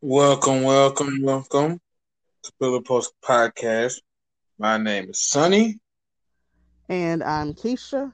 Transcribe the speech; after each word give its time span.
Welcome, 0.00 0.62
welcome, 0.62 1.22
welcome 1.22 1.80
to 2.44 2.52
Pillar 2.60 2.80
Post 2.82 3.12
Podcast. 3.24 4.00
My 4.58 4.76
name 4.78 5.10
is 5.10 5.20
Sonny, 5.20 5.78
And 6.88 7.22
I'm 7.22 7.52
Keisha. 7.54 8.12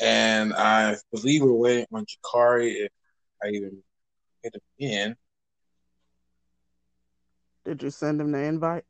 and 0.00 0.52
I 0.54 0.96
believe 1.12 1.42
we're 1.42 1.52
waiting 1.52 1.86
on 1.92 2.04
Jakari 2.04 2.84
if 2.86 2.90
I 3.42 3.48
even 3.48 3.82
hit 4.42 4.54
him 4.54 4.60
in. 4.78 5.16
Did 7.64 7.82
you 7.82 7.90
send 7.90 8.20
him 8.20 8.32
the 8.32 8.38
invite? 8.38 8.84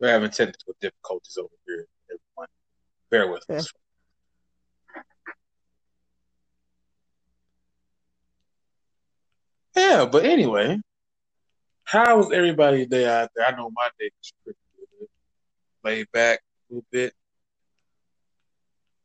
We're 0.00 0.08
having 0.10 0.30
technical 0.30 0.74
difficulties 0.80 1.36
over 1.38 1.48
here, 1.66 1.86
everyone. 2.10 2.48
Bear 3.10 3.30
with 3.30 3.48
us. 3.50 3.70
Yeah, 9.84 10.06
but 10.06 10.24
anyway, 10.24 10.80
how 11.84 12.16
was 12.16 12.32
everybody's 12.32 12.86
day 12.86 13.06
out 13.06 13.30
there? 13.36 13.46
I 13.46 13.50
know 13.54 13.70
my 13.70 13.88
day 13.98 14.10
was 14.18 14.32
pretty 14.42 14.58
good. 14.98 15.08
Laid 15.84 16.10
back 16.10 16.38
a 16.38 16.74
little 16.74 16.86
bit. 16.90 17.12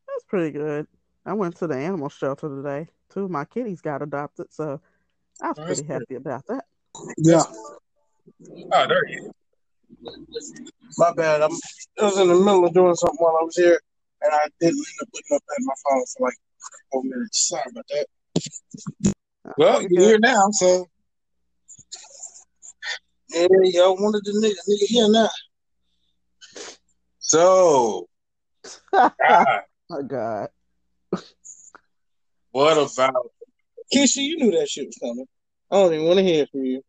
That's 0.08 0.24
pretty 0.24 0.52
good. 0.52 0.88
I 1.26 1.34
went 1.34 1.58
to 1.58 1.68
the 1.68 1.76
animal 1.76 2.08
shelter 2.08 2.48
today. 2.48 2.88
Two 3.10 3.26
of 3.26 3.30
my 3.30 3.44
kitties 3.44 3.82
got 3.82 4.02
adopted, 4.02 4.48
so 4.52 4.80
I 5.42 5.50
was 5.50 5.60
Oh, 5.60 5.66
pretty 5.66 5.82
that's 5.84 5.92
happy 5.92 6.16
about 6.16 6.46
that. 6.48 6.64
Yeah, 7.18 7.44
Oh, 8.72 8.88
there 8.88 9.08
you 9.10 9.34
my 10.98 11.12
bad. 11.14 11.42
I'm, 11.42 11.52
I 12.00 12.04
was 12.06 12.18
in 12.20 12.28
the 12.30 12.36
middle 12.36 12.66
of 12.66 12.74
doing 12.74 12.96
something 12.96 13.18
while 13.20 13.38
I 13.40 13.44
was 13.44 13.56
here, 13.56 13.80
and 14.22 14.32
I 14.34 14.48
didn't 14.62 14.78
end 14.78 15.02
up 15.02 15.10
looking 15.14 15.36
up 15.36 15.44
at 15.50 15.58
my 15.60 15.74
phone 15.84 16.06
for 16.18 16.28
like 16.28 16.34
a 16.36 16.96
couple 16.96 17.04
minutes. 17.04 17.50
Sorry 17.50 17.64
about 17.70 17.86
that. 17.90 19.14
Well, 19.58 19.82
you're 19.82 19.90
you're 19.92 20.04
here 20.10 20.20
now, 20.20 20.50
so 20.52 20.88
Yeah, 23.30 23.48
y'all 23.64 23.96
wanted 23.96 24.22
the 24.26 24.32
nigga, 24.32 24.56
nigga 24.70 24.88
here 24.88 25.10
now. 25.10 25.30
so 27.20 28.08
good. 28.92 29.12
God, 29.22 29.62
oh 29.92 30.04
God. 30.04 30.50
what 32.52 32.74
about 32.78 33.32
Keisha, 33.94 34.18
you 34.18 34.38
knew 34.38 34.52
that 34.52 34.70
shit 34.70 34.86
was 34.88 34.98
coming. 35.02 35.26
I 35.72 35.76
don't 35.76 35.94
even 35.94 36.06
want 36.06 36.18
to 36.18 36.24
hear 36.24 36.46
from 36.48 36.64
you. 36.64 36.82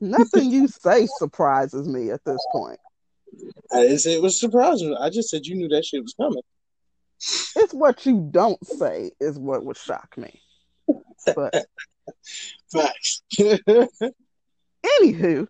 Nothing 0.00 0.50
you 0.50 0.68
say 0.82 1.06
surprises 1.06 1.86
me 1.88 2.10
at 2.10 2.24
this 2.24 2.44
point. 2.52 2.78
I 3.72 3.82
didn't 3.82 3.98
say 3.98 4.14
it 4.14 4.22
was 4.22 4.40
surprising. 4.40 4.96
I 4.98 5.10
just 5.10 5.30
said 5.30 5.46
you 5.46 5.54
knew 5.56 5.68
that 5.68 5.84
shit 5.84 6.02
was 6.02 6.14
coming. 6.14 6.42
It's 7.56 7.74
what 7.74 8.06
you 8.06 8.28
don't 8.30 8.64
say 8.66 9.10
is 9.20 9.38
what 9.38 9.64
would 9.64 9.76
shock 9.76 10.16
me. 10.16 10.40
But 11.26 11.54
Facts. 12.72 13.22
anywho, 15.02 15.46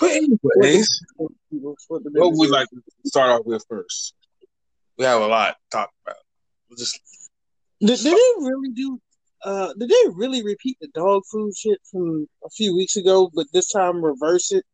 But 0.00 0.10
anyways, 0.10 0.88
What 1.16 1.32
would 1.52 2.38
we 2.38 2.48
like 2.48 2.68
to 2.70 2.82
start 3.06 3.30
off 3.30 3.46
with 3.46 3.64
first? 3.68 4.14
We 4.98 5.04
have 5.04 5.20
a 5.22 5.26
lot 5.26 5.50
to 5.50 5.76
talk 5.76 5.90
about. 6.06 6.16
We'll 6.68 6.76
just 6.76 7.00
Did, 7.80 7.98
did 7.98 8.04
they 8.04 8.44
really 8.44 8.70
do? 8.70 9.00
Uh, 9.44 9.72
did 9.78 9.88
they 9.90 10.10
really 10.14 10.42
repeat 10.42 10.78
the 10.80 10.88
dog 10.94 11.22
food 11.30 11.52
shit 11.56 11.78
from 11.90 12.26
a 12.44 12.50
few 12.50 12.74
weeks 12.74 12.96
ago, 12.96 13.30
but 13.34 13.46
this 13.52 13.70
time 13.70 14.02
reverse 14.04 14.52
it? 14.52 14.64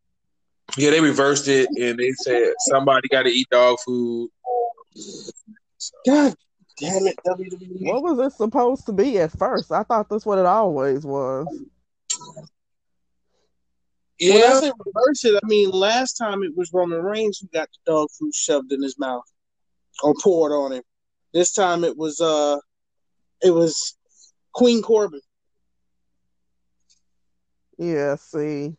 yeah, 0.76 0.90
they 0.90 1.00
reversed 1.00 1.48
it 1.48 1.68
and 1.80 1.98
they 1.98 2.12
said 2.12 2.52
somebody 2.68 3.08
got 3.08 3.24
to 3.24 3.30
eat 3.30 3.48
dog 3.50 3.78
food. 3.84 4.30
God 6.06 6.34
damn 6.80 7.06
it, 7.06 7.18
WWE. 7.26 7.86
what 7.86 8.02
was 8.02 8.18
it 8.18 8.36
supposed 8.36 8.86
to 8.86 8.92
be 8.92 9.18
at 9.18 9.30
first? 9.32 9.70
I 9.70 9.82
thought 9.82 10.08
that's 10.08 10.26
what 10.26 10.38
it 10.38 10.46
always 10.46 11.04
was. 11.04 11.46
When 14.20 14.32
I 14.32 14.46
Yeah, 14.48 14.60
say 14.60 14.72
reverse 14.84 15.24
it, 15.24 15.40
I 15.42 15.46
mean 15.46 15.70
last 15.70 16.14
time 16.14 16.42
it 16.42 16.54
was 16.56 16.70
Roman 16.72 17.02
Reigns 17.02 17.38
who 17.38 17.48
got 17.48 17.68
the 17.72 17.92
dog 17.92 18.08
food 18.18 18.34
shoved 18.34 18.72
in 18.72 18.82
his 18.82 18.98
mouth 18.98 19.24
or 20.02 20.14
poured 20.22 20.52
on 20.52 20.72
him. 20.72 20.82
This 21.32 21.52
time 21.52 21.84
it 21.84 21.96
was 21.96 22.20
uh 22.20 22.58
it 23.42 23.50
was 23.50 23.96
Queen 24.52 24.82
Corbin. 24.82 25.20
Yeah, 27.78 28.16
see, 28.16 28.76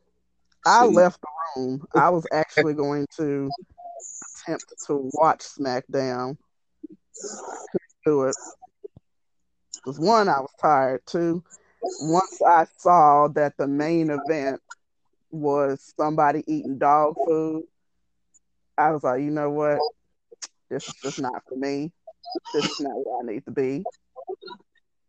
I 0.64 0.86
See. 0.86 0.94
left 0.94 1.20
the 1.22 1.28
room. 1.62 1.88
I 1.96 2.10
was 2.10 2.28
actually 2.32 2.76
going 2.76 3.08
to 3.18 3.50
attempt 4.46 4.66
to 4.88 5.10
watch 5.14 5.40
SmackDown. 5.40 6.38
Do 8.06 8.24
it. 8.24 8.36
Because 9.76 10.00
one, 10.00 10.30
I 10.30 10.40
was 10.40 10.54
tired. 10.62 11.02
Two, 11.06 11.44
once 12.02 12.42
I 12.42 12.66
saw 12.78 13.28
that 13.30 13.58
the 13.58 13.68
main 13.68 14.10
event 14.10 14.62
was 15.32 15.94
somebody 15.98 16.44
eating 16.48 16.78
dog 16.78 17.16
food, 17.26 17.64
I 18.78 18.92
was 18.92 19.04
like, 19.04 19.22
you 19.22 19.32
know 19.32 19.50
what? 19.50 19.80
This 20.70 20.88
is 20.88 20.96
just 21.04 21.20
not 21.20 21.44
for 21.48 21.56
me. 21.56 21.92
This 22.54 22.66
is 22.66 22.80
not 22.80 22.94
where 22.96 23.20
I 23.20 23.34
need 23.34 23.46
to 23.46 23.52
be. 23.52 23.84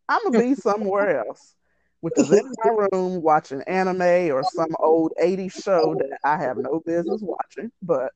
I'm 0.09 0.20
gonna 0.24 0.38
be 0.38 0.54
somewhere 0.60 1.24
else, 1.26 1.54
which 2.00 2.14
is 2.19 2.30
in 2.30 2.53
my 2.64 2.86
room 2.92 3.22
watching 3.22 3.62
anime 3.62 4.34
or 4.34 4.42
some 4.44 4.74
old 4.78 5.12
80s 5.22 5.53
show 5.53 5.94
that 5.94 6.19
I 6.24 6.36
have 6.36 6.59
no 6.59 6.82
business 6.84 7.20
watching. 7.22 7.70
But 7.82 8.12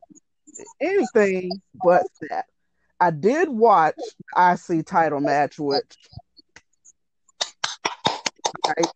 anything 0.81 1.63
but 1.83 2.05
that. 2.31 2.47
I 2.99 3.11
did 3.11 3.49
watch 3.49 3.95
the 4.35 4.59
IC 4.79 4.87
title 4.87 5.21
match, 5.21 5.59
which 5.59 5.85
right, 8.67 8.87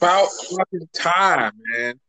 about 0.00 0.28
fucking 0.50 0.88
time, 0.94 1.52
man. 1.72 2.00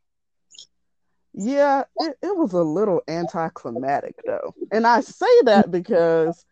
yeah, 1.34 1.84
it, 1.98 2.18
it 2.22 2.36
was 2.36 2.54
a 2.54 2.64
little 2.64 3.02
anticlimactic 3.08 4.16
though. 4.26 4.54
And 4.72 4.86
I 4.86 5.02
say 5.02 5.42
that 5.44 5.72
because 5.72 6.46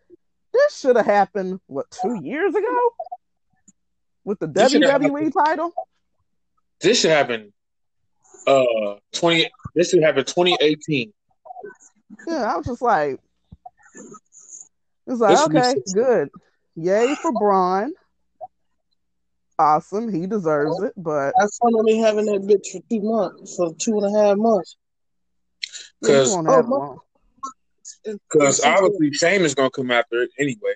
this 0.53 0.79
should 0.79 0.95
have 0.95 1.05
happened 1.05 1.59
what 1.67 1.91
two 1.91 2.21
years 2.23 2.55
ago 2.55 2.93
with 4.23 4.39
the 4.39 4.47
This 4.47 4.73
WWE 4.73 5.33
title. 5.33 5.73
This 6.79 7.01
should 7.01 7.11
happen. 7.11 7.51
Uh, 8.47 8.95
twenty. 9.11 9.49
This 9.75 9.89
should 9.89 10.03
happen 10.03 10.23
twenty 10.23 10.55
eighteen. 10.61 11.11
Yeah, 12.27 12.53
I 12.53 12.57
was 12.57 12.65
just 12.65 12.81
like, 12.81 13.19
it's 15.07 15.19
like, 15.19 15.31
This 15.31 15.45
okay, 15.45 15.81
good. 15.93 16.29
Yay 16.75 17.15
for 17.21 17.31
Braun. 17.33 17.93
Awesome. 19.59 20.11
He 20.11 20.25
deserves 20.25 20.81
it, 20.81 20.93
but 20.97 21.33
That's 21.37 21.57
fun 21.57 21.71
only 21.75 21.97
having 21.99 22.25
that 22.25 22.41
bitch 22.41 22.71
for 22.71 22.79
two 22.89 23.01
months, 23.01 23.55
for 23.55 23.73
two 23.75 23.97
and 23.99 24.15
a 24.15 24.19
half 24.19 24.37
months. 24.37 24.75
he 26.01 26.07
'Cause- 26.07 26.35
Oh. 26.35 27.01
Because 28.03 28.63
obviously 28.63 29.13
Shane 29.13 29.41
is 29.41 29.53
gonna 29.53 29.69
come 29.69 29.91
after 29.91 30.23
it 30.23 30.31
anyway. 30.39 30.73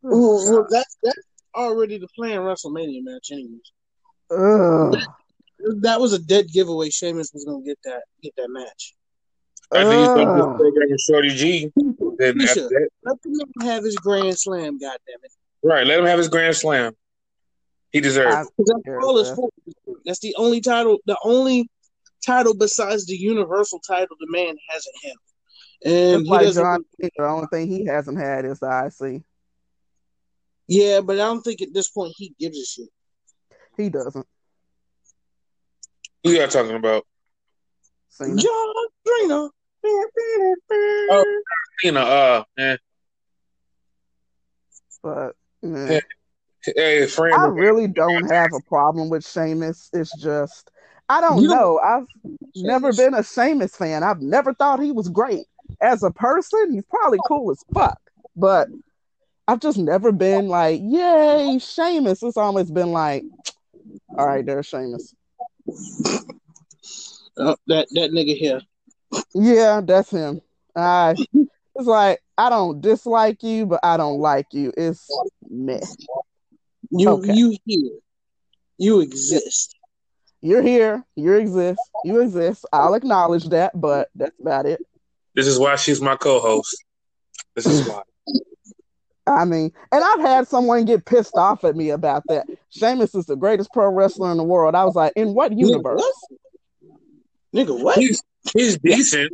Well, 0.00 0.36
well, 0.50 0.66
that's 0.70 0.96
that's 1.02 1.18
already 1.54 1.98
the 1.98 2.08
plan 2.16 2.38
WrestleMania 2.40 3.04
match, 3.04 3.30
anyways. 3.30 3.72
Ugh. 4.30 4.96
That 5.82 6.00
was 6.00 6.12
a 6.14 6.18
dead 6.18 6.46
giveaway. 6.48 6.88
Sheamus 6.90 7.32
was 7.34 7.44
gonna 7.44 7.62
get 7.62 7.78
that 7.84 8.02
get 8.22 8.34
that 8.36 8.48
match. 8.48 8.94
I 9.74 9.84
think 9.84 10.00
he's 10.00 10.08
gonna 10.08 10.36
do 10.36 10.42
a 10.42 10.50
Ugh. 10.50 10.56
program 10.58 10.88
with 10.90 11.00
Shorty 11.00 11.28
G. 11.30 11.72
Then 12.18 12.38
He 12.40 12.46
after 12.48 12.68
that, 12.68 12.88
Let 13.04 13.22
the 13.22 13.28
nigga 13.60 13.66
have 13.66 13.84
his 13.84 13.96
grand 13.96 14.38
slam. 14.38 14.78
God 14.78 14.98
damn 15.06 15.18
it! 15.22 15.32
right? 15.62 15.86
Let 15.86 15.98
him 16.00 16.06
have 16.06 16.18
his 16.18 16.28
grand 16.28 16.56
slam. 16.56 16.92
He 17.90 18.00
deserves. 18.00 18.34
I- 18.36 18.40
it. 18.42 18.48
Because 18.56 18.72
that's 18.74 18.82
Yeah, 18.86 19.06
all 19.06 19.18
it's 19.18 19.28
yeah. 19.30 19.34
for. 19.34 19.50
That's 20.04 20.18
the 20.20 20.34
only 20.36 20.60
title. 20.60 20.98
The 21.06 21.16
only 21.24 21.68
title 22.24 22.54
besides 22.54 23.06
the 23.06 23.16
Universal 23.16 23.80
title 23.86 24.16
the 24.20 24.26
man 24.30 24.56
hasn't 24.68 24.94
held. 25.04 25.16
And 25.84 26.22
he 26.22 26.30
like. 26.30 26.52
John 26.52 26.84
Cena, 27.00 27.10
the 27.16 27.24
only 27.26 27.46
thing 27.52 27.66
he 27.68 27.86
hasn't 27.86 28.18
had 28.18 28.44
is 28.44 28.60
the 28.60 28.92
IC. 29.00 29.22
Yeah, 30.68 31.00
but 31.00 31.14
I 31.14 31.24
don't 31.24 31.42
think 31.42 31.60
at 31.62 31.74
this 31.74 31.90
point 31.90 32.14
he 32.16 32.34
gives 32.38 32.58
a 32.58 32.64
shit. 32.64 32.88
He 33.76 33.88
doesn't. 33.88 34.26
Who 36.24 36.30
y'all 36.30 36.46
talking 36.48 36.76
about? 36.76 37.04
Cena. 38.10 38.36
John 38.36 38.74
Cena. 39.06 39.48
Oh. 39.84 41.42
You 41.82 41.92
know, 41.92 42.02
uh, 42.02 42.44
man. 42.56 42.78
But 45.02 45.34
man, 45.62 45.92
Yeah. 45.92 46.00
Hey, 46.76 47.06
friend. 47.06 47.34
I 47.34 47.46
really 47.46 47.88
don't 47.88 48.30
have 48.30 48.52
a 48.52 48.60
problem 48.68 49.10
with 49.10 49.26
Sheamus. 49.26 49.90
It's 49.92 50.16
just 50.20 50.70
I 51.08 51.20
don't 51.20 51.42
You 51.42 51.48
know. 51.48 51.78
I've 51.78 52.06
never 52.54 52.92
been 52.92 53.14
a 53.14 53.24
Sheamus 53.24 53.76
fan. 53.76 54.02
I've 54.02 54.20
never 54.20 54.54
thought 54.54 54.80
he 54.80 54.92
was 54.92 55.08
great. 55.08 55.46
As 55.80 56.02
a 56.02 56.10
person, 56.10 56.72
he's 56.72 56.84
probably 56.84 57.18
cool 57.26 57.50
as 57.50 57.62
fuck. 57.74 57.98
But 58.36 58.68
I've 59.48 59.60
just 59.60 59.78
never 59.78 60.12
been 60.12 60.48
like, 60.48 60.80
yay, 60.82 61.58
Sheamus. 61.58 62.22
It's 62.22 62.36
always 62.36 62.70
been 62.70 62.92
like, 62.92 63.24
all 64.16 64.26
right, 64.26 64.46
there's 64.46 64.66
Sheamus. 64.66 65.14
Uh, 67.36 67.56
that 67.66 67.88
that 67.92 68.12
nigga 68.12 68.36
here. 68.36 68.60
Yeah, 69.34 69.80
that's 69.84 70.10
him. 70.10 70.40
I 70.76 71.14
it's 71.34 71.86
like 71.86 72.20
I 72.38 72.50
don't 72.50 72.80
dislike 72.80 73.42
you, 73.42 73.66
but 73.66 73.80
I 73.82 73.96
don't 73.96 74.20
like 74.20 74.46
you. 74.52 74.72
It's 74.76 75.08
meh. 75.48 75.80
You 76.90 77.10
Okay. 77.10 77.32
you 77.32 77.56
here. 77.64 77.90
You 78.78 79.00
exist. 79.00 79.74
You're 80.40 80.62
here. 80.62 81.04
You 81.14 81.34
exist. 81.34 81.80
You 82.04 82.20
exist. 82.20 82.66
I'll 82.72 82.94
acknowledge 82.94 83.48
that, 83.50 83.78
but 83.80 84.08
that's 84.14 84.38
about 84.40 84.66
it. 84.66 84.84
This 85.34 85.46
is 85.46 85.58
why 85.58 85.76
she's 85.76 86.00
my 86.00 86.16
co-host. 86.16 86.84
This 87.54 87.66
is 87.66 87.86
why. 87.86 88.02
I 89.26 89.44
mean, 89.44 89.72
and 89.92 90.04
I've 90.04 90.20
had 90.20 90.48
someone 90.48 90.84
get 90.84 91.04
pissed 91.04 91.36
off 91.36 91.62
at 91.62 91.76
me 91.76 91.90
about 91.90 92.24
that. 92.28 92.46
Sheamus 92.70 93.14
is 93.14 93.26
the 93.26 93.36
greatest 93.36 93.72
pro 93.72 93.88
wrestler 93.88 94.32
in 94.32 94.36
the 94.36 94.42
world. 94.42 94.74
I 94.74 94.84
was 94.84 94.96
like, 94.96 95.12
in 95.14 95.32
what 95.32 95.56
universe? 95.56 96.02
Nigga, 97.54 97.78
what? 97.82 97.98
He's 97.98 98.22
he's 98.54 98.78
decent. 98.78 99.32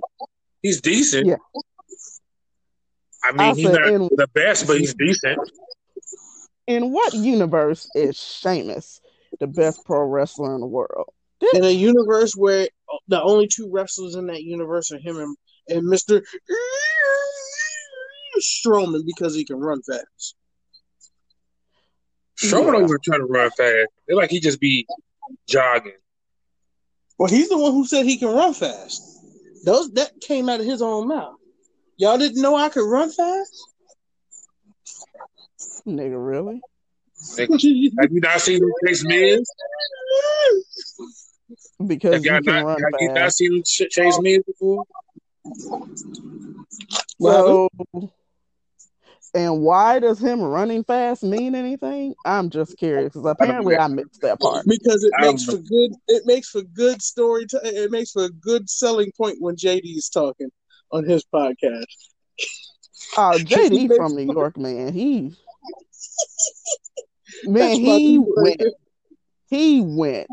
He's 0.62 0.80
decent. 0.80 1.26
Yeah. 1.26 1.36
I 3.24 3.32
mean, 3.32 3.40
I 3.40 3.54
he's 3.54 3.70
not 3.70 3.86
in- 3.88 4.08
the 4.16 4.28
best, 4.34 4.66
but 4.66 4.78
he's 4.78 4.94
decent. 4.94 5.38
In 6.66 6.92
what 6.92 7.14
universe 7.14 7.88
is 7.94 8.16
Sheamus 8.18 9.00
the 9.40 9.46
best 9.46 9.84
pro 9.86 10.02
wrestler 10.04 10.54
in 10.54 10.60
the 10.60 10.66
world? 10.66 11.10
In 11.54 11.64
a 11.64 11.70
universe 11.70 12.32
where 12.34 12.68
the 13.06 13.22
only 13.22 13.46
two 13.46 13.70
wrestlers 13.72 14.16
in 14.16 14.26
that 14.26 14.42
universe 14.42 14.90
are 14.92 14.98
him 14.98 15.18
and, 15.18 15.36
and 15.68 15.82
Mr. 15.86 16.22
Strowman 18.40 19.04
because 19.06 19.34
he 19.34 19.44
can 19.44 19.58
run 19.60 19.80
fast. 19.82 20.34
Strowman 22.40 22.66
Yeah. 22.66 22.72
don't 22.72 22.84
even 22.84 22.96
try 23.04 23.16
to 23.18 23.24
run 23.24 23.50
fast. 23.50 23.88
It's 24.06 24.16
like 24.16 24.30
he 24.30 24.40
just 24.40 24.60
be 24.60 24.86
jogging. 25.48 25.92
Well, 27.18 27.28
he's 27.28 27.48
the 27.48 27.58
one 27.58 27.72
who 27.72 27.84
said 27.84 28.06
he 28.06 28.16
can 28.16 28.28
run 28.28 28.54
fast. 28.54 29.02
Those 29.64 29.90
that 29.92 30.20
came 30.20 30.48
out 30.48 30.60
of 30.60 30.66
his 30.66 30.80
own 30.80 31.08
mouth. 31.08 31.34
Y'all 31.96 32.16
didn't 32.16 32.40
know 32.40 32.54
I 32.54 32.68
could 32.68 32.88
run 32.88 33.10
fast? 33.10 33.52
Nigga, 35.86 36.14
really? 36.24 36.62
Have 37.36 38.12
you 38.12 38.20
not 38.20 38.40
seen 38.40 38.62
him 38.62 38.72
chase 38.86 39.04
Miz? 39.04 39.50
Because 41.84 42.14
have 42.14 42.24
you, 42.24 42.30
can 42.30 42.44
not, 42.44 42.64
run 42.64 42.82
have 42.82 43.00
you 43.00 43.12
not 43.12 43.32
seen 43.32 43.54
him 43.54 43.62
ch- 43.64 43.90
chase 43.90 44.18
Miz 44.20 44.42
before? 44.46 44.84
Well, 47.18 47.68
So, 47.92 48.10
and 49.34 49.60
why 49.60 49.98
does 49.98 50.18
him 50.18 50.40
running 50.40 50.84
fast 50.84 51.22
mean 51.22 51.54
anything? 51.54 52.14
I'm 52.24 52.50
just 52.50 52.76
curious 52.78 53.12
because 53.12 53.26
apparently 53.26 53.76
I 53.76 53.86
missed 53.88 54.20
that 54.22 54.40
part. 54.40 54.64
because 54.66 55.04
it 55.04 55.12
makes 55.20 55.44
for 55.44 55.58
good. 55.58 55.92
It 56.08 56.22
makes 56.26 56.48
for 56.48 56.62
good 56.62 57.02
story. 57.02 57.46
T- 57.46 57.58
it 57.62 57.90
makes 57.90 58.12
for 58.12 58.24
a 58.24 58.30
good 58.30 58.68
selling 58.68 59.12
point 59.16 59.36
when 59.40 59.56
JD 59.56 59.82
is 59.84 60.08
talking 60.08 60.48
on 60.92 61.04
his 61.04 61.24
podcast. 61.24 61.84
Oh, 63.16 63.32
he 63.38 63.44
JD 63.44 63.96
from 63.96 64.16
New 64.16 64.32
York, 64.32 64.56
man. 64.56 64.92
He 64.92 65.36
man, 67.44 67.76
he 67.76 68.18
went. 68.18 68.62
He 69.50 69.80
went 69.80 70.28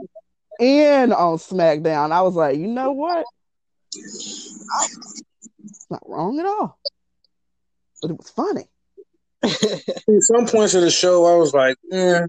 in 0.60 1.14
on 1.14 1.38
SmackDown. 1.38 2.12
I 2.12 2.22
was 2.22 2.36
like, 2.36 2.58
you 2.58 2.68
know 2.68 2.92
what? 2.92 3.26
It's 3.94 5.86
not 5.90 6.04
wrong 6.08 6.40
at 6.40 6.46
all. 6.46 6.78
But 8.02 8.12
it 8.12 8.18
was 8.18 8.30
funny. 8.30 8.68
At 10.08 10.22
some 10.22 10.48
points 10.48 10.74
of 10.74 10.82
the 10.82 10.92
show, 10.92 11.26
I 11.26 11.36
was 11.38 11.54
like, 11.54 11.78
eh, 11.92 12.22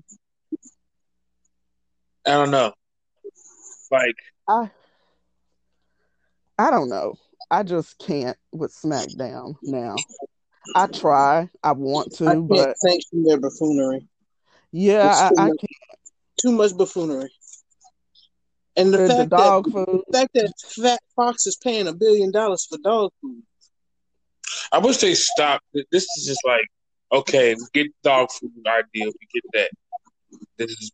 I 2.26 2.30
don't 2.30 2.50
know. 2.50 2.72
Like, 3.90 4.16
I 4.48 4.70
I 6.58 6.70
don't 6.70 6.88
know. 6.88 7.16
I 7.50 7.62
just 7.62 7.98
can't 7.98 8.36
with 8.52 8.72
SmackDown 8.74 9.56
now. 9.62 9.96
I 10.74 10.86
try, 10.88 11.48
I 11.62 11.72
want 11.72 12.12
I 12.14 12.16
to, 12.16 12.24
can't 12.24 12.48
but 12.48 12.78
sanction 12.78 13.22
their 13.22 13.38
buffoonery. 13.38 14.08
yeah, 14.72 15.08
I, 15.08 15.26
I 15.26 15.28
too 15.28 15.34
much. 15.48 15.58
can't. 15.60 15.98
Too 16.42 16.52
much 16.52 16.76
buffoonery. 16.76 17.30
And 18.76 18.92
the 18.92 18.98
The, 18.98 19.08
the 19.08 19.14
fact 19.16 19.30
dog 19.30 19.64
that 19.64 19.72
food. 19.72 20.02
the 20.08 20.18
fact 20.18 20.30
that 20.34 20.52
Fat 20.82 21.00
Fox 21.14 21.46
is 21.46 21.56
paying 21.56 21.86
a 21.86 21.94
billion 21.94 22.30
dollars 22.30 22.66
for 22.68 22.76
dog 22.78 23.10
food. 23.22 23.42
I 24.72 24.78
wish 24.78 24.98
they 24.98 25.14
stopped. 25.14 25.64
This 25.72 26.04
is 26.18 26.26
just 26.26 26.40
like, 26.44 26.66
okay, 27.12 27.54
we 27.54 27.66
get 27.72 27.92
dog 28.02 28.30
food 28.30 28.52
idea. 28.66 29.06
We 29.06 29.28
get 29.34 29.44
that. 29.52 29.70
This 30.58 30.70
is 30.70 30.92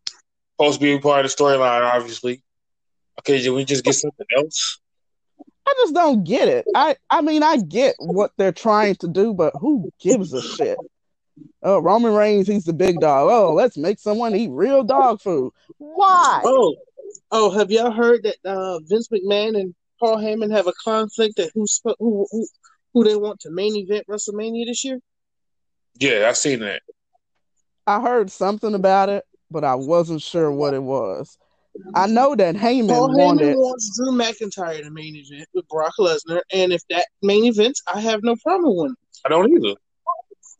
supposed 0.56 0.80
to 0.80 0.84
be 0.84 0.92
a 0.94 1.00
part 1.00 1.24
of 1.24 1.30
the 1.30 1.42
storyline, 1.42 1.82
obviously. 1.82 2.42
Okay, 3.20 3.42
can 3.42 3.54
we 3.54 3.64
just 3.64 3.84
get 3.84 3.94
something 3.94 4.26
else? 4.36 4.80
I 5.66 5.74
just 5.78 5.94
don't 5.94 6.24
get 6.24 6.48
it. 6.48 6.66
I 6.74 6.96
I 7.08 7.20
mean, 7.22 7.42
I 7.42 7.58
get 7.58 7.94
what 7.98 8.32
they're 8.36 8.52
trying 8.52 8.96
to 8.96 9.08
do, 9.08 9.32
but 9.32 9.54
who 9.60 9.90
gives 10.00 10.32
a 10.32 10.42
shit? 10.42 10.78
Oh, 11.62 11.78
Roman 11.78 12.14
Reigns, 12.14 12.48
he's 12.48 12.64
the 12.64 12.72
big 12.72 13.00
dog. 13.00 13.28
Oh, 13.30 13.54
let's 13.54 13.76
make 13.76 13.98
someone 13.98 14.34
eat 14.34 14.50
real 14.50 14.82
dog 14.82 15.20
food. 15.20 15.52
Why? 15.78 16.42
Oh, 16.44 16.74
oh, 17.30 17.50
have 17.50 17.70
y'all 17.70 17.92
heard 17.92 18.24
that 18.24 18.36
uh, 18.44 18.80
Vince 18.80 19.08
McMahon 19.08 19.58
and 19.58 19.74
Paul 20.00 20.16
Heyman 20.16 20.50
have 20.50 20.66
a 20.66 20.72
conflict 20.84 21.36
that 21.36 21.50
who's 21.54 21.80
who, 21.84 22.26
who 22.30 22.46
who 22.92 23.04
they 23.04 23.16
want 23.16 23.40
to 23.40 23.50
main 23.50 23.76
event 23.76 24.06
WrestleMania 24.08 24.66
this 24.66 24.84
year? 24.84 24.98
Yeah, 25.98 26.28
I 26.28 26.32
seen 26.32 26.60
that. 26.60 26.82
I 27.86 28.00
heard 28.00 28.30
something 28.30 28.74
about 28.74 29.08
it, 29.08 29.24
but 29.50 29.64
I 29.64 29.74
wasn't 29.74 30.22
sure 30.22 30.50
what 30.50 30.74
it 30.74 30.82
was. 30.82 31.36
I 31.94 32.06
know 32.06 32.34
that 32.36 32.54
Heyman 32.54 32.88
Paul 32.88 33.08
Heyman 33.10 33.16
wanted. 33.16 33.56
wants 33.56 33.96
Drew 33.96 34.12
McIntyre 34.12 34.82
to 34.82 34.90
main 34.90 35.16
event 35.16 35.48
with 35.54 35.66
Brock 35.68 35.94
Lesnar, 35.98 36.42
and 36.52 36.72
if 36.72 36.82
that 36.90 37.06
main 37.22 37.46
event, 37.46 37.78
I 37.92 38.00
have 38.00 38.22
no 38.22 38.36
problem 38.36 38.76
with 38.76 38.92
it. 38.92 38.98
I 39.24 39.28
don't 39.30 39.50
either. 39.52 39.74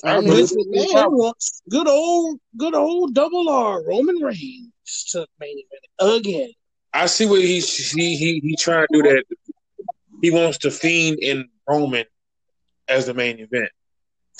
I 0.05 0.15
don't 0.15 0.25
Vince 0.27 0.53
either. 0.53 0.61
it's- 0.73 0.93
McMahon 0.93 1.11
wants 1.13 1.63
good 1.71 1.87
old, 1.89 2.41
good 2.57 2.75
old 2.75 3.15
double 3.15 3.49
R 3.49 3.83
Roman 3.85 4.17
Reigns 4.17 4.73
to 5.11 5.27
main 5.39 5.59
event 5.59 6.17
again. 6.17 6.51
I 6.95 7.07
see 7.07 7.27
what 7.27 7.41
he's 7.41 7.91
he 7.93 8.17
he 8.17 8.41
he 8.41 8.57
trying 8.57 8.87
to 8.93 9.03
do 9.03 9.09
that. 9.09 9.25
He 10.23 10.31
wants 10.31 10.59
to 10.59 10.71
fiend 10.71 11.19
in 11.21 11.49
Roman 11.69 12.05
as 12.89 13.07
the 13.07 13.15
main 13.15 13.39
event. 13.39 13.71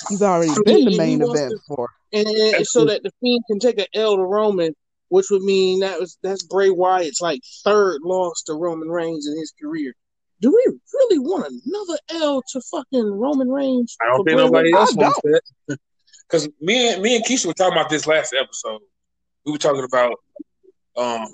He's 0.09 0.21
already 0.21 0.51
I 0.51 0.57
been 0.65 0.85
the 0.85 0.97
main 0.97 1.21
event 1.21 1.51
to- 1.51 1.59
for. 1.67 1.89
and, 2.11 2.27
and 2.27 2.67
so 2.67 2.85
that 2.85 3.03
the 3.03 3.11
Fiend 3.21 3.41
can 3.49 3.59
take 3.59 3.79
an 3.79 3.85
L 3.93 4.15
to 4.17 4.23
Roman, 4.23 4.73
which 5.09 5.27
would 5.31 5.43
mean 5.43 5.79
that 5.79 5.99
was 5.99 6.17
that's 6.23 6.43
Bray 6.43 6.69
Wyatt's 6.69 7.21
like 7.21 7.41
third 7.63 8.01
loss 8.03 8.43
to 8.47 8.53
Roman 8.53 8.89
Reigns 8.89 9.27
in 9.27 9.37
his 9.37 9.53
career. 9.61 9.93
Do 10.41 10.49
we 10.51 10.77
really 10.93 11.19
want 11.19 11.45
another 11.65 11.97
L 12.21 12.41
to 12.51 12.61
fucking 12.69 13.11
Roman 13.13 13.49
Reigns? 13.49 13.95
I 14.01 14.07
don't 14.07 14.25
think 14.25 14.35
Bray 14.35 14.43
nobody 14.45 14.73
Wyatt? 14.73 14.81
else 14.89 14.95
wants 14.95 15.19
that. 15.23 15.77
Because 16.27 16.49
me 16.61 16.91
and 16.93 17.01
me 17.03 17.15
and 17.17 17.23
Keisha 17.25 17.45
were 17.45 17.53
talking 17.53 17.77
about 17.77 17.89
this 17.89 18.07
last 18.07 18.33
episode. 18.33 18.81
We 19.45 19.51
were 19.51 19.57
talking 19.59 19.83
about 19.83 20.13
um 20.97 21.27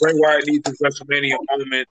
Bray 0.00 0.12
Wyatt 0.14 0.46
needs 0.48 0.68
his 0.68 0.80
WrestleMania 0.80 1.36
moment. 1.50 1.88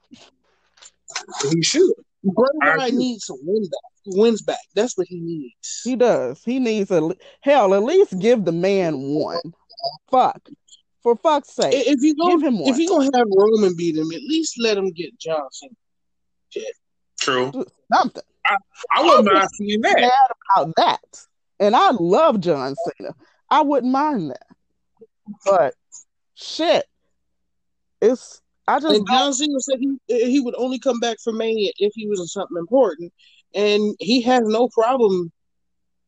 He 1.52 1.62
should. 1.64 1.92
Bray 2.24 2.48
Wyatt 2.56 2.94
needs 2.96 3.26
some 3.28 3.38
win 3.44 3.64
back. 3.64 3.93
Wins 4.06 4.42
back. 4.42 4.58
That's 4.76 4.98
what 4.98 5.08
he 5.08 5.20
needs. 5.20 5.82
He 5.84 5.96
does. 5.96 6.44
He 6.44 6.60
needs 6.60 6.92
a 6.92 7.12
hell. 7.42 7.74
At 7.74 7.84
least 7.84 8.20
give 8.20 8.46
the 8.46 8.52
man 8.52 9.00
one. 9.00 9.54
Fuck. 10.12 10.50
For 11.02 11.16
fuck's 11.18 11.54
sake, 11.54 11.74
If 11.74 12.02
you 12.02 12.16
go, 12.16 12.30
give 12.30 12.44
him 12.44 12.60
one. 12.60 12.70
if 12.70 12.76
one. 12.76 12.82
you 12.82 12.90
gonna 12.90 13.18
have 13.18 13.28
Roman 13.36 13.76
beat 13.76 13.98
him, 13.98 14.10
at 14.12 14.22
least 14.22 14.56
let 14.58 14.78
him 14.78 14.92
get 14.92 15.18
Johnson. 15.20 15.70
Shit. 16.50 16.76
True. 17.20 17.52
Something 17.94 18.24
I 18.92 19.02
wouldn't 19.02 19.26
mind 19.26 19.50
seeing 19.54 19.82
that. 19.82 20.00
mad 20.00 20.66
about 20.66 20.76
that. 20.78 21.26
And 21.60 21.76
I 21.76 21.92
love 21.92 22.40
John 22.40 22.76
Cena. 22.98 23.14
I 23.50 23.62
wouldn't 23.62 23.92
mind 23.92 24.32
that. 24.32 24.48
But 25.46 25.74
shit, 26.36 26.86
it's 28.02 28.42
I 28.68 28.80
just 28.80 28.96
And 28.96 29.08
John 29.08 29.34
Cena 29.34 29.60
said 29.60 29.80
he 29.80 29.98
he 30.08 30.40
would 30.40 30.56
only 30.58 30.80
come 30.80 31.00
back 31.00 31.18
for 31.24 31.34
Mania 31.34 31.72
if 31.78 31.92
he 31.96 32.08
was 32.08 32.20
in 32.20 32.28
something 32.28 32.58
important, 32.58 33.14
and 33.54 33.96
he 34.00 34.22
has 34.22 34.42
no 34.46 34.68
problem 34.70 35.32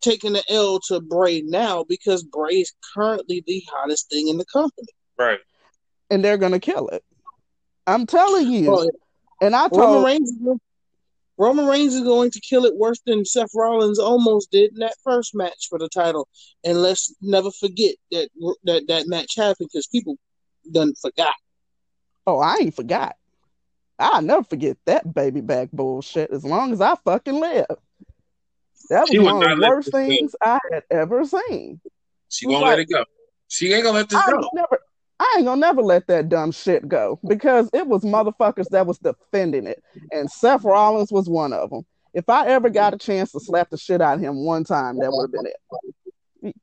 taking 0.01 0.33
the 0.33 0.43
L 0.49 0.79
to 0.87 1.01
Bray 1.01 1.41
now 1.41 1.83
because 1.87 2.23
Bray 2.23 2.55
is 2.55 2.73
currently 2.93 3.43
the 3.47 3.63
hottest 3.71 4.09
thing 4.09 4.27
in 4.27 4.37
the 4.37 4.45
company. 4.45 4.87
Right. 5.17 5.39
and 6.09 6.23
they're 6.23 6.37
gonna 6.37 6.59
kill 6.59 6.87
it. 6.89 7.03
I'm 7.87 8.05
telling 8.05 8.51
you. 8.51 8.69
Oh, 8.71 8.89
And 9.41 9.55
I 9.55 9.67
Roman 9.69 9.79
told 9.93 10.05
Reigns, 10.05 10.29
is 10.29 10.59
Roman 11.37 11.65
Reigns 11.67 11.93
is 11.93 12.01
going 12.03 12.31
to 12.31 12.39
kill 12.39 12.65
it 12.65 12.77
worse 12.77 12.99
than 13.05 13.25
Seth 13.25 13.49
Rollins 13.53 13.99
almost 13.99 14.51
did 14.51 14.71
in 14.73 14.79
that 14.79 14.95
first 15.03 15.35
match 15.35 15.67
for 15.69 15.77
the 15.77 15.89
title. 15.89 16.27
And 16.63 16.81
let's 16.81 17.13
never 17.21 17.51
forget 17.51 17.95
that 18.11 18.29
that 18.63 18.87
that 18.87 19.07
match 19.07 19.35
happened 19.35 19.69
because 19.71 19.87
people 19.87 20.17
done 20.71 20.93
forgot. 21.01 21.35
Oh, 22.25 22.39
I 22.39 22.57
ain't 22.61 22.75
forgot. 22.75 23.15
I'll 23.97 24.21
never 24.21 24.43
forget 24.43 24.77
that 24.85 25.13
baby 25.13 25.41
back 25.41 25.69
bullshit 25.71 26.31
as 26.31 26.43
long 26.43 26.73
as 26.73 26.81
I 26.81 26.95
fucking 27.05 27.39
live. 27.39 27.65
That 28.89 29.01
was 29.01 29.11
She 29.11 29.19
would 29.19 29.33
one 29.33 29.51
of 29.51 29.57
the 29.57 29.63
worst 29.63 29.91
this 29.91 29.93
go. 29.93 30.05
things 30.05 30.35
I 30.41 30.59
had 30.71 30.83
ever 30.91 31.23
seen. 31.25 31.79
She 32.29 32.47
won't 32.47 32.65
let 32.65 32.79
it 32.79 32.89
go. 32.89 33.05
She 33.47 33.73
ain't 33.73 33.83
gonna 33.83 33.99
let 33.99 34.09
this 34.09 34.19
I 34.25 34.31
go. 34.31 34.49
never 34.53 34.79
I 35.19 35.35
ain't 35.37 35.45
gonna 35.45 35.61
never 35.61 35.81
let 35.81 36.07
that 36.07 36.27
dumb 36.29 36.51
shit 36.51 36.87
go 36.87 37.19
because 37.27 37.69
it 37.73 37.87
was 37.87 38.03
motherfuckers 38.03 38.67
that 38.69 38.85
was 38.85 38.99
defending 38.99 39.65
it. 39.65 39.81
And 40.11 40.29
Seth 40.29 40.65
Rollins 40.65 41.11
was 41.11 41.29
one 41.29 41.53
of 41.53 41.69
them. 41.69 41.85
If 42.13 42.29
I 42.29 42.47
ever 42.47 42.69
got 42.69 42.93
a 42.93 42.97
chance 42.97 43.31
to 43.31 43.39
slap 43.39 43.69
the 43.69 43.77
shit 43.77 44.01
out 44.01 44.15
of 44.15 44.21
him 44.21 44.45
one 44.45 44.63
time, 44.65 44.99
that 44.99 45.11
would 45.11 45.23
have 45.23 45.31
been 45.31 45.45
it. 45.45 46.55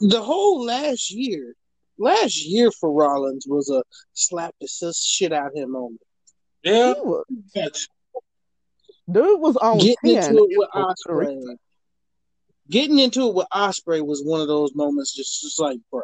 The 0.00 0.22
whole 0.22 0.64
last 0.64 1.10
year, 1.10 1.54
last 1.98 2.44
year 2.46 2.70
for 2.70 2.92
Rollins 2.92 3.46
was 3.48 3.70
a 3.70 3.82
slap 4.14 4.54
the 4.60 4.68
sis- 4.68 5.04
shit 5.04 5.32
out 5.32 5.48
of 5.48 5.54
him 5.54 5.72
moment. 5.72 6.00
Yeah. 6.62 6.94
He 6.94 7.00
was- 7.00 7.88
dude 9.10 9.40
was 9.40 9.56
on 9.56 9.78
Getting 9.78 10.14
10. 10.20 10.24
into 10.30 10.46
it 10.50 10.58
with 10.58 10.68
Ospreay. 10.74 11.56
Getting 12.70 12.98
into 12.98 13.28
it 13.28 13.34
with 13.34 13.46
Ospreay 13.52 14.04
was 14.04 14.22
one 14.22 14.40
of 14.40 14.48
those 14.48 14.74
moments, 14.74 15.14
just, 15.14 15.40
just 15.40 15.58
like, 15.60 15.78
bro. 15.90 16.02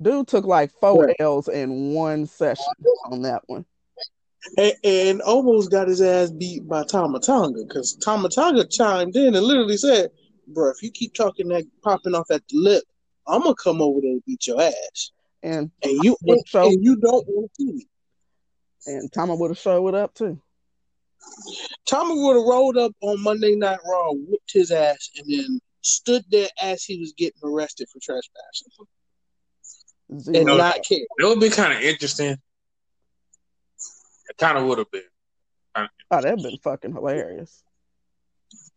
Dude 0.00 0.26
took 0.26 0.44
like 0.44 0.70
four 0.80 1.06
Right. 1.06 1.16
L's 1.18 1.48
in 1.48 1.92
one 1.92 2.26
session 2.26 2.64
on 3.10 3.22
that 3.22 3.42
one. 3.46 3.64
And, 4.58 4.74
and 4.84 5.22
almost 5.22 5.70
got 5.70 5.88
his 5.88 6.00
ass 6.00 6.30
beat 6.30 6.66
by 6.68 6.84
Tama 6.84 7.20
Tonga 7.20 7.64
because 7.66 7.96
Tama 7.96 8.28
Tonga 8.28 8.66
chimed 8.66 9.16
in 9.16 9.34
and 9.34 9.44
literally 9.44 9.76
said, 9.76 10.10
"Bro, 10.46 10.70
if 10.70 10.82
you 10.82 10.90
keep 10.90 11.14
talking 11.14 11.48
that 11.48 11.64
popping 11.82 12.14
off 12.14 12.30
at 12.30 12.46
the 12.48 12.56
lip, 12.58 12.84
I'm 13.26 13.42
gonna 13.42 13.54
come 13.54 13.80
over 13.82 14.00
there 14.00 14.12
and 14.12 14.24
beat 14.24 14.46
your 14.46 14.60
ass, 14.60 15.10
And 15.42 15.70
and 15.82 16.04
you 16.04 16.16
Would 16.22 16.38
and, 16.38 16.48
show- 16.48 16.66
and 16.66 16.82
you 16.84 16.96
don't 16.96 17.26
want 17.28 17.50
to 17.58 17.62
see 17.64 17.72
me." 17.72 17.86
and 18.86 19.12
Tama 19.12 19.34
would 19.34 19.50
have 19.50 19.58
showed 19.58 19.94
up 19.94 20.14
too. 20.14 20.40
Tommy 21.88 22.14
would 22.14 22.36
have 22.36 22.44
rolled 22.46 22.76
up 22.76 22.92
on 23.00 23.20
Monday 23.22 23.56
Night 23.56 23.80
Raw, 23.84 24.12
whooped 24.12 24.52
his 24.52 24.70
ass, 24.70 25.10
and 25.16 25.26
then 25.28 25.60
stood 25.80 26.24
there 26.30 26.48
as 26.62 26.84
he 26.84 26.98
was 27.00 27.12
getting 27.16 27.40
arrested 27.42 27.88
for 27.92 27.98
trespassing 28.00 28.86
and 30.08 30.20
Zero. 30.22 30.44
No. 30.44 30.56
not 30.56 30.84
care. 30.84 30.98
It 31.18 31.24
would 31.24 31.40
be 31.40 31.50
kind 31.50 31.72
of 31.72 31.80
interesting. 31.80 32.36
It 34.28 34.36
kind 34.38 34.56
of 34.58 34.64
would 34.66 34.78
have 34.78 34.90
been. 34.90 35.02
Oh, 35.74 35.86
that'd 36.22 36.42
been 36.42 36.58
fucking 36.58 36.92
hilarious. 36.92 37.62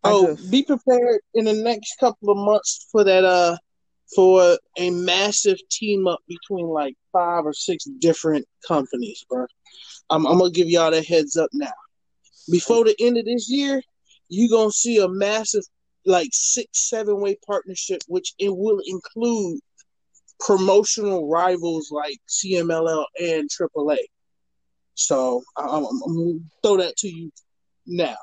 Oh, 0.03 0.36
just- 0.36 0.50
be 0.50 0.63
prepared 0.63 1.22
in 1.36 1.46
the 1.46 1.53
next 1.53 2.00
couple 2.00 2.32
of 2.32 2.38
months 2.38 2.88
for 2.91 3.03
that 3.03 3.24
uh 3.25 3.58
for 4.16 4.58
a 4.78 4.89
massive 4.89 5.58
team 5.70 6.08
up 6.08 6.20
between 6.28 6.68
like 6.68 6.96
five 7.12 7.46
or 7.46 7.54
six 7.54 7.86
different 8.00 8.46
companies, 8.68 9.24
bro. 9.30 9.46
I'm, 10.10 10.25
I'm 10.25 10.39
gonna 10.39 10.51
give 10.51 10.68
y'all 10.68 10.92
that 10.92 11.06
heads 11.06 11.38
up 11.38 11.50
now. 11.54 11.72
Before 12.51 12.84
the 12.84 12.96
end 13.00 13.18
of 13.18 13.25
this 13.25 13.50
year, 13.50 13.82
you're 14.30 14.50
gonna 14.50 14.72
see 14.72 14.98
a 15.00 15.08
massive 15.08 15.63
like 16.06 16.30
six, 16.32 16.89
seven 16.89 17.20
way 17.20 17.38
partnership, 17.46 18.01
which 18.08 18.34
it 18.39 18.56
will 18.56 18.80
include 18.86 19.60
promotional 20.39 21.30
rivals 21.30 21.92
like 21.92 22.18
CMLL 22.28 23.06
and 23.22 23.50
AAA. 23.50 23.98
So 24.96 25.44
I'm, 25.58 25.86
I'm, 25.86 26.00
gonna 26.00 26.39
throw 26.63 26.78
that 26.78 26.96
to 26.98 27.10
you 27.10 27.32
now. 27.86 28.18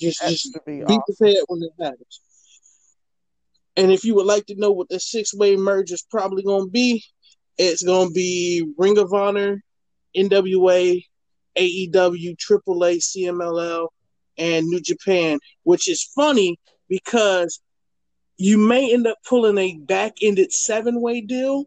Just, 0.00 0.20
just 0.20 0.58
be 0.66 0.78
be 0.78 0.82
awesome. 0.84 1.02
prepared 1.06 1.44
when 1.48 1.62
it 1.62 1.72
happens. 1.80 2.20
And 3.76 3.92
if 3.92 4.04
you 4.04 4.14
would 4.14 4.26
like 4.26 4.46
to 4.46 4.56
know 4.56 4.72
what 4.72 4.88
the 4.88 4.98
six 4.98 5.34
way 5.34 5.56
merge 5.56 5.92
is 5.92 6.02
probably 6.02 6.42
going 6.42 6.66
to 6.66 6.70
be, 6.70 7.04
it's 7.58 7.82
going 7.82 8.08
to 8.08 8.14
be 8.14 8.72
Ring 8.78 8.98
of 8.98 9.12
Honor, 9.12 9.62
NWA, 10.16 11.04
AEW, 11.56 12.36
AAA, 12.36 12.98
CMLL, 12.98 13.88
and 14.38 14.66
New 14.66 14.80
Japan, 14.80 15.38
which 15.62 15.88
is 15.88 16.04
funny 16.14 16.58
because 16.88 17.60
you 18.38 18.58
may 18.58 18.92
end 18.92 19.06
up 19.06 19.18
pulling 19.26 19.58
a 19.58 19.76
back 19.78 20.14
ended 20.22 20.52
seven 20.52 21.00
way 21.00 21.20
deal 21.20 21.64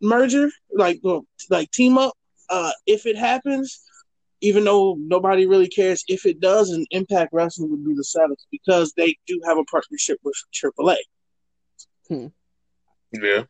merger, 0.00 0.50
like 0.72 1.00
like 1.50 1.70
team 1.70 1.96
up, 1.98 2.14
uh, 2.50 2.72
if 2.86 3.06
it 3.06 3.16
happens 3.16 3.80
even 4.40 4.64
though 4.64 4.96
nobody 4.98 5.46
really 5.46 5.68
cares 5.68 6.04
if 6.08 6.26
it 6.26 6.40
does, 6.40 6.70
and 6.70 6.86
Impact 6.90 7.32
Wrestling 7.32 7.70
would 7.70 7.84
be 7.84 7.94
the 7.94 8.04
saddest 8.04 8.46
because 8.50 8.92
they 8.92 9.16
do 9.26 9.40
have 9.44 9.58
a 9.58 9.64
partnership 9.64 10.18
with 10.22 10.36
AAA. 10.52 10.96
Yeah. 12.08 13.44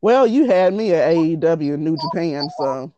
Well, 0.00 0.26
you 0.26 0.46
had 0.46 0.74
me 0.74 0.92
at 0.92 1.14
AEW 1.14 1.78
New 1.78 1.96
Japan, 1.96 2.48
so 2.58 2.92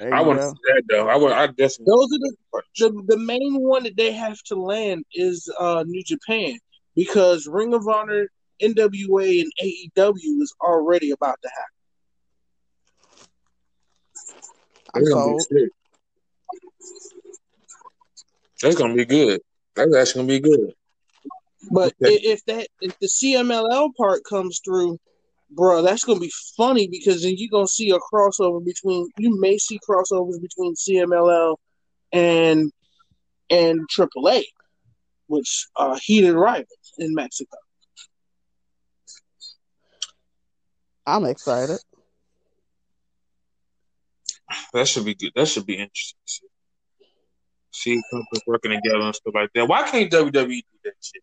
I 0.00 0.20
you 0.20 0.26
want 0.26 0.40
to 0.40 0.48
see 0.48 0.54
that 0.68 0.82
though. 0.88 1.08
I 1.08 1.16
would. 1.16 1.32
I 1.32 1.46
definitely. 1.48 1.86
Those 1.86 2.08
are 2.12 2.18
the, 2.20 2.36
the 2.78 3.02
the 3.08 3.18
main 3.18 3.60
one 3.60 3.82
that 3.84 3.96
they 3.96 4.12
have 4.12 4.40
to 4.44 4.54
land 4.54 5.04
is 5.12 5.50
uh, 5.58 5.84
New 5.86 6.02
Japan 6.04 6.58
because 6.94 7.48
Ring 7.48 7.74
of 7.74 7.88
Honor, 7.88 8.28
NWA, 8.62 9.40
and 9.40 9.52
AEW 9.62 10.42
is 10.42 10.54
already 10.60 11.10
about 11.10 11.38
to 11.42 11.48
happen. 11.48 11.64
I'm 14.94 15.02
That's 15.02 15.14
gonna 15.14 15.32
be 15.32 15.38
sold. 15.38 15.42
sick. 15.42 15.70
That's 18.62 18.76
gonna 18.76 18.94
be 18.94 19.04
good. 19.04 19.40
That's 19.74 19.94
actually 19.96 20.22
gonna 20.22 20.28
be 20.28 20.40
good. 20.40 20.74
But 21.70 21.94
Okay. 22.02 22.20
if 22.22 22.44
that 22.46 22.68
if 22.80 22.98
the 22.98 23.06
CMLL 23.06 23.94
part 23.96 24.22
comes 24.24 24.60
through, 24.64 24.98
bro, 25.50 25.82
that's 25.82 26.04
gonna 26.04 26.20
be 26.20 26.32
funny 26.56 26.88
because 26.88 27.22
then 27.22 27.34
you're 27.36 27.50
gonna 27.50 27.66
see 27.66 27.90
a 27.90 27.98
crossover 27.98 28.64
between 28.64 29.08
you 29.18 29.38
may 29.40 29.58
see 29.58 29.78
crossovers 29.88 30.40
between 30.40 30.74
CMLL 30.74 31.56
and 32.12 32.70
and 33.50 33.80
AAA, 33.88 34.44
which 35.26 35.66
are 35.76 35.98
heated 36.02 36.34
rivals 36.34 36.92
in 36.98 37.14
Mexico. 37.14 37.56
I'm 41.06 41.24
excited. 41.26 41.78
That 44.72 44.88
should 44.88 45.04
be 45.04 45.14
good. 45.14 45.32
That 45.34 45.46
should 45.46 45.66
be 45.66 45.74
interesting. 45.74 46.48
To 47.74 47.80
See, 47.80 47.96
see 47.96 48.02
companies 48.10 48.42
working 48.46 48.70
together 48.72 49.00
and 49.04 49.14
stuff 49.14 49.34
like 49.34 49.50
that. 49.54 49.66
Why 49.68 49.88
can't 49.88 50.10
WWE 50.10 50.48
do 50.48 50.62
that 50.84 50.92
shit? 51.00 51.22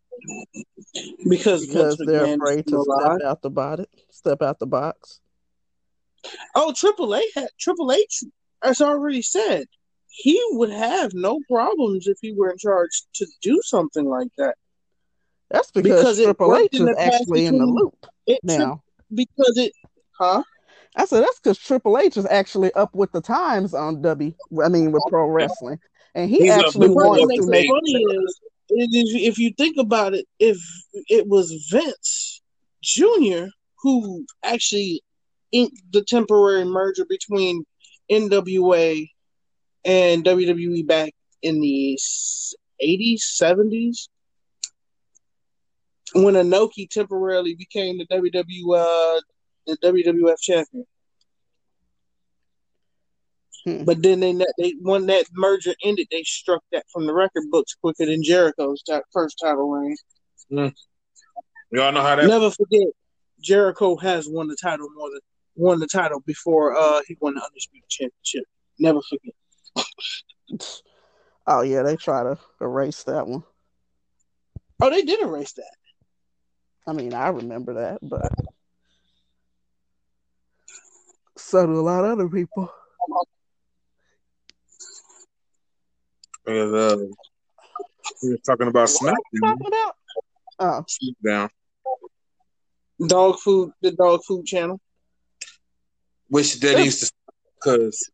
Because, 1.29 1.65
Because 1.67 1.97
they're 2.05 2.25
McMahon 2.25 2.35
afraid 2.35 2.63
to 2.65 2.69
still 2.69 2.83
alive. 2.83 3.17
step 3.19 3.27
out 3.29 3.41
the 3.41 3.49
box. 3.49 3.85
Step 4.09 4.41
out 4.41 4.59
the 4.59 4.67
box. 4.67 5.19
Oh, 6.55 6.73
AAA 6.75 7.21
had 7.35 7.47
Triple 7.59 7.91
H 7.91 8.23
has 8.63 8.81
already 8.81 9.21
said 9.23 9.65
he 10.09 10.39
would 10.51 10.69
have 10.69 11.13
no 11.13 11.39
problems 11.49 12.07
if 12.07 12.17
he 12.21 12.33
were 12.33 12.51
in 12.51 12.57
charge 12.57 12.91
to 13.15 13.25
do 13.41 13.59
something 13.63 14.05
like 14.05 14.27
that. 14.37 14.55
That's 15.49 15.71
because, 15.71 16.17
Because 16.17 16.21
Triple 16.23 16.55
H 16.57 16.73
in 16.73 16.87
is 16.89 16.95
the 16.95 17.01
actually 17.01 17.45
in 17.45 17.57
the 17.57 17.65
loop 17.65 18.05
It 18.27 18.39
tri- 18.47 18.57
now. 18.57 18.83
because 19.13 19.57
it, 19.57 19.73
huh? 20.19 20.43
I 20.95 21.05
said 21.05 21.21
that's 21.23 21.39
because 21.39 21.57
Triple 21.57 21.97
H 21.97 22.17
is 22.17 22.25
actually 22.27 22.71
up 22.73 22.93
with 22.93 23.11
the 23.13 23.21
times 23.21 23.73
on 23.73 24.01
W. 24.01 24.33
I 24.63 24.69
mean, 24.69 24.91
with 24.91 25.03
pro 25.09 25.27
wrestling, 25.27 25.79
and 26.15 26.29
he 26.29 26.37
He's 26.39 26.51
actually 26.51 26.87
with 26.89 26.95
What 26.95 27.19
wants 27.19 27.27
makes 27.27 27.45
to 27.45 27.51
make. 27.51 27.67
funny 27.67 28.03
is, 28.03 28.39
is 28.69 29.15
if 29.15 29.37
you 29.37 29.51
think 29.57 29.77
about 29.77 30.13
it, 30.13 30.25
if 30.39 30.57
it 31.07 31.27
was 31.27 31.67
Vince 31.71 32.41
Jr. 32.83 33.45
who 33.81 34.25
actually 34.43 35.03
inked 35.51 35.81
the 35.91 36.03
temporary 36.03 36.65
merger 36.65 37.05
between 37.05 37.63
NWA 38.11 39.07
and 39.85 40.23
WWE 40.23 40.85
back 40.87 41.13
in 41.41 41.59
the 41.59 41.97
eighties, 42.79 43.29
seventies, 43.33 44.09
when 46.13 46.35
Inoki 46.35 46.89
temporarily 46.89 47.55
became 47.55 47.97
the 47.97 48.07
WW 48.07 48.77
uh, 48.77 49.21
the 49.67 49.77
WWF 49.83 50.39
champion. 50.39 50.85
Hmm. 53.65 53.83
But 53.83 54.01
then 54.01 54.19
they 54.21 54.33
they 54.57 54.73
when 54.81 55.05
that 55.07 55.25
merger 55.33 55.73
ended, 55.83 56.07
they 56.11 56.23
struck 56.23 56.63
that 56.71 56.85
from 56.91 57.05
the 57.05 57.13
record 57.13 57.43
books 57.51 57.75
quicker 57.75 58.05
than 58.05 58.23
Jericho's 58.23 58.81
ti- 58.81 58.99
first 59.13 59.37
title 59.43 59.69
reign. 59.69 59.95
Y'all 60.49 61.91
know 61.91 62.01
how 62.01 62.15
that. 62.15 62.25
Never 62.27 62.49
forget, 62.49 62.87
Jericho 63.39 63.95
has 63.97 64.27
won 64.27 64.47
the 64.47 64.57
title 64.61 64.87
more 64.95 65.09
than 65.11 65.19
won 65.55 65.79
the 65.79 65.87
title 65.87 66.21
before 66.25 66.75
uh 66.75 67.01
he 67.07 67.17
won 67.21 67.35
the 67.35 67.43
undisputed 67.43 67.89
championship. 67.89 68.45
Never 68.79 68.99
forget. 69.01 69.35
Oh 71.47 71.61
yeah, 71.61 71.81
they 71.81 71.95
try 71.95 72.23
to 72.23 72.37
erase 72.61 73.03
that 73.03 73.27
one. 73.27 73.43
Oh, 74.79 74.89
they 74.89 75.01
did 75.01 75.21
erase 75.21 75.53
that. 75.53 75.75
I 76.87 76.93
mean, 76.93 77.13
I 77.13 77.29
remember 77.29 77.73
that, 77.73 77.99
but 78.01 78.31
so 81.37 81.65
do 81.65 81.79
a 81.79 81.81
lot 81.81 82.05
of 82.05 82.11
other 82.11 82.29
people. 82.29 82.71
Because, 86.45 86.73
uh, 86.73 87.05
we 88.23 88.29
were 88.31 88.37
talking 88.45 88.67
about 88.67 88.89
What 88.99 89.13
are 89.13 89.15
SmackDown. 89.15 89.41
talking 89.59 89.67
about? 89.67 89.95
Oh, 90.59 90.85
SmackDown, 90.87 91.49
Dog 93.07 93.39
food, 93.39 93.71
the 93.81 93.91
dog 93.91 94.21
food 94.23 94.45
channel. 94.45 94.79
which 96.29 96.59
that 96.59 96.77
needs 96.77 96.99
to 96.99 97.11
because 97.55 98.09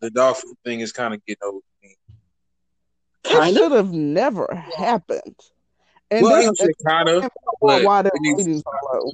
the 0.00 0.10
dog 0.10 0.36
food 0.36 0.56
thing 0.64 0.80
is 0.80 0.92
kind 0.92 1.14
of 1.14 1.24
getting 1.24 1.40
old. 1.44 1.62
to 1.62 1.88
me. 1.88 1.96
it 3.24 3.28
Kinda. 3.28 3.58
should 3.60 3.72
have 3.72 3.92
never 3.92 4.52
happened. 4.54 5.36
And 6.10 6.24
Well, 6.24 6.34
I 6.34 6.50
this 6.58 6.74
kind 6.86 7.08
of, 7.08 7.28
why 7.60 8.02
their 8.02 8.10
it 8.14 8.20
needs 8.20 8.44
to 8.44 8.50
ratings 8.50 8.62
are 8.66 9.00
low. 9.00 9.12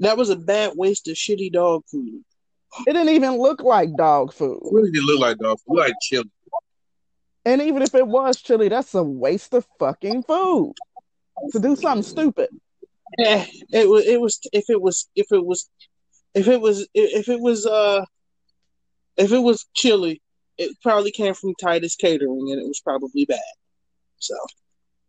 That 0.00 0.16
was 0.16 0.30
a 0.30 0.36
bad 0.36 0.72
waste 0.76 1.06
of 1.08 1.14
shitty 1.14 1.52
dog 1.52 1.84
food. 1.90 2.24
It 2.86 2.92
didn't 2.94 3.10
even 3.10 3.36
look 3.38 3.60
like 3.62 3.94
dog 3.96 4.32
food. 4.32 4.60
It 4.64 4.72
really 4.72 4.90
did 4.90 5.04
look 5.04 5.20
like 5.20 5.38
dog 5.38 5.58
food, 5.60 5.72
It 5.72 5.74
looked 5.74 5.88
like 5.88 5.94
chili. 6.02 6.30
And 7.44 7.60
even 7.62 7.82
if 7.82 7.94
it 7.94 8.06
was 8.06 8.40
chili, 8.40 8.68
that's 8.68 8.94
a 8.94 9.02
waste 9.02 9.52
of 9.54 9.66
fucking 9.78 10.22
food 10.22 10.74
to 11.52 11.58
do 11.58 11.76
something 11.76 12.02
stupid. 12.02 12.48
Eh, 13.18 13.46
it 13.70 13.88
was. 13.88 14.06
It 14.06 14.20
was. 14.20 14.40
If 14.52 14.70
it 14.70 14.80
was. 14.80 15.08
If 15.14 15.30
it 15.30 15.44
was. 15.44 15.68
If 16.34 16.48
it 16.48 16.60
was. 16.60 16.88
If 16.94 17.28
it 17.28 17.40
was. 17.40 17.66
Uh. 17.66 18.04
If 19.16 19.30
it 19.30 19.38
was 19.38 19.66
chili, 19.74 20.20
it 20.58 20.76
probably 20.82 21.12
came 21.12 21.34
from 21.34 21.54
Titus 21.60 21.94
Catering, 21.94 22.50
and 22.50 22.60
it 22.60 22.66
was 22.66 22.80
probably 22.80 23.24
bad. 23.24 23.38
So. 24.18 24.34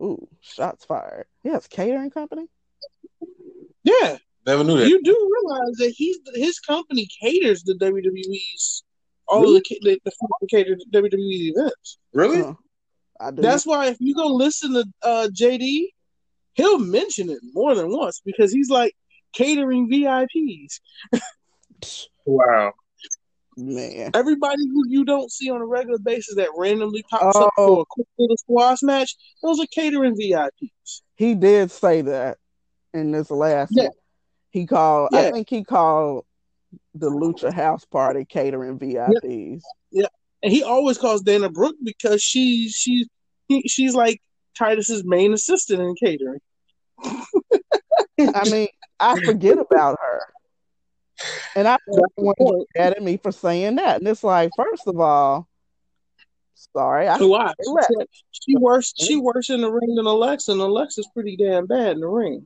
Ooh, 0.04 0.28
shots 0.42 0.86
fired. 0.86 1.26
Yes, 1.44 1.68
catering 1.68 2.12
company. 2.12 2.48
Yeah, 3.84 4.18
Never 4.46 4.64
knew 4.64 4.78
that. 4.78 4.88
you 4.90 5.02
do 5.02 5.32
realize 5.34 5.76
that 5.78 5.94
he's 5.96 6.18
his 6.36 6.60
company 6.60 7.08
caters 7.22 7.64
the 7.64 7.74
WWE's 7.74 8.84
all 9.28 9.44
of 9.56 9.64
the 9.64 9.80
the, 9.82 10.00
the 10.06 10.12
the 10.42 10.48
catered 10.48 10.82
WWE 10.94 11.52
events. 11.56 11.98
really? 12.14 12.42
Huh. 12.42 12.54
I. 13.20 13.32
That's 13.32 13.66
why 13.66 13.88
if 13.88 13.98
you 14.00 14.14
go 14.14 14.28
listen 14.28 14.74
to 14.74 14.86
uh, 15.02 15.28
JD, 15.34 15.88
he'll 16.54 16.80
mention 16.80 17.30
it 17.30 17.40
more 17.54 17.74
than 17.76 17.90
once 17.90 18.22
because 18.26 18.52
he's 18.52 18.70
like 18.70 18.94
catering 19.34 19.90
VIPs. 19.90 20.80
Wow. 22.26 22.74
man. 23.58 24.12
Everybody 24.14 24.68
who 24.68 24.84
you 24.88 25.06
don't 25.06 25.32
see 25.32 25.50
on 25.50 25.62
a 25.62 25.66
regular 25.66 26.00
basis 26.00 26.36
that 26.36 26.50
randomly 26.58 27.04
pops 27.10 27.36
up 27.38 27.52
Oh. 27.58 27.76
for 27.76 27.82
a 27.82 27.86
quick 27.90 28.08
little 28.18 28.38
squash 28.38 28.82
match, 28.82 29.16
those 29.42 29.60
are 29.60 29.68
catering 29.68 30.16
VIPs. 30.16 31.02
He 31.16 31.36
did 31.36 31.72
say 31.72 32.02
that 32.02 32.38
in 32.94 33.12
this 33.12 33.32
last 33.32 33.72
Yeah. 33.74 33.84
one. 33.84 33.92
He 34.50 34.66
called 34.66 35.10
I 35.14 35.32
think 35.32 35.50
he 35.50 35.64
called 35.64 36.26
the 36.96 37.10
Lucha 37.10 37.54
House 37.54 37.86
Party 37.86 38.26
catering 38.26 38.80
VIPs. 38.80 39.62
And 40.44 40.54
he 40.54 40.64
always 40.64 40.98
calls 40.98 41.22
Dana 41.22 41.50
Brooke 41.50 41.76
because 41.84 42.22
she 42.22 42.70
she 42.70 43.08
he, 43.48 43.62
she's 43.68 43.96
like 43.96 44.22
Titus's 44.58 45.04
main 45.04 45.34
assistant 45.34 45.82
in 45.82 45.96
catering. 45.96 46.40
I 48.20 48.50
mean, 48.50 48.68
I 49.00 49.20
forget 49.22 49.58
about 49.58 49.98
her. 50.02 50.22
And 51.56 51.68
I 51.68 51.78
That's 51.88 52.14
the 52.18 52.24
want 52.24 52.38
point. 52.38 52.68
mad 52.78 52.94
at 52.94 53.04
me 53.04 53.18
for 53.18 53.32
saying 53.32 53.76
that. 53.78 54.00
And 54.00 54.08
it's 54.08 54.24
like, 54.24 54.52
first 54.56 54.88
of 54.88 55.00
all, 55.00 55.48
sorry, 56.54 57.08
I 57.08 57.18
Why? 57.18 57.54
She 58.32 58.56
works. 58.58 58.94
She 59.00 59.16
works 59.16 59.50
in 59.50 59.62
the 59.62 59.72
ring 59.72 59.96
than 59.96 60.06
Alexa, 60.06 60.52
and 60.52 60.62
Alexa's 60.62 61.08
pretty 61.14 61.36
damn 61.38 61.66
bad 61.66 61.94
in 61.94 62.02
the 62.02 62.08
ring. 62.08 62.46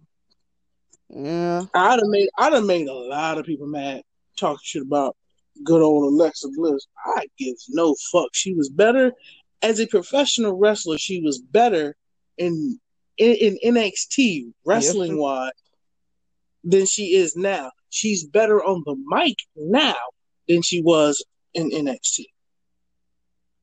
yeah. 1.09 1.63
I'd 1.73 1.99
have 1.99 2.07
made. 2.07 2.29
I'd 2.37 2.53
have 2.53 2.63
made 2.65 2.87
a 2.87 2.93
lot 2.93 3.37
of 3.37 3.45
people 3.45 3.67
mad 3.67 4.03
talking 4.39 4.59
shit 4.63 4.83
about 4.83 5.15
good 5.63 5.81
old 5.81 6.05
Alexa 6.05 6.47
Bliss. 6.55 6.87
I 7.05 7.25
give 7.37 7.55
no 7.69 7.95
fuck. 8.11 8.29
She 8.33 8.53
was 8.53 8.69
better 8.69 9.13
as 9.61 9.79
a 9.79 9.87
professional 9.87 10.53
wrestler. 10.57 10.97
She 10.97 11.21
was 11.21 11.39
better 11.39 11.95
in 12.37 12.79
in, 13.17 13.57
in 13.61 13.75
NXT 13.75 14.53
wrestling 14.65 15.17
wise 15.17 15.51
than 16.63 16.85
she 16.85 17.15
is 17.15 17.35
now. 17.35 17.71
She's 17.89 18.23
better 18.25 18.63
on 18.63 18.83
the 18.85 18.95
mic 19.07 19.35
now 19.55 19.95
than 20.47 20.61
she 20.61 20.81
was 20.81 21.23
in 21.53 21.69
NXT. 21.71 22.25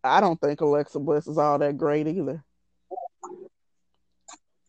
I 0.04 0.20
don't 0.20 0.40
think 0.40 0.60
Alexa 0.60 0.98
Bliss 1.00 1.26
is 1.26 1.38
all 1.38 1.58
that 1.58 1.76
great 1.76 2.06
either. 2.06 2.44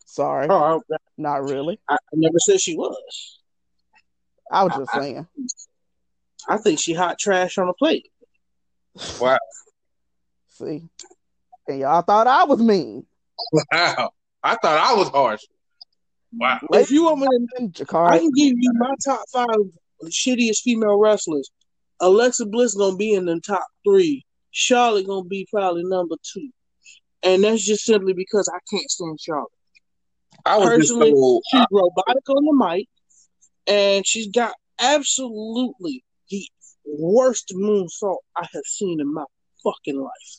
Sorry, 0.04 0.48
Oh, 0.50 0.82
I, 0.92 0.96
not 1.16 1.48
really. 1.48 1.78
I 1.88 1.96
never 2.12 2.38
said 2.38 2.60
she 2.60 2.76
was. 2.76 3.38
I 4.50 4.64
was 4.64 4.72
just 4.74 4.92
saying. 4.92 5.18
I 5.18 5.42
think 6.58 6.80
she 6.80 6.94
hot 6.94 7.18
trash 7.18 7.58
on 7.58 7.68
a 7.68 7.74
plate. 7.74 8.08
Wow. 9.20 9.38
See, 10.48 10.82
and 11.68 11.78
y'all 11.78 12.02
thought 12.02 12.26
I 12.26 12.44
was 12.44 12.60
mean. 12.60 13.06
Wow. 13.52 14.10
I 14.42 14.56
thought 14.56 14.78
I 14.78 14.94
was 14.94 15.08
harsh. 15.08 15.42
Wow. 16.32 16.58
If 16.72 16.90
you 16.90 17.04
want 17.04 17.20
me 17.20 17.26
to 17.26 17.44
And 17.58 17.88
I 17.96 18.18
can 18.18 18.30
give 18.34 18.54
you 18.56 18.72
my 18.74 18.94
top 19.04 19.22
five 19.32 19.48
shittiest 20.06 20.60
female 20.60 20.98
wrestlers. 20.98 21.50
Alexa 22.00 22.46
Bliss 22.46 22.74
gonna 22.74 22.96
be 22.96 23.14
in 23.14 23.24
the 23.24 23.40
top 23.40 23.66
three. 23.84 24.24
Charlotte 24.50 25.06
gonna 25.06 25.24
be 25.24 25.46
probably 25.52 25.82
number 25.84 26.16
two, 26.22 26.50
and 27.22 27.42
that's 27.42 27.64
just 27.64 27.84
simply 27.84 28.12
because 28.12 28.48
I 28.48 28.58
can't 28.70 28.90
stand 28.90 29.18
Charlotte. 29.20 29.48
I 30.46 30.58
was 30.58 30.68
Personally, 30.68 31.10
so 31.10 31.40
She's 31.50 31.60
uh, 31.60 31.66
robotic 31.70 32.28
on 32.28 32.44
the 32.44 32.66
mic, 32.66 32.88
and 33.66 34.06
she's 34.06 34.28
got 34.28 34.54
absolutely 34.78 36.04
the 36.04 36.07
worst 36.98 37.52
moonsault 37.54 38.18
I 38.36 38.46
have 38.52 38.64
seen 38.64 39.00
in 39.00 39.12
my 39.12 39.24
fucking 39.64 40.00
life. 40.00 40.36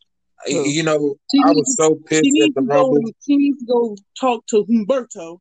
you 0.48 0.84
know, 0.84 1.16
She 1.32 1.42
I 1.44 1.48
needs 1.54 1.58
was 1.60 1.76
so 1.78 1.96
She 1.96 2.04
pissed 2.22 2.50
at 2.50 2.56
the 2.56 2.62
to 2.62 2.68
go. 2.68 2.98
She 3.26 3.38
needs 3.38 3.60
to 3.60 3.66
go 3.66 3.96
talk 4.20 4.46
to 4.48 4.66
Humberto. 4.66 5.40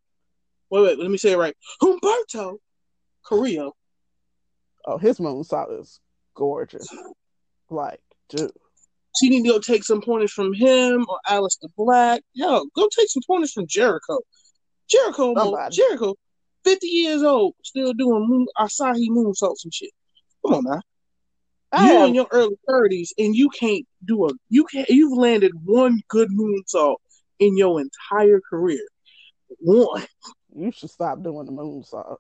Wait, 0.70 0.82
wait. 0.82 0.98
Let 0.98 1.10
me 1.10 1.18
say 1.18 1.32
it 1.32 1.38
right. 1.38 1.56
Humberto 1.82 2.58
Carrillo. 3.26 3.72
oh, 4.86 4.98
his 4.98 5.18
moonsault 5.18 5.80
is 5.80 6.00
gorgeous. 6.34 6.88
Like, 7.70 8.00
dude, 8.30 8.50
She 9.18 9.28
need 9.28 9.42
to 9.44 9.48
go 9.50 9.58
take 9.58 9.84
some 9.84 10.00
pointers 10.00 10.32
from 10.32 10.52
him 10.54 11.06
or 11.08 11.18
Aleister 11.28 11.68
Black. 11.76 12.22
Hell, 12.38 12.66
go 12.74 12.88
take 12.96 13.08
some 13.10 13.22
pointers 13.26 13.52
from 13.52 13.66
Jericho. 13.66 14.18
Jericho, 14.88 15.34
Somebody. 15.34 15.76
Jericho, 15.76 16.14
fifty 16.64 16.86
years 16.88 17.22
old, 17.22 17.54
still 17.62 17.92
doing 17.92 18.26
moon, 18.26 18.46
Asai 18.58 18.94
moonsaults 19.10 19.64
and 19.64 19.74
shit. 19.74 19.90
Come 20.46 20.54
on 20.54 20.64
now, 20.64 20.80
I 21.72 21.92
you 21.92 22.04
in 22.06 22.14
your 22.14 22.26
early 22.30 22.56
thirties 22.66 23.12
and 23.18 23.34
you 23.34 23.50
can't 23.50 23.86
do 24.04 24.26
a 24.26 24.30
you 24.48 24.64
can't 24.64 24.88
you've 24.88 25.16
landed 25.16 25.52
one 25.64 26.00
good 26.08 26.30
moonsault 26.30 26.96
in 27.38 27.56
your 27.56 27.80
entire 27.80 28.40
career. 28.40 28.86
One. 29.58 30.06
you 30.54 30.72
should 30.72 30.90
stop 30.90 31.22
doing 31.22 31.46
the 31.46 31.52
moonsault. 31.52 32.16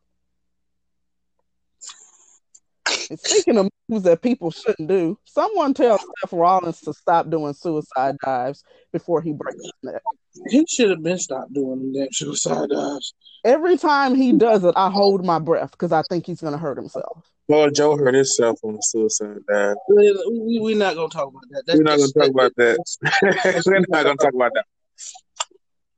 And 3.10 3.18
speaking 3.20 3.56
of 3.58 3.68
moves 3.88 4.04
that 4.04 4.22
people 4.22 4.50
shouldn't 4.50 4.88
do, 4.88 5.18
someone 5.24 5.74
tell 5.74 5.98
Seth 5.98 6.32
Rollins 6.32 6.80
to 6.82 6.92
stop 6.92 7.30
doing 7.30 7.54
suicide 7.54 8.16
dives 8.24 8.62
before 8.92 9.22
he 9.22 9.32
breaks 9.32 9.62
his 9.62 9.72
neck. 9.82 10.02
He 10.48 10.64
should 10.68 10.90
have 10.90 11.02
been 11.02 11.18
stopped 11.18 11.52
doing 11.52 11.92
them 11.92 12.08
suicide 12.12 12.68
dives. 12.70 13.14
Every 13.44 13.76
time 13.78 14.14
he 14.14 14.32
does 14.32 14.64
it, 14.64 14.74
I 14.76 14.90
hold 14.90 15.24
my 15.24 15.38
breath 15.38 15.70
because 15.72 15.92
I 15.92 16.02
think 16.10 16.26
he's 16.26 16.40
going 16.40 16.52
to 16.52 16.58
hurt 16.58 16.76
himself. 16.76 17.30
Well, 17.48 17.70
Joe 17.70 17.96
hurt 17.96 18.14
himself 18.14 18.58
on 18.62 18.74
the 18.74 18.82
suicide 18.82 19.38
dive. 19.48 19.76
We, 19.88 20.12
we, 20.30 20.58
we're 20.60 20.76
not 20.76 20.94
gonna 20.96 21.08
talk 21.08 21.28
about 21.28 21.42
that. 21.50 21.62
That's, 21.66 21.78
We're 21.78 21.84
not 21.84 21.96
going 21.96 22.10
to 22.12 22.18
talk 22.18 22.28
about 22.30 22.52
that. 22.56 23.64
We're 23.66 23.84
not 23.88 24.04
going 24.04 24.18
to 24.18 24.24
talk 24.24 24.34
about 24.34 24.52
that. 24.54 24.64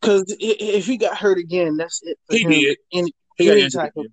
Because 0.00 0.36
if 0.38 0.86
he 0.86 0.96
got 0.96 1.16
hurt 1.18 1.38
again, 1.38 1.76
that's 1.76 2.00
it 2.02 2.18
for 2.26 2.36
He 2.36 2.42
him. 2.44 2.50
did. 2.50 2.78
In 2.92 3.08
He 3.36 3.50
any 3.50 3.68
type 3.68 3.92
of 3.96 4.02
again. 4.04 4.12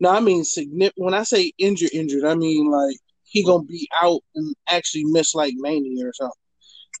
No, 0.00 0.10
I 0.10 0.20
mean 0.20 0.44
significant. 0.44 1.04
When 1.04 1.14
I 1.14 1.22
say 1.24 1.52
injured, 1.58 1.90
injured, 1.92 2.24
I 2.24 2.34
mean 2.34 2.70
like 2.70 2.96
he 3.24 3.44
gonna 3.44 3.64
be 3.64 3.88
out 4.02 4.20
and 4.34 4.54
actually 4.68 5.04
miss 5.04 5.34
like 5.34 5.54
Mania 5.56 6.06
or 6.06 6.12
something. 6.14 6.32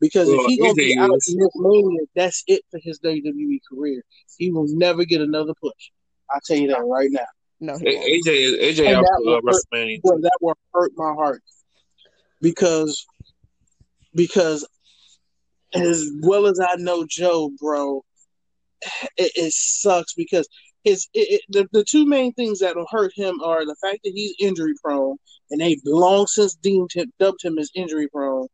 Because 0.00 0.28
Well, 0.28 0.40
if 0.40 0.46
he 0.46 0.58
gonna 0.58 0.74
be 0.74 0.96
out 0.98 1.16
is. 1.16 1.28
and 1.28 1.36
miss 1.38 1.50
Mania, 1.56 2.00
that's 2.14 2.42
it 2.46 2.62
for 2.70 2.78
his 2.82 2.98
WWE 3.00 3.60
career. 3.70 4.02
He 4.36 4.50
will 4.50 4.66
never 4.68 5.04
get 5.04 5.20
another 5.20 5.54
push. 5.60 5.90
I'll 6.30 6.40
tell 6.44 6.56
you 6.56 6.68
that 6.68 6.84
right 6.84 7.10
now. 7.10 7.26
No, 7.60 7.78
he 7.78 7.84
won't. 7.86 7.98
A- 7.98 8.10
AJ 8.10 8.26
is 8.28 8.78
AJ 8.78 8.86
And 8.88 8.96
out 8.98 9.02
that 9.02 9.20
for 9.24 9.24
will 9.24 9.40
hurt- 9.46 9.64
WrestleMania. 9.72 10.02
Boy, 10.02 10.18
that 10.20 10.38
will 10.40 10.58
hurt 10.74 10.92
my 10.96 11.12
heart 11.14 11.42
because 12.40 13.06
because 14.14 14.66
as 15.74 16.10
well 16.22 16.46
as 16.46 16.58
I 16.60 16.76
know 16.76 17.04
Joe, 17.08 17.50
bro, 17.60 18.04
it, 19.16 19.32
it 19.36 19.52
sucks 19.52 20.14
because 20.14 20.48
his 20.84 21.08
it, 21.14 21.40
it, 21.40 21.40
the 21.48 21.68
the 21.72 21.84
two 21.84 22.06
main 22.06 22.32
things 22.32 22.60
that 22.60 22.76
will 22.76 22.86
hurt 22.90 23.12
him 23.14 23.40
are 23.42 23.64
the 23.64 23.76
fact 23.80 24.00
that 24.04 24.12
he's 24.14 24.34
injury 24.38 24.74
prone, 24.82 25.16
and 25.50 25.60
they've 25.60 25.80
long 25.84 26.26
since 26.26 26.54
deemed 26.54 26.92
him 26.92 27.12
dubbed 27.18 27.42
him 27.42 27.58
as 27.58 27.70
injury 27.74 28.08
prone, 28.08 28.46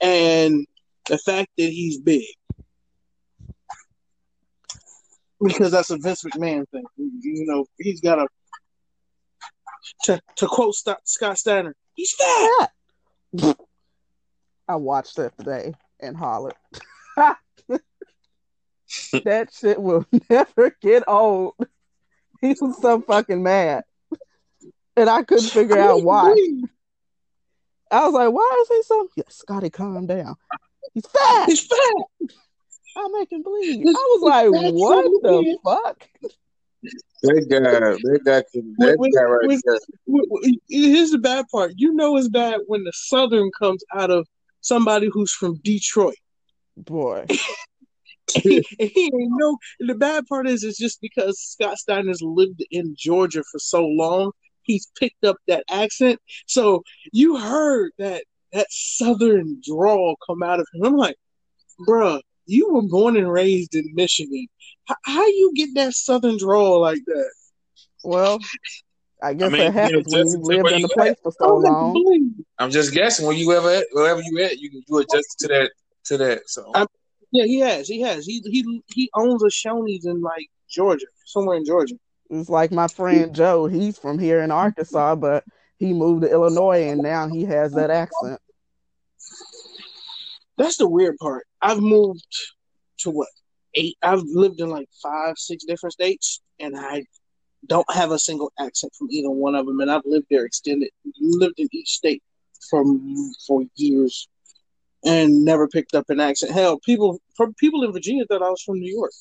and 0.00 0.66
the 1.08 1.18
fact 1.18 1.50
that 1.58 1.70
he's 1.70 1.98
big. 1.98 2.24
Because 5.42 5.72
that's 5.72 5.90
a 5.90 5.98
Vince 5.98 6.22
McMahon 6.22 6.68
thing, 6.70 6.84
you 6.96 7.46
know. 7.46 7.66
He's 7.78 8.00
got 8.00 8.20
a 8.20 8.26
to 10.04 10.20
to 10.36 10.46
quote 10.46 10.74
Scott 10.74 11.38
Steiner, 11.38 11.74
he's 11.94 12.14
fat. 12.14 12.70
I 14.68 14.76
watched 14.76 15.16
that 15.16 15.36
today 15.36 15.74
and 16.00 16.16
hollered. 16.16 16.54
that 19.24 19.52
shit 19.52 19.80
will 19.80 20.06
never 20.30 20.76
get 20.80 21.04
old. 21.06 21.54
He 22.40 22.54
was 22.60 22.80
so 22.80 23.00
fucking 23.00 23.42
mad. 23.42 23.84
And 24.96 25.08
I 25.08 25.22
couldn't 25.22 25.50
figure 25.50 25.78
out 25.78 26.02
why. 26.02 26.34
I 27.90 28.04
was 28.04 28.14
like, 28.14 28.32
why 28.32 28.58
is 28.62 28.68
he 28.68 28.82
so 28.82 29.08
yeah, 29.16 29.24
Scotty, 29.28 29.70
calm 29.70 30.06
down. 30.06 30.36
He's 30.94 31.06
fat. 31.06 31.46
He's 31.46 31.66
fat. 31.66 32.28
I'll 32.96 33.10
make 33.10 33.32
him 33.32 33.42
bleed. 33.42 33.84
I 33.86 33.92
was 33.92 34.22
like, 34.22 34.48
what 34.50 35.04
son 35.04 35.14
the 35.22 35.42
bitch. 35.42 35.56
fuck? 35.64 36.08
That 37.22 37.46
guy, 37.48 37.60
that 37.60 38.20
guy, 38.24 38.42
can, 38.52 38.74
that 38.78 38.98
Wait, 38.98 39.14
guy 39.14 39.22
right 39.22 39.48
wait, 39.48 39.60
there. 39.64 39.78
W- 40.06 40.28
w- 40.28 40.58
Here's 40.68 41.12
the 41.12 41.18
bad 41.18 41.46
part. 41.50 41.72
You 41.76 41.94
know 41.94 42.16
it's 42.16 42.28
bad 42.28 42.60
when 42.66 42.82
the 42.84 42.92
Southern 42.92 43.50
comes 43.58 43.84
out 43.94 44.10
of 44.10 44.26
somebody 44.60 45.08
who's 45.12 45.32
from 45.32 45.54
Detroit. 45.62 46.16
Boy, 46.76 47.26
he, 48.34 48.64
he 48.78 49.04
ain't 49.04 49.32
no. 49.36 49.58
The 49.80 49.94
bad 49.94 50.26
part 50.26 50.48
is, 50.48 50.64
it's 50.64 50.78
just 50.78 51.00
because 51.00 51.38
Scott 51.40 51.78
Steiner's 51.78 52.22
lived 52.22 52.64
in 52.70 52.94
Georgia 52.98 53.42
for 53.50 53.58
so 53.58 53.84
long, 53.84 54.32
he's 54.62 54.86
picked 54.98 55.24
up 55.24 55.36
that 55.48 55.64
accent. 55.70 56.20
So 56.46 56.82
you 57.12 57.36
heard 57.38 57.92
that 57.98 58.24
that 58.52 58.66
southern 58.70 59.60
drawl 59.66 60.16
come 60.26 60.42
out 60.42 60.60
of 60.60 60.66
him. 60.74 60.84
I'm 60.84 60.96
like, 60.96 61.16
bruh, 61.88 62.20
you 62.46 62.70
were 62.72 62.82
born 62.82 63.16
and 63.16 63.30
raised 63.30 63.74
in 63.74 63.84
Michigan. 63.94 64.46
How, 64.84 64.96
how 65.04 65.26
you 65.26 65.52
get 65.54 65.70
that 65.74 65.94
southern 65.94 66.36
drawl 66.38 66.80
like 66.80 67.00
that? 67.06 67.30
well, 68.04 68.38
I 69.22 69.34
guess 69.34 69.52
mean, 69.52 69.60
that 69.60 69.74
happens 69.74 70.12
you 70.12 70.18
when 70.18 70.26
you've 70.28 70.42
lived 70.42 70.70
in 70.72 70.82
the 70.82 70.88
you 70.88 70.88
place 70.88 71.14
for 71.22 71.32
so 71.32 71.44
I 71.44 71.46
don't 71.48 71.80
long. 71.94 72.34
I'm 72.58 72.70
just 72.70 72.92
guessing 72.92 73.26
where 73.26 73.34
you 73.36 73.52
ever 73.52 73.70
at, 73.70 73.86
wherever 73.92 74.20
you 74.20 74.42
at, 74.42 74.58
you 74.58 74.82
you 74.86 74.98
adjust 74.98 75.38
to 75.40 75.48
that 75.48 75.70
to 76.06 76.18
that. 76.18 76.42
So 76.48 76.70
I- 76.74 76.86
Yeah, 77.32 77.44
he 77.44 77.60
has. 77.60 77.88
He 77.88 78.00
has. 78.02 78.26
He 78.26 78.42
he 78.44 78.82
he 78.94 79.10
owns 79.14 79.42
a 79.42 79.46
Shoney's 79.46 80.04
in 80.04 80.20
like 80.20 80.48
Georgia, 80.68 81.06
somewhere 81.24 81.56
in 81.56 81.64
Georgia. 81.64 81.94
It's 82.30 82.48
like 82.48 82.70
my 82.72 82.88
friend 82.88 83.34
Joe. 83.34 83.66
He's 83.66 83.98
from 83.98 84.18
here 84.18 84.40
in 84.42 84.50
Arkansas, 84.50 85.16
but 85.16 85.44
he 85.78 85.92
moved 85.92 86.22
to 86.22 86.30
Illinois 86.30 86.88
and 86.88 87.02
now 87.02 87.28
he 87.28 87.44
has 87.44 87.72
that 87.72 87.90
accent. 87.90 88.38
That's 90.56 90.76
the 90.76 90.88
weird 90.88 91.16
part. 91.16 91.46
I've 91.60 91.80
moved 91.80 92.24
to 93.00 93.10
what 93.10 93.28
eight. 93.74 93.96
I've 94.02 94.22
lived 94.22 94.60
in 94.60 94.68
like 94.68 94.88
five, 95.02 95.38
six 95.38 95.64
different 95.64 95.94
states, 95.94 96.40
and 96.60 96.74
I 96.76 97.04
don't 97.66 97.90
have 97.92 98.10
a 98.10 98.18
single 98.18 98.52
accent 98.58 98.92
from 98.98 99.08
either 99.10 99.30
one 99.30 99.54
of 99.54 99.66
them. 99.66 99.80
And 99.80 99.90
I've 99.90 100.04
lived 100.04 100.26
there 100.30 100.44
extended, 100.44 100.90
lived 101.20 101.58
in 101.58 101.68
each 101.72 101.90
state 101.90 102.22
from 102.70 103.32
for 103.46 103.64
years, 103.76 104.28
and 105.04 105.44
never 105.44 105.68
picked 105.68 105.94
up 105.94 106.08
an 106.10 106.20
accent. 106.20 106.52
Hell, 106.52 106.78
people 106.80 107.20
from 107.36 107.54
people 107.54 107.82
in 107.84 107.92
Virginia 107.92 108.24
thought 108.26 108.42
I 108.42 108.50
was 108.50 108.62
from 108.62 108.78
New 108.80 108.92
York, 108.92 109.12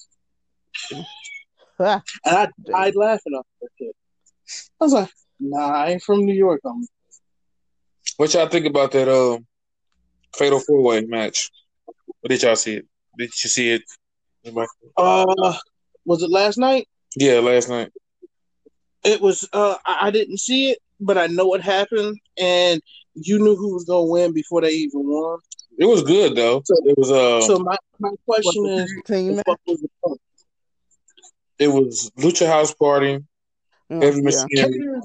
and 1.80 2.02
I 2.26 2.48
died 2.64 2.96
laughing 2.96 3.34
off 3.34 3.46
that 3.62 3.70
shit. 3.78 3.96
I 4.80 4.84
was 4.84 4.94
like, 4.94 5.10
Nah, 5.42 5.72
I 5.72 5.90
ain't 5.90 6.04
from 6.04 6.24
New 6.24 6.36
York. 6.36 6.62
I'm 6.64 6.86
what 8.18 8.34
y'all 8.34 8.48
think 8.48 8.68
about 8.68 8.92
that 8.92 9.10
um 9.10 9.46
fatal 10.38 10.60
four 10.60 10.84
way 10.84 11.02
match? 11.02 11.50
What 12.20 12.30
did 12.30 12.44
y'all 12.44 12.56
see 12.56 12.76
it? 12.76 12.86
Did 13.18 13.32
you 13.44 13.50
see 13.50 13.72
it? 13.72 13.82
Anybody? 14.46 14.68
Uh, 14.96 15.56
was 16.06 16.22
it 16.22 16.30
last 16.30 16.60
night? 16.60 16.88
Yeah, 17.16 17.40
last 17.40 17.70
night. 17.70 17.90
It 19.04 19.20
was. 19.20 19.50
Uh, 19.52 19.76
I, 19.84 20.08
I 20.08 20.12
didn't 20.12 20.38
see 20.38 20.72
it, 20.72 20.78
but 21.00 21.18
I 21.18 21.26
know 21.26 21.48
what 21.48 21.62
happened, 21.62 22.20
and 22.38 22.82
you 23.16 23.40
knew 23.40 23.56
who 23.56 23.74
was 23.74 23.86
gonna 23.86 24.04
win 24.04 24.32
before 24.32 24.62
they 24.62 24.72
even 24.72 25.02
won. 25.08 25.40
It 25.78 25.86
was 25.86 26.04
good 26.04 26.36
though. 26.36 26.62
So- 26.66 26.76
It 26.86 26.98
was 26.98 27.12
uh 27.12 27.42
So 27.48 27.60
my, 27.60 27.78
my 28.00 28.12
question 28.26 28.66
is, 28.70 28.94
team 29.06 29.36
what 29.46 29.60
was 29.68 29.80
the 29.82 30.18
it 31.60 31.68
was 31.68 32.12
Lucha 32.18 32.48
House 32.48 32.74
Party, 32.74 33.20
match. 33.90 34.04
Heavy 34.04 34.18
Yeah, 34.18 34.24
Machinery, 34.24 34.48
Catering 34.56 35.02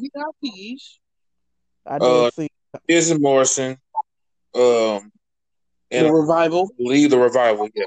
I 1.87 1.99
did 1.99 2.07
Uh, 2.09 2.31
see. 2.31 2.49
Izzy 2.89 3.19
Morrison, 3.19 3.73
um, 4.55 5.13
and 5.91 6.07
the 6.07 6.13
revival. 6.13 6.71
lead 6.79 7.11
the 7.11 7.19
revival. 7.19 7.69
Yeah, 7.75 7.85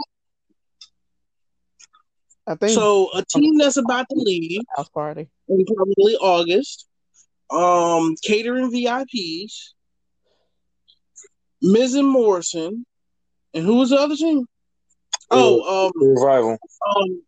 I 2.48 2.56
think 2.56 2.74
So 2.74 3.10
a 3.14 3.24
team 3.26 3.58
that's 3.58 3.78
about 3.78 4.08
to 4.10 4.16
leave 4.16 4.62
house 4.76 4.90
party. 4.90 5.30
in 5.48 5.66
probably 5.66 6.16
August. 6.18 6.86
Um, 7.50 8.16
catering 8.24 8.72
VIPs. 8.72 9.74
Miz 11.62 11.96
and 11.96 12.08
Morrison, 12.08 12.86
and 13.54 13.66
who 13.66 13.76
was 13.78 13.90
the 13.90 13.98
other 13.98 14.16
team? 14.16 14.46
Oh, 15.32 15.86
um, 15.86 15.92
the 15.96 16.08
revival. 16.08 16.58
um, 16.96 17.22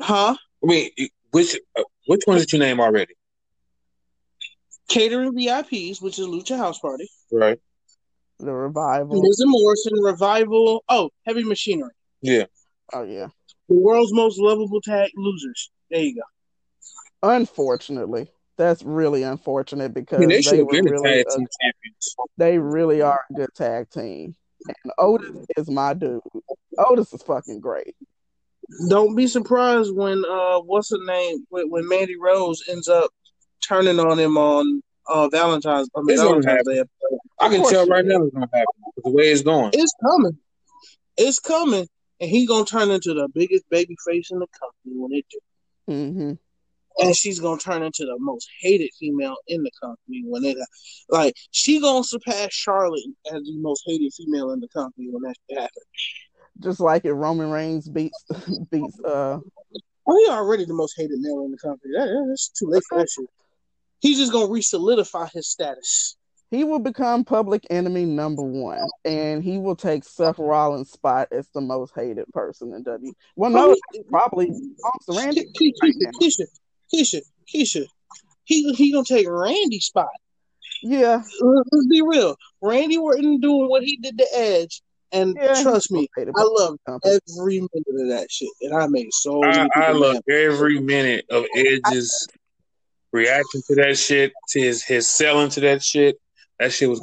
huh? 0.00 0.36
I 0.62 0.66
mean, 0.66 0.90
which 1.30 1.56
uh, 1.78 1.82
which 2.06 2.22
ones 2.26 2.42
did 2.42 2.52
you 2.52 2.58
name 2.58 2.80
already? 2.80 3.14
Catering 4.88 5.34
VIPs, 5.34 6.00
which 6.00 6.18
is 6.18 6.26
Lucha 6.26 6.56
House 6.56 6.78
Party. 6.78 7.08
Right. 7.30 7.58
The 8.38 8.52
revival. 8.52 9.22
Miz 9.22 9.40
and 9.40 9.50
Morrison, 9.50 9.94
Revival. 10.00 10.84
Oh, 10.88 11.10
Heavy 11.26 11.44
Machinery. 11.44 11.90
Yeah. 12.22 12.44
Oh 12.92 13.02
yeah. 13.02 13.28
The 13.68 13.74
world's 13.74 14.12
most 14.14 14.38
lovable 14.38 14.80
tag 14.80 15.10
losers. 15.16 15.70
There 15.90 16.00
you 16.00 16.14
go. 16.14 16.22
Unfortunately, 17.22 18.30
that's 18.58 18.82
really 18.82 19.22
unfortunate 19.22 19.92
I 19.92 20.00
because 20.00 20.20
mean, 20.20 20.28
they 20.28 20.40
they, 20.42 20.62
were 20.62 20.82
really 20.82 21.24
tag 21.24 21.26
a- 21.28 21.36
team 21.38 21.48
they 22.36 22.58
really 22.58 23.02
are 23.02 23.20
a 23.30 23.34
good 23.34 23.54
tag 23.54 23.90
team. 23.90 24.34
And 24.66 24.92
Otis 24.98 25.46
is 25.56 25.70
my 25.70 25.94
dude. 25.94 26.20
Otis 26.76 27.12
is 27.12 27.22
fucking 27.22 27.60
great. 27.60 27.94
Don't 28.88 29.14
be 29.14 29.26
surprised 29.26 29.94
when 29.94 30.24
uh, 30.28 30.58
what's 30.60 30.90
her 30.90 31.02
name? 31.04 31.46
When, 31.48 31.70
when 31.70 31.88
Mandy 31.88 32.16
Rose 32.16 32.62
ends 32.68 32.88
up 32.88 33.10
turning 33.66 33.98
on 33.98 34.18
him 34.18 34.36
on 34.36 34.82
uh 35.08 35.28
Valentine's. 35.28 35.88
I 35.96 36.00
mean, 36.00 36.10
It's 36.10 36.22
gonna 36.22 36.42
Valentine's 36.42 36.68
Day. 36.68 36.82
I 37.40 37.48
can 37.48 37.62
tell 37.68 37.86
right 37.86 38.04
is. 38.04 38.10
now 38.10 38.22
it's 38.24 38.34
gonna 38.34 38.48
happen 38.52 38.74
the 39.02 39.10
way 39.10 39.28
it's 39.28 39.42
going. 39.42 39.70
It's 39.72 39.94
coming. 40.02 40.38
It's 41.16 41.38
coming, 41.38 41.88
and 42.20 42.30
he 42.30 42.46
gonna 42.46 42.64
turn 42.64 42.90
into 42.90 43.14
the 43.14 43.28
biggest 43.34 43.64
baby 43.70 43.96
face 44.06 44.30
in 44.30 44.38
the 44.38 44.46
company 44.48 45.00
when 45.00 45.12
it 45.12 45.24
do. 45.30 45.38
hmm 45.92 46.32
And 47.00 47.14
she's 47.14 47.38
gonna 47.38 47.60
turn 47.60 47.82
into 47.82 48.04
the 48.04 48.16
most 48.18 48.48
hated 48.60 48.90
female 48.98 49.36
in 49.46 49.62
the 49.62 49.70
company 49.80 50.22
when 50.26 50.44
it 50.44 50.56
like 51.08 51.34
she 51.52 51.80
gonna 51.80 52.02
surpass 52.04 52.52
Charlotte 52.52 53.04
as 53.32 53.42
the 53.42 53.56
most 53.58 53.82
hated 53.86 54.12
female 54.14 54.50
in 54.52 54.60
the 54.60 54.68
company 54.68 55.08
when 55.10 55.22
that 55.22 55.36
happens. 55.50 55.70
Just 56.60 56.80
like 56.80 57.04
if 57.04 57.12
Roman 57.14 57.50
Reigns 57.50 57.88
beats 57.88 58.24
beats 58.70 58.98
uh 59.04 59.38
Oh, 60.10 60.16
he 60.24 60.30
already 60.30 60.64
the 60.64 60.72
most 60.74 60.94
hated 60.96 61.18
male 61.20 61.44
in 61.44 61.50
the 61.50 61.58
company. 61.58 61.92
That, 61.94 62.08
that's 62.30 62.48
too 62.48 62.66
late 62.66 62.82
for 62.88 62.98
that 62.98 63.10
shit. 63.10 63.26
He's 64.00 64.16
just 64.18 64.32
gonna 64.32 64.50
re-solidify 64.50 65.28
his 65.34 65.48
status. 65.48 66.16
he 66.50 66.64
will 66.64 66.78
become 66.78 67.24
public 67.24 67.66
enemy 67.68 68.06
number 68.06 68.42
one, 68.42 68.88
and 69.04 69.42
he 69.44 69.58
will 69.58 69.76
take 69.76 70.04
Seth 70.04 70.38
Rollins' 70.38 70.90
spot 70.90 71.28
as 71.30 71.48
the 71.52 71.60
most 71.60 71.92
hated 71.94 72.26
person 72.32 72.72
in 72.72 72.84
W. 72.84 73.12
Well, 73.36 73.50
no, 73.50 73.72
Oh, 73.72 74.02
probably 74.08 74.46
belongs 74.46 75.04
to 75.10 75.12
Randy. 75.12 75.44
Ke- 75.44 75.74
Ke- 75.76 75.82
right 75.82 76.14
Keisha. 76.20 76.46
Keisha, 76.94 77.20
Keisha, 77.52 77.82
Keisha. 77.82 77.86
He 78.44 78.72
he 78.74 78.92
gonna 78.92 79.04
take 79.04 79.26
Randy's 79.28 79.86
spot. 79.86 80.08
Yeah, 80.82 81.22
Let's 81.40 81.86
be 81.88 82.02
real. 82.02 82.36
Randy 82.62 82.96
Orton 82.96 83.40
doing 83.40 83.68
what 83.68 83.82
he 83.82 83.96
did 83.96 84.16
to 84.18 84.26
Edge, 84.34 84.80
and 85.12 85.36
yeah. 85.40 85.60
trust 85.62 85.90
me, 85.90 86.08
the 86.16 86.26
most 86.26 86.34
hated 86.34 86.34
I 86.36 86.42
love 86.44 86.78
every 87.04 87.58
minute 87.60 88.02
of 88.02 88.08
that 88.08 88.30
shit, 88.30 88.48
and 88.62 88.74
I 88.74 88.86
made 88.86 89.12
so 89.12 89.42
I, 89.44 89.68
I 89.74 89.92
love 89.92 90.22
mad. 90.28 90.34
every 90.34 90.78
minute 90.80 91.26
of 91.30 91.44
Edge's 91.56 92.26
reaction 93.12 93.60
to 93.66 93.74
that 93.76 93.98
shit, 93.98 94.32
to 94.50 94.60
his 94.60 94.82
his 94.84 95.08
selling 95.10 95.50
to 95.50 95.60
that 95.60 95.82
shit. 95.82 96.16
That 96.60 96.72
shit 96.72 96.88
was 96.88 97.00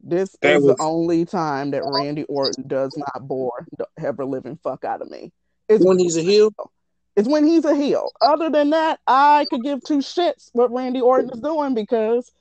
This 0.00 0.36
That 0.42 0.56
is 0.56 0.62
was- 0.62 0.76
the 0.76 0.82
only 0.82 1.24
time 1.24 1.70
that 1.72 1.82
Randy 1.84 2.24
Orton 2.24 2.68
does 2.68 2.96
not 2.96 3.26
bore 3.26 3.66
the 3.78 3.86
ever 3.98 4.24
living 4.24 4.58
fuck 4.62 4.84
out 4.84 5.02
of 5.02 5.10
me. 5.10 5.32
It's 5.68 5.84
When 5.84 5.98
he's 5.98 6.16
a 6.16 6.22
heel, 6.22 6.50
It's 7.16 7.28
when 7.28 7.46
he's 7.46 7.64
a 7.64 7.74
heel. 7.74 8.10
Other 8.20 8.50
than 8.50 8.70
that, 8.70 8.98
I 9.06 9.46
could 9.50 9.62
give 9.62 9.80
two 9.84 9.98
shits 9.98 10.50
what 10.52 10.72
Randy 10.72 11.00
Orton 11.00 11.30
is 11.30 11.40
doing 11.40 11.74
because 11.74 12.32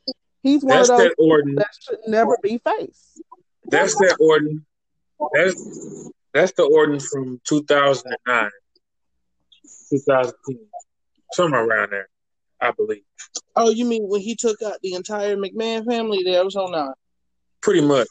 he's 0.42 0.64
one 0.64 0.78
that's 0.78 0.90
of 0.90 0.98
those 0.98 1.10
that 1.10 1.16
Orton. 1.20 1.56
that 1.56 1.68
should 1.80 2.00
never 2.08 2.38
be 2.42 2.58
faced. 2.58 3.22
That's 3.66 3.96
that 3.96 4.18
Orton. 4.20 4.66
That's 5.34 6.10
that's 6.34 6.52
the 6.54 6.64
Orton 6.64 7.00
from 7.00 7.40
2009, 7.48 8.50
2010, 9.92 10.60
somewhere 11.34 11.64
around 11.64 11.92
there, 11.92 12.10
I 12.60 12.72
believe. 12.72 13.04
oh, 13.56 13.70
you 13.70 13.86
mean 13.86 14.08
when 14.08 14.22
he 14.22 14.36
took 14.36 14.62
out 14.64 14.80
the 14.82 14.96
entire 14.96 15.38
McMahon 15.38 15.86
family? 15.86 16.24
There 16.24 16.44
was 16.44 16.56
on 16.56 16.72
nine. 16.72 16.94
Pretty 17.62 17.82
much. 17.82 18.08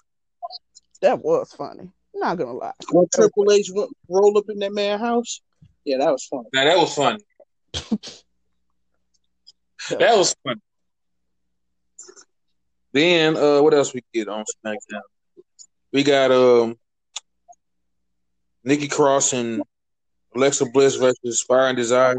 That 1.01 1.19
was 1.25 1.53
funny. 1.53 1.91
Not 2.15 2.39
gonna 2.39 2.53
lie. 2.53 2.73
When 2.93 3.09
Triple 3.13 3.51
H 3.51 3.71
went 3.75 3.91
roll 4.09 4.39
up 4.39 4.45
in 4.49 4.61
that 4.61 4.73
man 4.73 5.01
house. 5.01 5.41
Yeah, 5.85 5.99
that 5.99 6.11
was 6.13 6.25
fun. 6.25 6.45
Now 6.55 6.65
that 6.65 6.79
was 6.79 6.95
fun. 6.95 7.19
That 9.91 10.17
was 10.17 10.33
fun. 10.45 10.61
Then 12.93 13.37
uh 13.37 13.61
what 13.63 13.75
else 13.75 13.93
we 13.93 14.03
get 14.15 14.29
on 14.29 14.45
SmackDown? 14.65 15.01
We 15.93 16.05
got 16.05 16.31
um 16.31 16.77
Nikki 18.63 18.87
Cross 18.87 19.33
and 19.33 19.63
Alexa 20.37 20.67
Bliss 20.67 20.95
versus 20.95 21.43
Fire 21.43 21.67
and 21.67 21.77
Desire. 21.77 22.17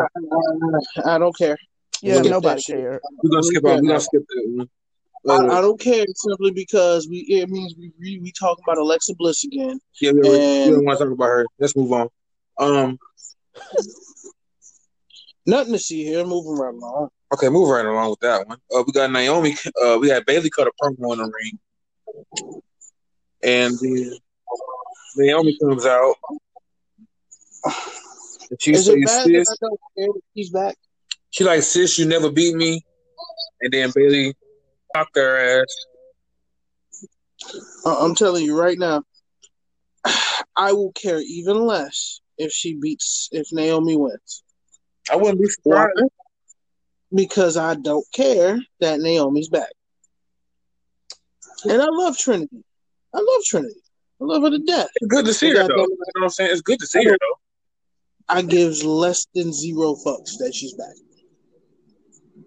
I 1.05 1.17
don't 1.17 1.35
care. 1.37 1.57
Yeah, 2.01 2.15
Skip 2.15 2.23
that 2.25 2.29
nobody 2.31 2.61
shit. 2.61 2.75
cared. 2.75 3.01
We're 3.23 3.29
gonna 3.31 3.43
skip 3.43 3.63
on 3.63 3.71
we're 3.81 3.87
gonna 3.87 3.99
skip 4.01 4.23
that 4.27 4.43
one. 4.55 4.69
I, 5.29 5.33
Uh, 5.35 5.57
I 5.57 5.61
don't 5.61 5.79
care 5.79 6.05
simply 6.15 6.51
because 6.51 7.07
we 7.07 7.19
it 7.29 7.49
means 7.49 7.75
we 7.77 7.93
we, 7.97 8.19
we 8.19 8.31
talk 8.37 8.59
about 8.61 8.77
Alexa 8.77 9.13
Bliss 9.15 9.45
again. 9.45 9.79
yeah, 10.01 10.11
we, 10.11 10.19
we 10.21 10.71
don't 10.71 10.83
want 10.85 10.99
to 10.99 11.05
talk 11.05 11.13
about 11.13 11.27
her. 11.27 11.45
Let's 11.59 11.77
move 11.77 11.93
on. 11.93 12.09
Um 12.59 12.99
Nothing 15.45 15.73
to 15.73 15.79
see 15.79 16.03
here. 16.03 16.25
Moving 16.25 16.55
right 16.55 16.73
along. 16.73 17.09
Okay, 17.33 17.49
move 17.49 17.69
right 17.69 17.85
along 17.85 18.11
with 18.11 18.19
that 18.19 18.47
one. 18.47 18.57
Uh, 18.73 18.83
we 18.85 18.93
got 18.93 19.11
Naomi. 19.11 19.55
Uh, 19.83 19.97
we 19.99 20.09
had 20.09 20.25
Bayley 20.25 20.49
cut 20.49 20.67
a 20.67 20.71
promo 20.81 21.13
in 21.13 21.19
the 21.19 21.31
ring 21.33 21.59
And 23.43 23.77
then 23.79 24.13
Naomi 25.17 25.57
comes 25.59 25.85
out. 25.85 26.15
And 28.49 28.61
she 28.61 28.71
Is 28.71 28.85
says, 28.85 28.95
it 28.95 29.05
bad 29.05 29.31
that 29.33 29.45
sis, 29.45 29.49
I 29.49 29.55
don't 29.61 29.79
care 29.97 30.07
that 30.07 30.21
he's 30.33 30.49
back? 30.51 30.75
she 31.31 31.43
like, 31.43 31.63
sis, 31.63 31.97
you 31.97 32.05
never 32.05 32.31
beat 32.31 32.55
me. 32.55 32.85
And 33.61 33.73
then 33.73 33.91
Bayley 33.95 34.35
knocked 34.95 35.15
her 35.15 35.61
ass. 35.61 35.85
Uh, 37.85 38.05
I'm 38.05 38.15
telling 38.15 38.45
you 38.45 38.57
right 38.57 38.77
now, 38.77 39.03
I 40.55 40.73
will 40.73 40.91
care 40.93 41.19
even 41.19 41.65
less 41.65 42.21
if 42.37 42.51
she 42.51 42.75
beats 42.75 43.29
if 43.31 43.47
Naomi 43.51 43.95
wins. 43.95 44.43
I 45.11 45.15
wouldn't 45.15 45.39
be 45.41 45.47
Why? 45.63 45.85
surprised. 45.85 46.11
Because 47.13 47.57
I 47.57 47.75
don't 47.75 48.05
care 48.11 48.59
that 48.79 48.99
Naomi's 48.99 49.49
back. 49.49 49.69
And 51.65 51.81
I 51.81 51.87
love 51.89 52.17
Trinity. 52.17 52.63
I 53.13 53.19
love 53.19 53.43
Trinity. 53.45 53.79
I 54.21 54.25
love 54.25 54.41
her 54.43 54.49
to 54.49 54.59
death. 54.59 54.87
It's 54.95 55.07
good 55.07 55.25
to 55.25 55.33
see 55.33 55.49
her, 55.49 55.67
though. 55.67 55.75
You 55.75 55.75
know 55.75 55.97
what 56.13 56.23
I'm 56.23 56.29
saying? 56.29 56.51
It's 56.51 56.61
good 56.61 56.79
to 56.79 56.87
see 56.87 57.03
her, 57.05 57.11
though. 57.11 57.39
I 58.29 58.41
gives 58.41 58.83
less 58.83 59.27
than 59.35 59.53
zero 59.53 59.95
fucks 59.95 60.37
that 60.39 60.53
she's 60.55 60.73
back. 60.73 60.95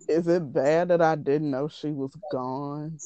Is 0.08 0.26
it 0.26 0.52
bad 0.52 0.88
that 0.88 1.02
I 1.02 1.14
didn't 1.16 1.50
know 1.50 1.68
she 1.68 1.90
was 1.90 2.12
gone? 2.32 2.98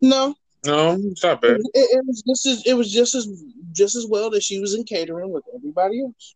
No, 0.00 0.34
No, 0.64 0.98
it's 1.10 1.22
not 1.22 1.40
bad. 1.40 1.56
it, 1.56 1.68
it 1.74 2.04
was 2.06 2.22
just 2.26 2.46
as 2.46 2.62
it 2.66 2.74
was 2.74 2.90
just 2.92 3.14
as 3.14 3.26
just 3.72 3.96
as 3.96 4.06
well 4.06 4.30
that 4.30 4.42
she 4.42 4.60
was 4.60 4.74
in 4.74 4.84
catering 4.84 5.30
with 5.32 5.44
everybody 5.54 6.02
else. 6.02 6.34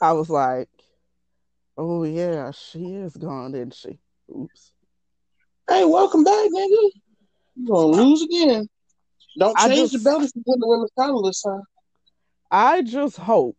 I 0.00 0.12
was 0.12 0.30
like, 0.30 0.68
oh 1.76 2.04
yeah, 2.04 2.50
she 2.52 2.94
is 2.94 3.16
gone, 3.16 3.54
isn't 3.54 3.74
she? 3.74 3.98
Oops. 4.30 4.72
Hey, 5.68 5.84
welcome 5.84 6.24
back, 6.24 6.32
nigga. 6.32 6.90
You 7.56 7.66
gonna 7.68 7.86
lose 7.86 8.22
again? 8.22 8.68
Don't 9.38 9.58
I 9.58 9.68
change 9.68 9.90
just- 9.92 10.04
the 10.04 10.10
belt 10.10 10.22
if 10.24 10.30
you 10.34 10.42
win 10.46 10.60
the 10.60 10.68
women's 10.68 10.90
title 10.98 11.22
this 11.22 11.42
time. 11.42 11.62
I 12.50 12.82
just 12.82 13.16
hope 13.16 13.56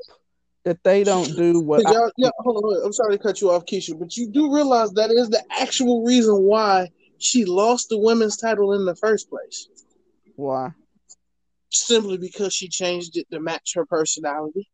that 0.63 0.81
they 0.83 1.03
don't 1.03 1.35
do 1.35 1.59
what 1.59 1.85
I, 1.85 1.91
Y'all, 1.91 2.11
yeah, 2.17 2.29
hold 2.39 2.57
on, 2.57 2.63
hold 2.63 2.77
on. 2.77 2.85
I'm 2.85 2.93
sorry 2.93 3.17
to 3.17 3.21
cut 3.21 3.41
you 3.41 3.51
off, 3.51 3.65
Keisha, 3.65 3.97
but 3.99 4.15
you 4.15 4.29
do 4.29 4.53
realize 4.53 4.91
that 4.93 5.11
is 5.11 5.29
the 5.29 5.43
actual 5.51 6.03
reason 6.03 6.43
why 6.43 6.87
she 7.17 7.45
lost 7.45 7.89
the 7.89 7.97
women's 7.99 8.37
title 8.37 8.73
in 8.73 8.85
the 8.85 8.95
first 8.95 9.29
place. 9.29 9.67
why. 10.35 10.71
Simply 11.75 12.17
because 12.17 12.53
she 12.53 12.69
changed 12.69 13.17
it 13.17 13.27
to 13.31 13.39
match 13.41 13.73
her 13.75 13.85
personality. 13.85 14.69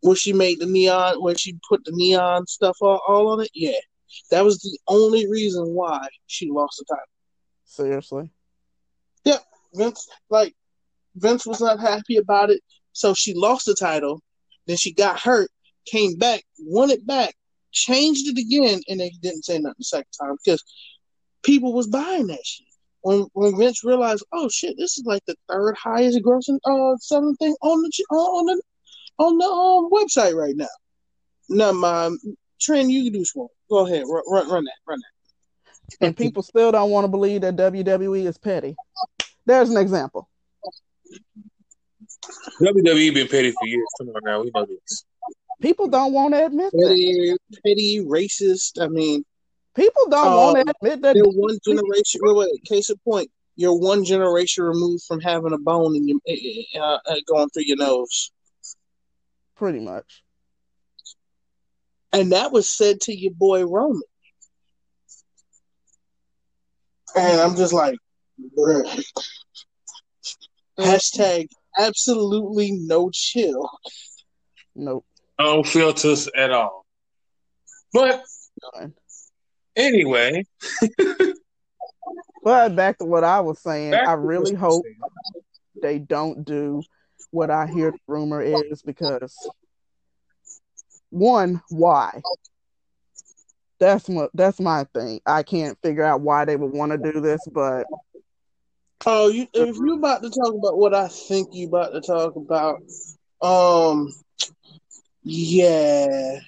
When 0.00 0.16
she 0.16 0.32
made 0.32 0.58
the 0.58 0.66
neon, 0.66 1.22
when 1.22 1.36
she 1.36 1.56
put 1.68 1.84
the 1.84 1.92
neon 1.94 2.48
stuff 2.48 2.76
all, 2.80 3.00
all 3.06 3.28
on 3.28 3.42
it, 3.42 3.50
yeah, 3.54 3.78
that 4.32 4.44
was 4.44 4.58
the 4.58 4.76
only 4.88 5.30
reason 5.30 5.66
why 5.68 6.08
she 6.26 6.50
lost 6.50 6.78
the 6.78 6.84
title. 6.92 7.04
Seriously. 7.64 8.30
Yep. 9.24 9.44
Vince, 9.74 10.08
like, 10.28 10.54
Vince 11.14 11.46
was 11.46 11.60
not 11.60 11.78
happy 11.78 12.16
about 12.16 12.50
it, 12.50 12.60
so 12.92 13.14
she 13.14 13.32
lost 13.32 13.66
the 13.66 13.74
title. 13.74 14.20
Then 14.66 14.76
she 14.76 14.92
got 14.92 15.20
hurt, 15.20 15.48
came 15.86 16.16
back, 16.16 16.42
won 16.58 16.90
it 16.90 17.06
back, 17.06 17.36
changed 17.70 18.26
it 18.26 18.38
again, 18.38 18.80
and 18.88 18.98
they 18.98 19.10
didn't 19.22 19.44
say 19.44 19.58
nothing 19.60 19.76
the 19.78 19.84
second 19.84 20.10
time 20.20 20.36
because 20.44 20.64
people 21.44 21.72
was 21.72 21.86
buying 21.86 22.26
that 22.26 22.44
shit. 22.44 22.66
When 23.02 23.26
when 23.32 23.58
Vince 23.58 23.84
realized, 23.84 24.24
oh 24.32 24.48
shit, 24.48 24.76
this 24.78 24.98
is 24.98 25.04
like 25.04 25.24
the 25.26 25.34
third 25.48 25.76
highest 25.76 26.20
grossing 26.20 26.58
uh 26.64 26.96
selling 26.98 27.34
thing 27.36 27.54
on 27.60 27.82
the 27.82 28.04
on 28.10 28.46
the 28.46 28.62
on 29.18 29.38
the 29.38 29.44
um, 29.44 29.90
website 29.90 30.34
right 30.34 30.56
now. 30.56 30.66
Never 31.48 31.74
mind, 31.74 32.18
Trent, 32.60 32.90
you 32.90 33.04
can 33.04 33.20
do 33.20 33.24
one. 33.34 33.48
Go 33.68 33.86
ahead, 33.86 34.04
run, 34.08 34.22
run, 34.28 34.48
run 34.48 34.64
that, 34.64 34.74
run 34.86 34.98
that. 35.00 36.06
And 36.06 36.16
people 36.16 36.42
still 36.42 36.72
don't 36.72 36.90
want 36.90 37.04
to 37.04 37.08
believe 37.08 37.40
that 37.42 37.56
WWE 37.56 38.26
is 38.26 38.38
petty. 38.38 38.74
There's 39.46 39.70
an 39.70 39.76
example. 39.76 40.28
WWE 42.60 43.14
been 43.14 43.28
petty 43.28 43.50
for 43.50 43.66
years. 43.66 43.86
Come 43.98 44.08
on 44.10 44.20
now, 44.24 44.42
we 44.42 44.50
know 44.54 44.64
this. 44.64 45.04
People 45.60 45.88
don't 45.88 46.12
want 46.12 46.34
to 46.34 46.46
admit 46.46 46.72
that. 46.72 46.88
Petty, 46.88 47.36
petty, 47.64 48.04
racist. 48.04 48.80
I 48.80 48.88
mean, 48.88 49.24
People 49.74 50.08
don't 50.08 50.26
Um, 50.26 50.34
want 50.34 50.56
to 50.68 50.74
admit 50.82 51.02
that. 51.02 51.16
You're 51.16 51.26
one 51.30 51.58
generation. 51.64 52.20
Wait, 52.22 52.36
wait. 52.36 52.64
Case 52.64 52.90
in 52.90 52.96
point, 53.08 53.30
you're 53.56 53.74
one 53.78 54.04
generation 54.04 54.64
removed 54.64 55.04
from 55.04 55.20
having 55.20 55.52
a 55.52 55.58
bone 55.58 55.96
in 55.96 56.08
your 56.08 56.18
uh, 56.76 56.98
uh, 57.06 57.16
going 57.26 57.48
through 57.50 57.64
your 57.64 57.78
nose, 57.78 58.30
Pretty 59.56 59.80
much. 59.80 60.22
and 62.12 62.32
that 62.32 62.52
was 62.52 62.68
said 62.68 63.00
to 63.02 63.14
your 63.14 63.32
boy 63.32 63.64
Roman. 63.64 64.02
And 67.16 67.40
I'm 67.40 67.56
just 67.56 67.72
like, 67.72 67.96
bruh. 68.56 69.04
Hashtag 70.78 71.48
absolutely 71.78 72.72
no 72.72 73.10
chill. 73.12 73.68
Nope. 74.74 75.04
No 75.38 75.62
filters 75.62 76.28
at 76.36 76.50
all. 76.50 76.86
But 77.92 78.22
None. 78.74 78.94
Anyway, 79.76 80.44
But 82.42 82.74
back 82.74 82.98
to 82.98 83.04
what 83.04 83.22
I 83.22 83.40
was 83.40 83.60
saying, 83.60 83.92
back 83.92 84.08
I 84.08 84.12
really 84.14 84.54
hope 84.54 84.84
you 84.84 85.40
they 85.80 85.98
don't 85.98 86.44
do 86.44 86.82
what 87.30 87.50
I 87.50 87.66
hear 87.66 87.92
the 87.92 87.98
rumor 88.06 88.42
is 88.42 88.82
because 88.82 89.48
one, 91.10 91.62
why? 91.68 92.20
That's 93.78 94.08
what 94.08 94.30
that's 94.34 94.60
my 94.60 94.84
thing. 94.94 95.20
I 95.24 95.42
can't 95.42 95.78
figure 95.82 96.04
out 96.04 96.20
why 96.20 96.44
they 96.44 96.56
would 96.56 96.72
want 96.72 96.92
to 96.92 97.12
do 97.12 97.20
this, 97.20 97.46
but 97.52 97.86
Oh, 99.04 99.28
you 99.28 99.48
if 99.52 99.76
you 99.76 99.94
about 99.96 100.22
to 100.22 100.30
talk 100.30 100.54
about 100.54 100.78
what 100.78 100.94
I 100.94 101.08
think 101.08 101.48
you're 101.52 101.68
about 101.68 101.92
to 101.92 102.00
talk 102.00 102.36
about, 102.36 102.80
um, 103.40 104.12
yeah, 105.24 106.38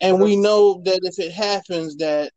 and 0.00 0.20
we 0.20 0.36
know 0.36 0.80
that 0.84 1.00
if 1.02 1.18
it 1.18 1.32
happens, 1.32 1.96
that 1.96 2.32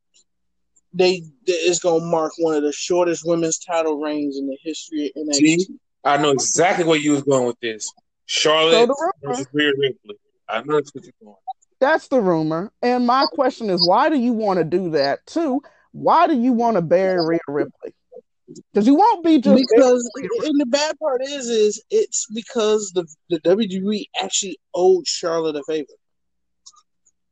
they 0.94 1.20
that 1.20 1.58
it's 1.68 1.80
gonna 1.80 2.04
mark 2.06 2.34
one 2.38 2.56
of 2.56 2.64
the 2.64 2.72
shortest 2.72 3.24
women's 3.26 3.60
title 3.60 4.00
reigns 4.00 4.38
in 4.38 4.48
the 4.48 4.58
history 4.64 5.12
of 5.16 5.28
NXT. 5.28 5.38
See? 5.38 5.68
I 6.04 6.18
know 6.18 6.32
exactly 6.32 6.86
where 6.86 6.98
you 6.98 7.12
was 7.12 7.24
going 7.24 7.46
with 7.46 7.60
this. 7.60 7.92
Charlotte 8.26 8.88
the 8.88 8.96
rumor 9.00 9.14
versus 9.24 9.48
Rhea 9.54 9.72
Ripley. 9.78 10.16
I 10.48 10.62
know 10.64 10.76
that's 10.76 10.94
what 10.94 11.04
you're 11.04 11.14
going. 11.24 11.36
that's 11.80 12.08
the 12.08 12.22
rumor. 12.22 12.72
And 12.82 13.06
my 13.06 13.26
question 13.34 13.70
is, 13.70 13.88
why 13.88 14.10
do 14.10 14.18
you 14.18 14.34
want 14.34 14.58
to 14.60 14.64
do 14.64 14.92
that? 14.92 15.26
too? 15.26 15.62
why 15.92 16.28
do 16.28 16.40
you 16.40 16.54
want 16.54 16.76
to 16.76 16.82
bury 16.82 17.26
Rhea 17.26 17.40
Ripley? 17.48 17.94
Because 18.74 18.88
you 18.88 18.96
won't 18.96 19.24
be 19.24 19.40
just 19.40 19.64
Because 19.70 20.10
and 20.44 20.60
the 20.60 20.66
bad 20.66 20.98
part 21.00 21.22
is, 21.22 21.50
is 21.50 21.84
it's 21.92 22.26
because 22.34 22.92
the 22.96 23.08
the 23.30 23.40
WWE 23.42 24.06
actually 24.20 24.60
owed 24.74 25.08
Charlotte 25.08 25.56
a 25.56 25.64
favor. 25.64 25.88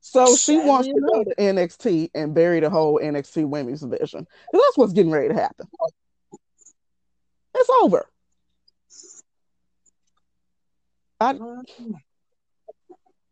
So 0.09 0.37
she 0.37 0.57
wants 0.57 0.87
to 0.87 0.93
go 1.11 1.23
to 1.25 1.35
NXT 1.35 2.11
and 2.15 2.33
bury 2.33 2.61
the 2.61 2.69
whole 2.69 2.97
NXT 2.97 3.45
women's 3.45 3.81
division. 3.81 4.25
'Cause 4.25 4.61
that's 4.63 4.77
what's 4.77 4.93
getting 4.93 5.11
ready 5.11 5.27
to 5.27 5.33
happen. 5.33 5.67
It's 7.53 7.69
over. 7.81 8.09
I 11.19 11.37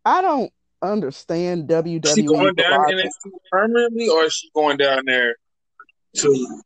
I 0.04 0.22
don't 0.22 0.52
understand 0.82 1.70
WWE. 1.70 2.04
Is 2.04 2.14
she 2.14 2.24
going 2.24 2.54
down 2.56 2.72
logic. 2.78 3.06
NXT 3.06 3.32
permanently, 3.52 4.10
or 4.10 4.26
is 4.26 4.34
she 4.34 4.50
going 4.54 4.76
down 4.78 5.06
there 5.06 5.38
to 6.16 6.58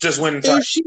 just 0.00 0.20
win 0.20 0.34
the 0.34 0.40
title? 0.40 0.58
If 0.58 0.64
she, 0.64 0.82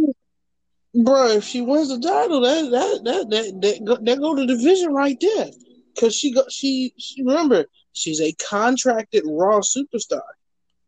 bro, 0.93 1.27
if 1.29 1.43
she 1.45 1.61
wins 1.61 1.87
the 1.87 1.99
title, 1.99 2.41
that 2.41 2.69
that 2.71 3.03
that 3.05 3.29
that 3.29 3.61
that 3.61 3.85
go, 3.85 3.95
that 3.95 4.19
go 4.19 4.35
to 4.35 4.45
division 4.45 4.93
right 4.93 5.17
there. 5.21 5.51
Cause 5.97 6.13
she 6.13 6.33
got 6.33 6.51
she, 6.51 6.93
she 6.97 7.21
remember 7.23 7.65
she's 7.95 8.21
a 8.21 8.31
contracted 8.33 9.23
Raw 9.25 9.61
superstar. 9.61 10.21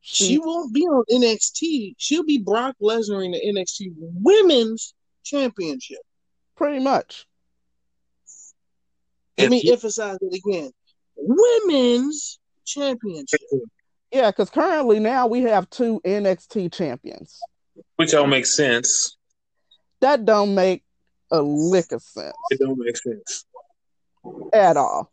She 0.02 0.26
She, 0.26 0.38
won't 0.38 0.74
be 0.74 0.82
on 0.84 1.04
NXT. 1.12 1.96
She'll 1.98 2.24
be 2.24 2.38
Brock 2.38 2.76
Lesnar 2.82 3.26
in 3.26 3.32
the 3.32 3.42
NXT 3.42 3.92
Women's 3.98 4.94
Championship. 5.24 6.00
pretty 6.56 6.80
much. 6.80 7.26
Let 9.38 9.50
me 9.52 9.70
emphasize 9.72 10.18
it 10.22 10.34
again: 10.34 10.72
Women's 11.16 12.40
Championship. 12.66 13.40
Yeah, 14.12 14.32
because 14.32 14.50
currently 14.50 15.00
now 15.00 15.28
we 15.28 15.42
have 15.42 15.70
two 15.70 16.02
NXT 16.06 16.72
champions. 16.72 17.40
Which 17.98 18.12
don't 18.12 18.30
make 18.30 18.46
sense. 18.46 19.18
That 20.00 20.26
don't 20.26 20.56
make 20.56 20.84
a 21.32 21.42
lick 21.42 21.92
of 21.92 22.02
sense 22.02 22.36
It 22.52 22.60
don't 22.60 22.80
make 22.80 22.96
sense. 22.98 23.46
at 24.54 24.78
all. 24.78 25.12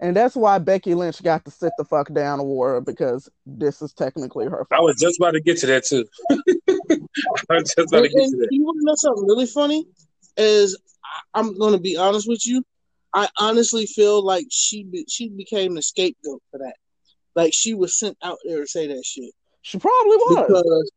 And 0.00 0.16
that's 0.16 0.34
why 0.36 0.58
Becky 0.58 0.94
Lynch 0.94 1.22
got 1.22 1.44
to 1.44 1.50
sit 1.50 1.72
the 1.78 1.84
fuck 1.84 2.12
down 2.12 2.40
award 2.40 2.84
because 2.84 3.28
this 3.46 3.80
is 3.82 3.92
technically 3.92 4.46
her 4.46 4.66
I 4.72 4.80
was 4.80 4.96
just 5.00 5.18
about 5.18 5.32
to 5.32 5.40
get 5.40 5.58
to 5.58 5.66
that 5.66 5.84
too. 5.84 6.04
I 6.30 7.54
was 7.54 7.74
just 7.76 7.92
about 7.92 8.04
And, 8.04 8.04
to 8.04 8.08
get 8.08 8.22
and 8.24 8.32
to 8.32 8.36
that. 8.38 8.48
you 8.50 8.64
want 8.64 8.78
to 8.80 8.84
know 8.84 8.94
something 8.96 9.26
really 9.26 9.46
funny? 9.46 9.86
Is 10.36 10.76
I- 11.04 11.38
I'm 11.40 11.56
going 11.58 11.72
to 11.74 11.80
be 11.80 11.96
honest 11.96 12.28
with 12.28 12.46
you. 12.46 12.62
I 13.14 13.28
honestly 13.38 13.86
feel 13.86 14.24
like 14.24 14.46
she 14.50 14.82
be, 14.84 15.04
she 15.08 15.28
became 15.28 15.74
the 15.74 15.82
scapegoat 15.82 16.42
for 16.50 16.58
that. 16.58 16.74
Like 17.36 17.52
she 17.54 17.74
was 17.74 17.98
sent 17.98 18.16
out 18.22 18.38
there 18.46 18.60
to 18.60 18.66
say 18.66 18.88
that 18.88 19.04
shit 19.04 19.30
She 19.62 19.78
probably 19.78 20.16
was. 20.16 20.46
because 20.48 20.90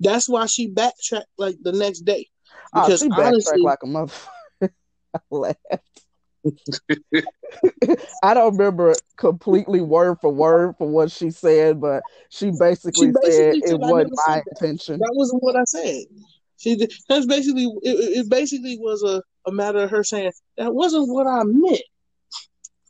That's 0.00 0.28
why 0.28 0.46
she 0.46 0.68
backtracked 0.68 1.26
like 1.38 1.56
the 1.62 1.72
next 1.72 2.00
day. 2.00 2.28
Oh, 2.74 2.84
Because 2.86 3.00
she 3.00 3.08
backtracked 3.08 3.28
honestly, 3.28 3.62
like 3.62 3.78
a 3.82 3.86
motherfucker. 3.86 4.28
I 5.14 5.18
laughed. 5.30 6.05
I 8.22 8.34
don't 8.34 8.56
remember 8.56 8.94
completely 9.16 9.80
word 9.80 10.18
for 10.20 10.32
word 10.32 10.74
for 10.78 10.88
what 10.88 11.10
she 11.10 11.30
said, 11.30 11.80
but 11.80 12.02
she 12.28 12.50
basically, 12.58 13.08
She 13.08 13.12
basically 13.12 13.60
said 13.60 13.68
said, 13.68 13.74
it 13.74 13.80
wasn't 13.80 14.12
my 14.26 14.34
said 14.34 14.42
that." 14.44 14.62
intention. 14.62 14.98
that 15.00 15.12
wasn't 15.14 15.42
what 15.42 15.56
I 15.56 15.64
said. 15.64 16.04
She 16.58 16.76
did, 16.76 16.92
that's 17.08 17.26
basically 17.26 17.64
it, 17.82 17.90
it 17.90 18.18
it 18.18 18.30
basically 18.30 18.78
was 18.78 19.02
a, 19.02 19.22
a 19.48 19.52
matter 19.52 19.80
of 19.80 19.90
her 19.90 20.02
saying 20.02 20.32
that 20.56 20.74
wasn't 20.74 21.08
what 21.08 21.26
I 21.26 21.42
meant. 21.44 21.82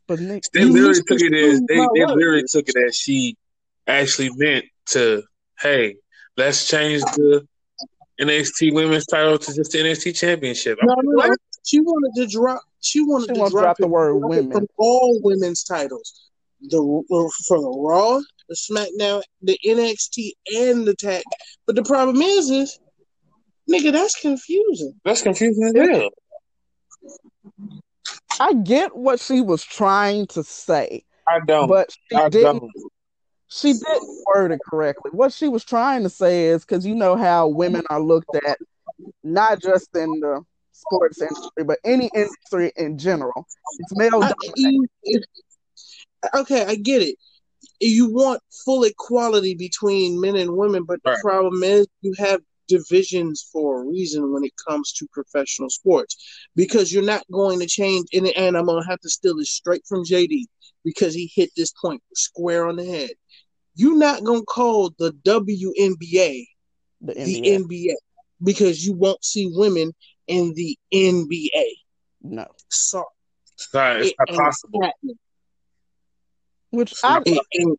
But 0.07 0.21
Nick, 0.21 0.45
They 0.53 0.65
literally 0.65 1.03
took 1.07 1.21
it 1.21 1.35
as 1.35 1.61
they, 1.67 1.75
they 1.95 2.07
literally 2.07 2.45
took 2.49 2.69
it 2.69 2.77
as 2.77 2.95
she 2.95 3.37
actually 3.89 4.31
meant 4.37 4.67
to, 4.91 5.25
hey, 5.59 5.97
let's 6.37 6.69
change 6.69 7.03
the 7.03 7.47
NXT 8.21 8.73
women's 8.73 9.07
title 9.07 9.37
to 9.37 9.55
just 9.55 9.73
the 9.73 9.79
NXT 9.79 10.17
championship. 10.17 10.79
I'm 10.81 10.87
No, 10.87 10.95
what? 10.97 11.29
no. 11.31 11.37
She 11.67 11.81
wanted 11.81 12.13
to 12.21 12.27
drop. 12.29 12.63
She 12.81 13.01
wanted 13.03 13.27
she 13.27 13.35
to 13.35 13.45
to 13.45 13.51
drop 13.51 13.63
drop 13.65 13.77
the 13.79 13.89
word 13.89 14.21
drop 14.21 14.31
women. 14.31 14.53
from 14.53 14.67
all 14.79 15.21
women's 15.23 15.65
titles. 15.65 16.31
The 16.61 16.79
uh, 16.79 17.29
for 17.49 17.61
the 17.61 17.77
Raw, 17.77 18.21
the 18.49 18.55
SmackDown, 18.55 19.23
the 19.43 19.59
NXT, 19.67 20.31
and 20.57 20.87
the 20.87 20.95
tag. 20.95 21.25
But 21.67 21.75
the 21.75 21.83
problem 21.83 22.23
is, 22.23 22.51
is 22.51 22.79
nigga, 23.71 23.93
that's 23.93 24.19
confusing. 24.21 24.95
That's 25.05 25.23
confusing 25.23 25.73
as 25.77 25.89
hell. 25.89 26.11
I 28.39 28.53
get 28.53 28.95
what 28.97 29.19
she 29.19 29.41
was 29.41 29.65
trying 29.65 30.29
to 30.29 30.45
say, 30.45 31.05
I 31.27 31.41
don't. 31.45 31.69
but 31.69 31.91
she 32.11 32.17
I 32.17 32.29
didn't 32.29 32.61
don't. 32.61 32.73
she 33.49 33.73
didn't 33.73 34.25
word 34.27 34.53
it 34.53 34.61
correctly. 34.71 35.11
What 35.13 35.33
she 35.33 35.49
was 35.49 35.65
trying 35.65 36.05
to 36.05 36.11
say 36.11 36.47
is 36.47 36.65
because 36.65 36.87
you 36.87 36.95
know 36.95 37.17
how 37.17 37.49
women 37.49 37.83
are 37.91 38.01
looked 38.01 38.37
at, 38.37 38.59
not 39.25 39.61
just 39.61 39.89
in 39.97 40.21
the 40.21 40.43
sports 40.77 41.21
industry, 41.21 41.65
but 41.65 41.79
any 41.85 42.11
industry 42.15 42.73
in 42.77 42.99
general. 42.99 43.47
It's 43.79 43.97
male 43.97 44.21
dominated. 44.21 45.25
okay, 46.35 46.65
I 46.65 46.77
get 46.77 47.03
it. 47.03 47.17
You 47.81 48.13
want 48.13 48.41
full 48.65 48.85
equality 48.85 49.55
between 49.55 50.21
men 50.21 50.37
and 50.37 50.57
women, 50.57 50.85
but 50.85 51.01
the 51.05 51.19
problem 51.23 51.63
is 51.63 51.87
you 52.01 52.15
have 52.19 52.41
divisions 52.69 53.49
for 53.53 53.83
a 53.83 53.87
reason 53.87 54.33
when 54.33 54.45
it 54.45 54.53
comes 54.69 54.93
to 54.93 55.07
professional 55.13 55.71
sports 55.71 56.17
because 56.55 56.93
you're 56.93 57.03
not 57.03 57.25
going 57.31 57.61
to 57.61 57.67
change. 57.67 58.09
And, 58.13 58.27
and 58.29 58.57
I'm 58.57 58.67
going 58.67 58.83
to 58.83 58.89
have 58.89 59.01
to 59.01 59.11
steal 59.11 59.37
this 59.37 59.51
straight 59.51 59.83
from 59.87 60.05
JD 60.05 60.45
because 60.85 61.15
he 61.15 61.31
hit 61.35 61.51
this 61.57 61.73
point 61.73 62.03
square 62.15 62.67
on 62.67 62.77
the 62.77 62.85
head. 62.85 63.11
You're 63.75 63.99
not 63.99 64.25
going 64.25 64.41
to 64.41 64.47
call 64.47 64.95
the 64.99 65.13
WNBA 65.13 66.47
The 67.03 67.15
the 67.15 67.43
NBA. 67.43 67.67
NBA 67.67 67.95
because 68.43 68.85
you 68.85 68.95
won't 68.95 69.25
see 69.25 69.51
women 69.55 69.93
in 70.27 70.55
the 70.55 70.79
NBA. 70.93 71.65
No. 72.23 72.47
Sorry. 72.69 73.05
It's 73.55 73.69
not, 73.73 73.97
it's 74.01 74.15
not 74.19 74.29
ain't 74.29 74.39
possible. 74.39 74.83
happening. 74.83 75.19
Which 76.71 76.95
I 77.03 77.23
It 77.25 77.79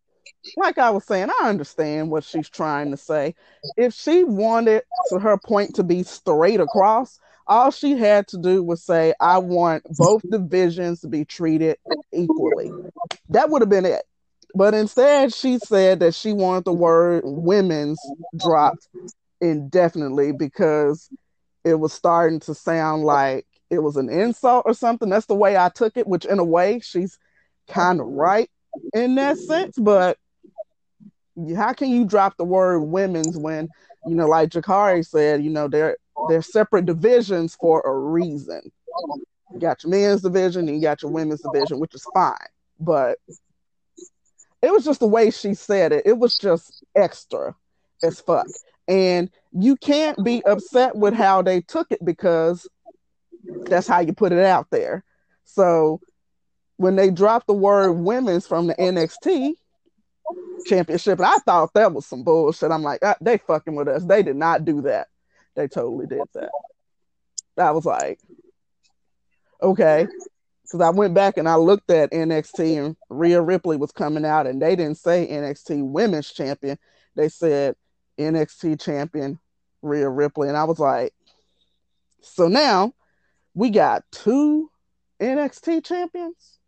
like 0.56 0.78
I 0.78 0.90
was 0.90 1.04
saying, 1.04 1.30
I 1.42 1.50
understand 1.50 2.10
what 2.10 2.24
she's 2.24 2.50
trying 2.50 2.92
to 2.92 2.98
say. 2.98 3.36
If 3.76 3.94
she 3.94 4.24
wanted 4.24 4.84
for 5.10 5.20
her 5.20 5.38
point 5.38 5.76
to 5.76 5.84
be 5.84 6.04
straight 6.04 6.60
across, 6.60 7.20
all 7.48 7.72
she 7.72 7.98
had 7.98 8.28
to 8.30 8.38
do 8.38 8.64
was 8.64 8.84
say, 8.84 9.14
I 9.20 9.38
want 9.40 9.84
both 9.98 10.22
divisions 10.30 11.02
to 11.02 11.08
be 11.08 11.26
treated 11.26 11.78
equally. 12.14 12.72
That 13.30 13.50
would 13.50 13.62
have 13.62 13.70
been 13.70 13.86
it. 13.86 14.04
But 14.56 14.74
instead, 14.74 15.34
she 15.34 15.60
said 15.60 16.00
that 16.00 16.16
she 16.16 16.34
wanted 16.34 16.66
the 16.66 16.74
word 16.74 17.24
women's 17.26 18.00
dropped 18.38 18.88
indefinitely 19.40 20.32
because 20.32 21.10
it 21.68 21.80
was 21.80 21.92
starting 21.92 22.40
to 22.42 22.56
sound 22.56 23.04
like 23.04 23.46
it 23.70 23.80
was 23.80 23.98
an 23.98 24.10
insult 24.10 24.64
or 24.66 24.74
something. 24.74 25.10
That's 25.10 25.26
the 25.26 25.36
way 25.36 25.58
I 25.58 25.70
took 25.70 25.98
it, 25.98 26.08
which 26.08 26.26
in 26.26 26.40
a 26.40 26.44
way, 26.44 26.80
she's 26.80 27.20
kind 27.68 28.00
of 28.00 28.08
right 28.08 28.50
in 28.94 29.16
that 29.16 29.38
sense. 29.38 29.78
But 29.78 30.18
how 31.56 31.74
can 31.74 31.90
you 31.90 32.06
drop 32.06 32.38
the 32.38 32.46
word 32.46 32.80
women's 32.80 33.38
when, 33.38 33.68
you 34.06 34.16
know, 34.16 34.28
like 34.28 34.50
Jakari 34.50 35.06
said, 35.06 35.44
you 35.44 35.50
know, 35.50 35.68
they're 35.68 35.98
they're 36.30 36.42
separate 36.42 36.86
divisions 36.86 37.56
for 37.56 37.82
a 37.82 37.94
reason. 37.94 38.72
You 39.54 39.60
got 39.60 39.84
your 39.84 39.92
men's 39.92 40.22
division 40.22 40.68
and 40.68 40.78
you 40.78 40.82
got 40.82 41.02
your 41.02 41.12
women's 41.12 41.42
division, 41.42 41.80
which 41.80 41.94
is 41.94 42.06
fine. 42.14 42.34
But 42.80 43.20
it 44.62 44.72
was 44.72 44.86
just 44.86 45.00
the 45.02 45.08
way 45.08 45.32
she 45.32 45.54
said 45.54 45.92
it. 45.92 46.04
It 46.06 46.18
was 46.18 46.38
just 46.38 46.84
extra 46.96 47.56
as 48.04 48.20
fuck. 48.20 48.48
And 48.88 49.30
you 49.52 49.76
can't 49.76 50.24
be 50.24 50.44
upset 50.46 50.96
with 50.96 51.14
how 51.14 51.42
they 51.42 51.62
took 51.62 51.92
it 51.92 52.04
because 52.04 52.68
that's 53.66 53.88
how 53.88 54.00
you 54.00 54.14
put 54.14 54.32
it 54.32 54.44
out 54.44 54.68
there. 54.72 55.04
So 55.44 56.00
when 56.78 56.96
they 56.96 57.10
dropped 57.10 57.48
the 57.48 57.54
word 57.54 57.94
women's 57.94 58.48
from 58.48 58.68
the 58.68 58.76
NXT 58.76 59.54
championship, 60.66 61.20
I 61.20 61.38
thought 61.40 61.74
that 61.74 61.94
was 61.94 62.06
some 62.06 62.24
bullshit. 62.24 62.72
I'm 62.72 62.84
like, 62.84 63.00
ah, 63.04 63.16
they 63.20 63.38
fucking 63.38 63.76
with 63.76 63.88
us. 63.88 64.04
They 64.04 64.24
did 64.24 64.36
not 64.36 64.66
do 64.66 64.82
that. 64.84 65.08
They 65.56 65.68
totally 65.68 66.06
did 66.06 66.22
that. 66.36 66.52
I 67.58 67.72
was 67.72 67.86
like, 67.86 68.20
okay. 69.62 70.08
Because 70.64 70.82
I 70.82 70.90
went 70.90 71.14
back 71.14 71.38
and 71.38 71.48
I 71.48 71.56
looked 71.56 71.90
at 71.90 72.12
NXT 72.12 72.86
and 72.86 72.96
Rhea 73.10 73.42
Ripley 73.42 73.78
was 73.78 73.92
coming 73.92 74.26
out 74.26 74.48
and 74.48 74.62
they 74.62 74.76
didn't 74.76 74.98
say 74.98 75.28
NXT 75.28 75.84
women's 75.84 76.32
champion. 76.32 76.78
They 77.16 77.30
said 77.30 77.76
NXT 78.18 78.82
champion 78.82 79.40
Rhea 79.82 80.10
Ripley. 80.10 80.48
And 80.48 80.58
I 80.58 80.64
was 80.64 80.80
like, 80.80 81.14
so 82.22 82.48
now 82.48 82.94
we 83.54 83.70
got 83.70 84.04
two 84.12 84.70
NXT 85.20 85.84
champions? 85.84 86.60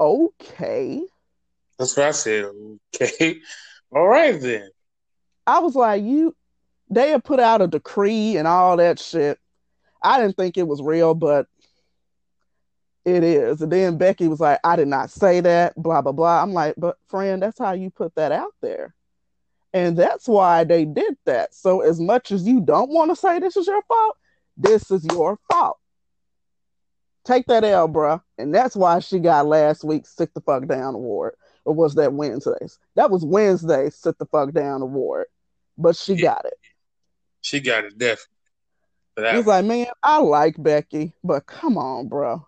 Okay. 0.00 1.02
That's 1.78 1.96
what 1.96 2.06
I 2.06 2.10
said. 2.12 2.46
Okay. 2.94 3.40
All 3.94 4.06
right 4.06 4.40
then. 4.40 4.68
I 5.46 5.60
was 5.60 5.74
like, 5.76 6.02
you, 6.02 6.34
they 6.90 7.10
had 7.10 7.24
put 7.24 7.38
out 7.38 7.62
a 7.62 7.68
decree 7.68 8.36
and 8.36 8.48
all 8.48 8.76
that 8.78 8.98
shit. 8.98 9.38
I 10.02 10.20
didn't 10.20 10.36
think 10.36 10.56
it 10.56 10.66
was 10.66 10.82
real, 10.82 11.14
but 11.14 11.46
it 13.06 13.22
is. 13.22 13.62
And 13.62 13.70
then 13.70 13.96
Becky 13.96 14.26
was 14.26 14.40
like, 14.40 14.58
I 14.64 14.74
did 14.74 14.88
not 14.88 15.10
say 15.10 15.40
that, 15.40 15.80
blah, 15.80 16.02
blah, 16.02 16.10
blah. 16.12 16.42
I'm 16.42 16.52
like, 16.52 16.74
but 16.76 16.98
friend, 17.08 17.40
that's 17.40 17.58
how 17.58 17.72
you 17.72 17.88
put 17.88 18.14
that 18.16 18.32
out 18.32 18.52
there. 18.60 18.94
And 19.72 19.96
that's 19.96 20.26
why 20.26 20.64
they 20.64 20.84
did 20.84 21.16
that. 21.24 21.54
So, 21.54 21.82
as 21.82 22.00
much 22.00 22.32
as 22.32 22.46
you 22.46 22.60
don't 22.60 22.90
want 22.90 23.12
to 23.12 23.16
say 23.16 23.38
this 23.38 23.56
is 23.56 23.68
your 23.68 23.82
fault, 23.82 24.16
this 24.56 24.90
is 24.90 25.06
your 25.12 25.38
fault. 25.50 25.78
Take 27.24 27.46
that 27.46 27.62
L, 27.64 27.88
bruh. 27.88 28.22
And 28.38 28.54
that's 28.54 28.74
why 28.74 28.98
she 28.98 29.18
got 29.20 29.46
last 29.46 29.84
week's 29.84 30.14
Sit 30.14 30.34
the 30.34 30.40
Fuck 30.40 30.66
Down 30.66 30.94
award. 30.94 31.34
Or 31.64 31.74
was 31.74 31.94
that 31.96 32.12
Wednesday's? 32.12 32.78
That 32.96 33.10
was 33.10 33.24
Wednesday's 33.24 33.94
Sit 33.96 34.18
the 34.18 34.26
Fuck 34.26 34.52
Down 34.52 34.82
award. 34.82 35.26
But 35.78 35.94
she 35.94 36.14
Yeah. 36.14 36.34
got 36.34 36.44
it. 36.46 36.58
She 37.40 37.60
got 37.60 37.84
it 37.84 37.96
definitely. 37.98 38.32
He's 39.18 39.46
one. 39.46 39.46
like, 39.46 39.64
man, 39.64 39.86
I 40.02 40.18
like 40.18 40.60
Becky, 40.62 41.14
but 41.22 41.46
come 41.46 41.78
on, 41.78 42.08
bro. 42.08 42.46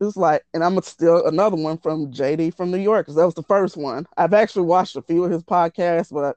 You, 0.00 0.08
it's 0.08 0.16
like, 0.16 0.42
and 0.52 0.62
I'm 0.62 0.80
steal 0.82 1.26
another 1.26 1.56
one 1.56 1.78
from 1.78 2.12
JD 2.12 2.54
from 2.54 2.70
New 2.70 2.78
York 2.78 3.06
because 3.06 3.16
that 3.16 3.24
was 3.24 3.34
the 3.34 3.42
first 3.42 3.76
one. 3.76 4.06
I've 4.16 4.34
actually 4.34 4.66
watched 4.66 4.96
a 4.96 5.02
few 5.02 5.24
of 5.24 5.30
his 5.30 5.42
podcasts, 5.42 6.12
but 6.12 6.36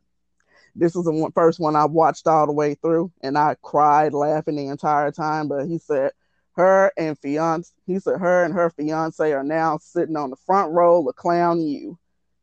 this 0.75 0.95
is 0.95 1.03
the 1.05 1.11
one, 1.11 1.31
first 1.31 1.59
one 1.59 1.75
I 1.75 1.85
watched 1.85 2.27
all 2.27 2.45
the 2.45 2.53
way 2.53 2.75
through, 2.75 3.11
and 3.21 3.37
I 3.37 3.55
cried 3.61 4.13
laughing 4.13 4.55
the 4.55 4.67
entire 4.67 5.11
time. 5.11 5.47
But 5.47 5.67
he 5.67 5.77
said 5.77 6.11
her 6.53 6.91
and 6.97 7.17
fiance, 7.19 7.71
he 7.85 7.99
said 7.99 8.19
her 8.19 8.43
and 8.45 8.53
her 8.53 8.69
fiance 8.69 9.31
are 9.31 9.43
now 9.43 9.77
sitting 9.77 10.15
on 10.15 10.29
the 10.29 10.35
front 10.37 10.71
row 10.71 11.07
of 11.07 11.15
Clown 11.15 11.61
U. 11.61 11.97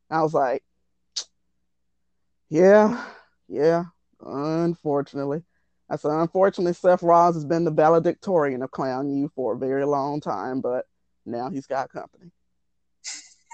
I 0.09 0.21
was 0.21 0.33
like, 0.33 0.63
yeah, 2.49 3.03
yeah, 3.47 3.85
unfortunately. 4.21 5.43
I 5.89 5.95
said, 5.95 6.11
unfortunately, 6.11 6.73
Seth 6.73 7.01
Rollins 7.01 7.37
has 7.37 7.45
been 7.45 7.63
the 7.63 7.71
valedictorian 7.71 8.61
of 8.61 8.71
Clown 8.71 9.09
U 9.09 9.31
for 9.35 9.53
a 9.53 9.57
very 9.57 9.85
long 9.85 10.19
time, 10.19 10.59
but 10.59 10.85
now 11.27 11.49
he's 11.49 11.67
got 11.67 11.89
company. 11.89 12.31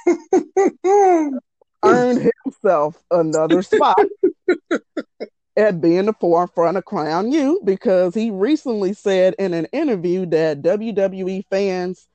Earned 1.83 2.31
himself 2.45 3.03
another 3.11 3.61
spot 3.61 3.99
at 5.57 5.81
being 5.81 6.05
the 6.05 6.13
forefront 6.13 6.77
of 6.77 6.85
Clown 6.85 7.31
U 7.31 7.61
because 7.63 8.15
he 8.15 8.31
recently 8.31 8.93
said 8.93 9.35
in 9.37 9.53
an 9.53 9.65
interview 9.73 10.25
that 10.27 10.61
WWE 10.61 11.43
fans 11.49 12.07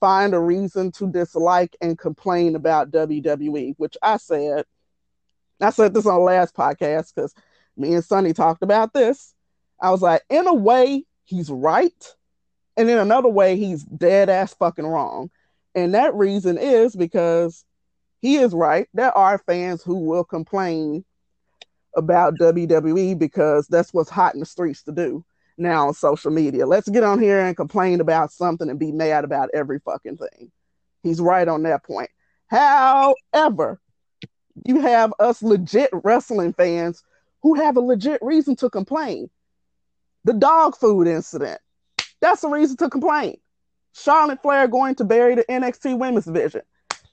find 0.00 0.34
a 0.34 0.40
reason 0.40 0.92
to 0.92 1.10
dislike 1.10 1.76
and 1.80 1.98
complain 1.98 2.54
about 2.54 2.90
WWE, 2.90 3.74
which 3.78 3.96
I 4.02 4.18
said, 4.18 4.64
I 5.60 5.70
said 5.70 5.94
this 5.94 6.06
on 6.06 6.16
the 6.16 6.20
last 6.20 6.54
podcast 6.54 7.14
because 7.14 7.34
me 7.76 7.94
and 7.94 8.04
Sonny 8.04 8.32
talked 8.32 8.62
about 8.62 8.92
this. 8.92 9.34
I 9.80 9.90
was 9.90 10.02
like, 10.02 10.22
in 10.28 10.46
a 10.46 10.54
way, 10.54 11.04
he's 11.24 11.50
right. 11.50 12.14
And 12.76 12.90
in 12.90 12.98
another 12.98 13.28
way, 13.28 13.56
he's 13.56 13.84
dead 13.84 14.28
ass 14.28 14.54
fucking 14.54 14.86
wrong. 14.86 15.30
And 15.74 15.94
that 15.94 16.14
reason 16.14 16.58
is 16.58 16.94
because 16.94 17.64
he 18.20 18.36
is 18.36 18.52
right. 18.52 18.88
There 18.94 19.16
are 19.16 19.38
fans 19.38 19.82
who 19.82 19.96
will 19.96 20.24
complain 20.24 21.04
about 21.96 22.38
WWE 22.38 23.18
because 23.18 23.68
that's 23.68 23.92
what's 23.92 24.10
hot 24.10 24.34
in 24.34 24.40
the 24.40 24.46
streets 24.46 24.82
to 24.84 24.92
do 24.92 25.24
now 25.56 25.88
on 25.88 25.94
social 25.94 26.30
media. 26.30 26.66
Let's 26.66 26.88
get 26.88 27.04
on 27.04 27.20
here 27.20 27.40
and 27.40 27.56
complain 27.56 28.00
about 28.00 28.32
something 28.32 28.68
and 28.68 28.78
be 28.78 28.92
mad 28.92 29.24
about 29.24 29.50
every 29.54 29.78
fucking 29.78 30.16
thing. 30.16 30.50
He's 31.02 31.20
right 31.20 31.46
on 31.46 31.62
that 31.64 31.84
point. 31.84 32.10
However, 32.48 33.80
you 34.64 34.80
have 34.80 35.12
us 35.18 35.42
legit 35.42 35.90
wrestling 35.92 36.52
fans 36.52 37.02
who 37.42 37.54
have 37.54 37.76
a 37.76 37.80
legit 37.80 38.20
reason 38.22 38.56
to 38.56 38.70
complain. 38.70 39.28
The 40.24 40.32
dog 40.32 40.76
food 40.76 41.06
incident. 41.06 41.60
That's 42.24 42.42
a 42.42 42.48
reason 42.48 42.78
to 42.78 42.88
complain. 42.88 43.36
Charlotte 43.92 44.40
Flair 44.40 44.66
going 44.66 44.94
to 44.94 45.04
bury 45.04 45.34
the 45.34 45.44
NXT 45.44 45.98
women's 45.98 46.24
division. 46.24 46.62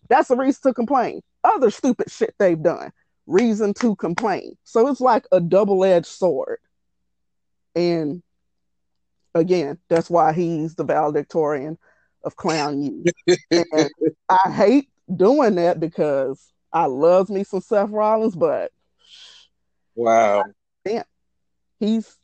That's 0.08 0.30
a 0.30 0.38
reason 0.38 0.62
to 0.70 0.74
complain. 0.74 1.20
Other 1.44 1.70
stupid 1.70 2.10
shit 2.10 2.34
they've 2.40 2.64
done. 2.64 2.94
Reason 3.28 3.74
to 3.74 3.98
complain. 3.98 4.56
So 4.64 4.88
it's 4.88 5.02
like 5.02 5.26
a 5.34 5.42
double-edged 5.42 6.06
sword. 6.06 6.60
And 7.76 8.24
again, 9.36 9.80
that's 9.90 10.10
why 10.10 10.32
he's 10.32 10.76
the 10.76 10.86
valedictorian 10.86 11.78
of 12.24 12.38
Clown 12.38 12.82
U. 12.82 13.04
and 13.52 13.90
I 14.30 14.50
hate 14.50 14.88
doing 15.14 15.56
that 15.56 15.82
because 15.82 16.54
I 16.72 16.86
love 16.86 17.30
me 17.30 17.44
some 17.44 17.60
Seth 17.60 17.90
Rollins, 17.90 18.38
but 18.38 18.72
wow, 19.94 20.46
damn, 20.86 21.04
he's. 21.82 22.18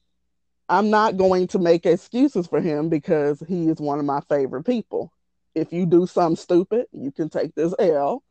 I'm 0.70 0.90
not 0.90 1.18
going 1.18 1.48
to 1.48 1.60
make 1.60 1.86
excuses 1.86 2.48
for 2.48 2.60
him 2.60 2.90
because 2.90 3.42
he 3.48 3.70
is 3.70 3.80
one 3.80 4.00
of 4.00 4.06
my 4.06 4.22
favorite 4.22 4.64
people. 4.64 5.14
If 5.56 5.72
you 5.72 5.86
do 5.86 6.06
something 6.06 6.36
stupid, 6.36 6.88
you 6.92 7.12
can 7.12 7.30
take 7.30 7.56
this 7.56 7.74
L 7.80 8.24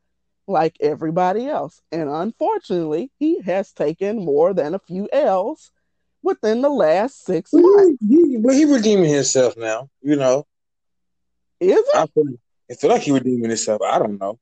like 0.47 0.77
everybody 0.81 1.47
else. 1.47 1.81
And 1.91 2.09
unfortunately, 2.09 3.11
he 3.19 3.41
has 3.41 3.73
taken 3.73 4.25
more 4.25 4.55
than 4.55 4.75
a 4.75 4.79
few 4.79 5.09
L's 5.13 5.73
within 6.23 6.61
the 6.61 6.69
last 6.69 7.25
six 7.25 7.53
months. 7.53 7.99
He, 8.07 8.37
but 8.37 8.55
he 8.55 8.65
redeeming 8.65 9.11
himself 9.11 9.57
now, 9.57 9.89
you 10.03 10.17
know. 10.17 10.47
Is 11.59 11.79
it? 11.79 11.97
I 11.97 12.07
feel, 12.07 12.25
I 12.71 12.75
feel 12.75 12.91
like 12.91 13.03
he 13.03 13.13
redeeming 13.13 13.49
himself. 13.49 13.81
I 13.83 13.99
don't 13.99 14.21
know. 14.21 14.39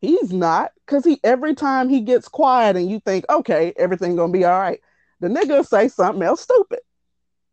He's 0.00 0.32
not, 0.32 0.72
because 0.84 1.04
he 1.04 1.20
every 1.22 1.54
time 1.54 1.88
he 1.88 2.00
gets 2.00 2.26
quiet 2.26 2.76
and 2.76 2.90
you 2.90 3.00
think, 3.00 3.24
okay, 3.30 3.72
everything 3.76 4.16
gonna 4.16 4.32
be 4.32 4.44
all 4.44 4.58
right, 4.58 4.80
the 5.20 5.28
nigga 5.28 5.64
say 5.66 5.88
something 5.88 6.22
else 6.22 6.40
stupid. 6.40 6.80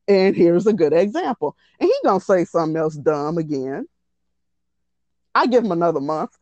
And 0.08 0.36
here's 0.36 0.68
a 0.68 0.74
good 0.74 0.94
example. 0.94 1.56
And 1.80 1.90
he 1.90 1.94
gonna 2.04 2.20
say 2.20 2.46
something 2.46 2.78
else 2.78 2.96
dumb 2.96 3.38
again. 3.38 3.88
I 5.36 5.48
give 5.48 5.64
him 5.64 5.72
another 5.72 6.00
month 6.00 6.38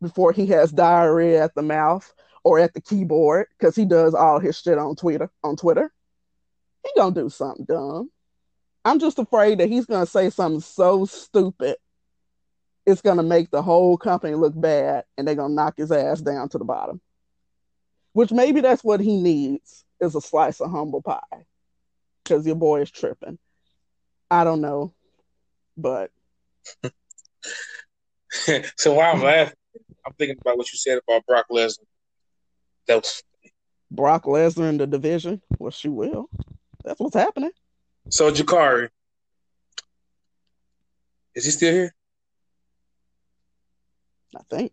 before 0.00 0.32
he 0.32 0.46
has 0.46 0.70
diarrhea 0.70 1.42
at 1.42 1.54
the 1.54 1.62
mouth 1.62 2.12
or 2.44 2.58
at 2.60 2.72
the 2.72 2.80
keyboard, 2.80 3.46
because 3.58 3.74
he 3.74 3.84
does 3.84 4.14
all 4.14 4.38
his 4.38 4.58
shit 4.58 4.78
on 4.78 4.94
Twitter 4.94 5.30
on 5.42 5.56
Twitter. 5.56 5.92
He 6.84 6.90
gonna 6.96 7.14
do 7.14 7.28
something 7.28 7.64
dumb. 7.64 8.10
I'm 8.84 9.00
just 9.00 9.18
afraid 9.18 9.58
that 9.58 9.68
he's 9.68 9.86
gonna 9.86 10.06
say 10.06 10.30
something 10.30 10.60
so 10.60 11.04
stupid 11.04 11.76
it's 12.86 13.02
to 13.02 13.22
make 13.22 13.50
the 13.50 13.60
whole 13.60 13.98
company 13.98 14.34
look 14.34 14.58
bad 14.58 15.04
and 15.18 15.28
they're 15.28 15.34
to 15.50 15.54
knock 15.54 15.74
his 15.76 15.92
ass 15.92 16.22
down 16.22 16.48
to 16.48 16.56
the 16.56 16.64
bottom. 16.64 17.02
Which 18.14 18.32
maybe 18.32 18.62
that's 18.62 18.82
what 18.82 19.00
he 19.00 19.20
needs 19.20 19.84
is 20.00 20.14
a 20.14 20.20
slice 20.22 20.60
of 20.60 20.70
humble 20.70 21.02
pie 21.02 21.20
because 22.28 22.46
your 22.46 22.56
boy 22.56 22.82
is 22.82 22.90
tripping. 22.90 23.38
I 24.30 24.44
don't 24.44 24.60
know, 24.60 24.92
but. 25.76 26.10
so 28.76 28.92
while 28.94 29.14
I'm 29.14 29.22
laughing, 29.22 29.54
I'm 30.06 30.12
thinking 30.18 30.36
about 30.40 30.58
what 30.58 30.70
you 30.70 30.78
said 30.78 30.98
about 31.06 31.24
Brock 31.26 31.46
Lesnar. 31.50 31.78
That 32.86 32.96
was 32.96 33.22
Brock 33.90 34.24
Lesnar 34.24 34.68
in 34.68 34.76
the 34.76 34.86
division. 34.86 35.40
Well, 35.58 35.70
she 35.70 35.88
will. 35.88 36.28
That's 36.84 37.00
what's 37.00 37.14
happening. 37.14 37.52
So 38.10 38.30
Jakari, 38.30 38.88
is 41.34 41.46
he 41.46 41.50
still 41.50 41.72
here? 41.72 41.94
I 44.36 44.40
think. 44.50 44.72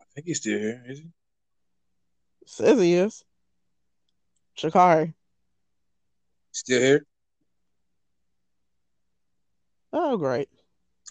I 0.00 0.04
think 0.14 0.26
he's 0.26 0.38
still 0.38 0.58
here, 0.58 0.82
is 0.86 0.98
he? 1.00 1.06
Says 2.52 2.78
he 2.78 2.92
is. 2.92 3.24
Jakari. 4.58 5.14
Still 6.50 6.82
here? 6.82 7.06
Oh, 9.90 10.18
great. 10.18 10.50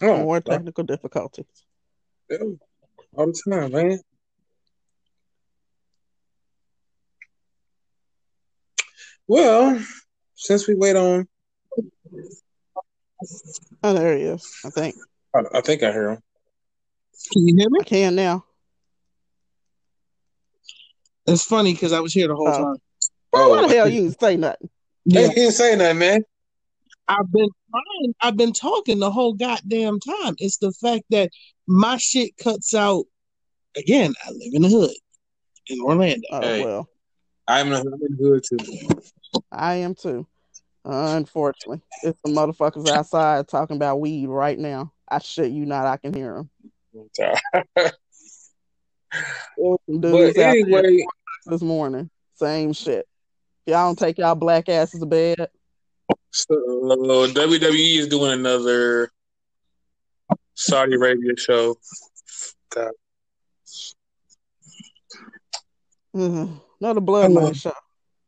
Oh, 0.00 0.18
More 0.18 0.40
technical 0.40 0.84
difficulties. 0.84 1.46
All 2.30 3.26
the 3.26 3.42
time, 3.50 3.72
man. 3.72 3.98
Well, 9.26 9.84
since 10.36 10.68
we 10.68 10.76
wait 10.76 10.94
on 10.94 11.26
Oh, 13.82 13.94
there 13.94 14.16
he 14.16 14.22
is. 14.22 14.48
I 14.64 14.70
think. 14.70 14.94
I, 15.34 15.40
I 15.54 15.60
think 15.60 15.82
I 15.82 15.90
hear 15.90 16.10
him. 16.10 16.18
Can 17.32 17.48
you 17.48 17.56
hear 17.56 17.68
me? 17.68 17.80
I 17.80 17.84
can 17.84 18.14
now. 18.14 18.44
It's 21.26 21.44
funny 21.44 21.72
because 21.72 21.92
I 21.92 22.00
was 22.00 22.12
here 22.12 22.28
the 22.28 22.34
whole 22.34 22.48
Oh. 22.48 22.52
time. 22.64 22.76
Well, 23.32 23.46
Oh. 23.46 23.50
why 23.50 23.68
the 23.68 23.74
hell 23.74 23.86
oh. 23.86 23.88
you 23.88 24.14
say 24.20 24.36
nothing? 24.36 24.68
Hey, 25.08 25.22
Yeah, 25.22 25.28
he 25.28 25.34
didn't 25.34 25.52
say 25.52 25.76
nothing, 25.76 25.98
man. 25.98 26.22
I've 27.08 27.30
been 27.30 27.48
trying. 27.70 28.14
I've 28.22 28.36
been 28.36 28.52
talking 28.52 28.98
the 28.98 29.10
whole 29.10 29.34
goddamn 29.34 30.00
time. 30.00 30.34
It's 30.38 30.58
the 30.58 30.72
fact 30.72 31.04
that 31.10 31.30
my 31.66 31.96
shit 31.96 32.36
cuts 32.36 32.74
out. 32.74 33.04
Again, 33.76 34.14
I 34.24 34.30
live 34.30 34.50
in 34.52 34.62
the 34.62 34.68
hood 34.68 34.90
in 35.68 35.80
Orlando. 35.80 36.20
Oh 36.30 36.40
Hey. 36.40 36.62
well, 36.62 36.88
I'm 37.48 37.72
in 37.72 37.84
the 37.84 38.16
hood 38.20 38.44
too. 38.48 38.88
I 39.50 39.76
am 39.76 39.94
too. 39.94 40.26
unfortunately, 40.84 41.80
it's 42.02 42.18
the 42.24 42.30
motherfuckers 42.30 42.88
outside 42.88 43.48
talking 43.48 43.76
about 43.76 44.00
weed 44.00 44.26
right 44.26 44.58
now. 44.58 44.92
I 45.08 45.18
shit 45.18 45.52
you 45.52 45.64
not, 45.66 45.86
I 45.86 45.96
can 45.96 46.12
hear 46.14 46.46
them. 46.94 47.92
but 49.58 49.78
Some 49.86 50.00
dudes 50.00 50.28
out 50.30 50.34
there 50.34 50.50
anyway, 50.50 51.04
this 51.46 51.62
morning, 51.62 52.10
same 52.34 52.72
shit. 52.72 53.06
Y'all 53.66 53.86
don't 53.88 53.98
take 53.98 54.18
y'all 54.18 54.34
black 54.34 54.68
asses 54.68 55.00
to 55.00 55.06
bed. 55.06 55.48
so 56.30 56.54
WWE 56.54 57.98
is 57.98 58.08
doing 58.08 58.32
another 58.32 59.10
Saudi 60.54 60.94
Arabia 60.94 61.36
show. 61.36 61.76
God, 62.74 62.92
Mm-hmm. 66.14 66.56
Another 66.80 67.00
blood 67.00 67.30
Hello. 67.30 67.40
money 67.42 67.54
show. 67.54 67.72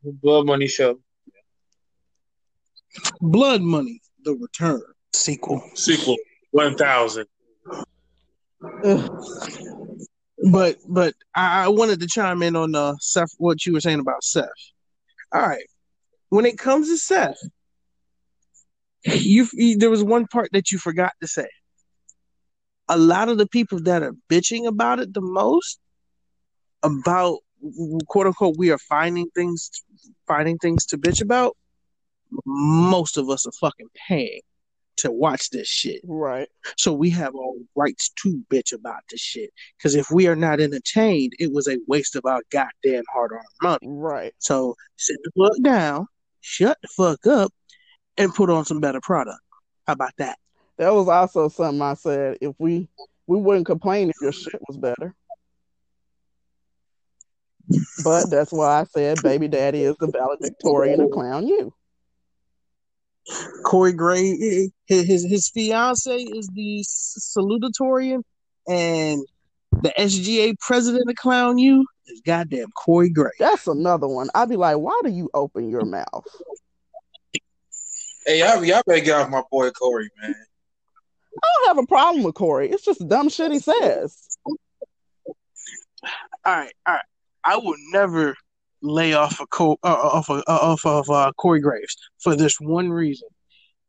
Blood 0.02 0.46
Money 0.46 0.66
show 0.66 0.98
Blood 3.20 3.62
Money: 3.62 4.00
The 4.24 4.34
Return 4.34 4.82
sequel. 5.12 5.62
sequel 5.74 6.16
one 6.52 6.76
thousand. 6.76 7.26
But 10.50 10.76
but 10.86 11.14
I, 11.34 11.64
I 11.64 11.68
wanted 11.68 12.00
to 12.00 12.06
chime 12.06 12.42
in 12.42 12.54
on 12.54 12.74
uh 12.74 12.94
Seth 13.00 13.32
what 13.38 13.64
you 13.64 13.72
were 13.72 13.80
saying 13.80 14.00
about 14.00 14.22
Seth. 14.22 14.48
All 15.32 15.40
right. 15.40 15.66
When 16.28 16.44
it 16.44 16.58
comes 16.58 16.88
to 16.88 16.98
Seth, 16.98 17.38
you, 19.04 19.48
you 19.52 19.78
there 19.78 19.90
was 19.90 20.04
one 20.04 20.26
part 20.26 20.50
that 20.52 20.70
you 20.70 20.78
forgot 20.78 21.12
to 21.20 21.26
say. 21.26 21.48
A 22.88 22.98
lot 22.98 23.30
of 23.30 23.38
the 23.38 23.46
people 23.46 23.80
that 23.84 24.02
are 24.02 24.14
bitching 24.28 24.66
about 24.66 25.00
it 25.00 25.14
the 25.14 25.22
most 25.22 25.78
about 26.82 27.38
quote 28.08 28.26
unquote 28.26 28.56
we 28.58 28.70
are 28.70 28.78
finding 28.78 29.28
things 29.34 29.70
finding 30.26 30.58
things 30.58 30.84
to 30.86 30.98
bitch 30.98 31.22
about. 31.22 31.56
Most 32.44 33.16
of 33.16 33.30
us 33.30 33.46
are 33.46 33.52
fucking 33.52 33.88
paying 34.08 34.40
to 34.98 35.10
watch 35.10 35.50
this 35.50 35.68
shit. 35.68 36.00
Right. 36.04 36.48
So 36.76 36.92
we 36.92 37.10
have 37.10 37.34
all 37.34 37.56
rights 37.74 38.10
to 38.22 38.42
bitch 38.50 38.72
about 38.72 39.02
this 39.10 39.20
shit. 39.20 39.50
Because 39.76 39.94
if 39.94 40.10
we 40.10 40.26
are 40.26 40.36
not 40.36 40.60
entertained, 40.60 41.32
it 41.38 41.52
was 41.52 41.68
a 41.68 41.78
waste 41.86 42.16
of 42.16 42.24
our 42.24 42.40
goddamn 42.50 43.04
hard 43.12 43.32
earned 43.32 43.44
money. 43.62 43.78
Right. 43.82 44.32
So 44.38 44.74
sit 44.96 45.16
the 45.24 45.30
fuck 45.36 45.62
down, 45.62 46.06
shut 46.40 46.78
the 46.82 46.88
fuck 46.88 47.26
up, 47.26 47.52
and 48.16 48.34
put 48.34 48.50
on 48.50 48.64
some 48.64 48.80
better 48.80 49.00
product. 49.00 49.40
How 49.86 49.94
about 49.94 50.12
that? 50.18 50.38
That 50.78 50.92
was 50.92 51.08
also 51.08 51.48
something 51.48 51.82
I 51.82 51.94
said. 51.94 52.38
If 52.40 52.54
we 52.58 52.88
we 53.26 53.38
wouldn't 53.38 53.66
complain 53.66 54.10
if 54.10 54.16
your 54.20 54.32
shit 54.32 54.60
was 54.68 54.76
better. 54.76 55.14
But 58.04 58.30
that's 58.30 58.52
why 58.52 58.80
I 58.80 58.84
said 58.84 59.22
baby 59.22 59.48
daddy 59.48 59.82
is 59.82 59.96
the 59.98 60.08
valedictorian 60.08 61.00
of 61.00 61.10
clown 61.10 61.46
you. 61.46 61.72
Corey 63.64 63.92
Gray, 63.92 64.70
his 64.86 65.06
his, 65.06 65.24
his 65.24 65.48
fiance 65.48 66.14
is 66.14 66.48
the 66.54 66.84
salutatorian, 66.86 68.22
and 68.68 69.24
the 69.82 69.92
SGA 69.98 70.54
president 70.60 71.08
of 71.08 71.16
Clown 71.16 71.58
U 71.58 71.86
is 72.06 72.20
goddamn 72.20 72.70
Corey 72.72 73.10
Graves. 73.10 73.36
That's 73.38 73.66
another 73.66 74.06
one. 74.06 74.28
I'd 74.34 74.48
be 74.48 74.56
like, 74.56 74.76
why 74.76 75.00
do 75.04 75.10
you 75.10 75.30
open 75.34 75.70
your 75.70 75.84
mouth? 75.84 76.26
Hey, 78.26 78.40
y'all, 78.40 78.64
y'all 78.64 78.82
better 78.86 79.04
get 79.04 79.20
off 79.20 79.30
my 79.30 79.42
boy 79.50 79.70
Corey, 79.70 80.10
man. 80.22 80.34
I 81.42 81.48
don't 81.56 81.76
have 81.76 81.84
a 81.84 81.86
problem 81.86 82.24
with 82.24 82.34
Corey. 82.34 82.70
It's 82.70 82.84
just 82.84 83.06
dumb 83.08 83.28
shit 83.28 83.52
he 83.52 83.58
says. 83.58 84.16
All 84.44 86.56
right, 86.56 86.72
all 86.86 86.94
right. 86.94 87.04
I 87.44 87.56
will 87.56 87.74
never 87.92 88.34
lay 88.84 89.14
off 89.14 89.40
of 89.40 89.48
Co- 89.50 89.78
uh, 89.82 89.86
off 89.86 90.30
of, 90.30 90.42
uh, 90.46 90.58
off 90.60 90.84
of 90.84 91.08
uh, 91.10 91.32
Corey 91.36 91.60
Graves 91.60 91.96
for 92.22 92.36
this 92.36 92.60
one 92.60 92.90
reason. 92.90 93.28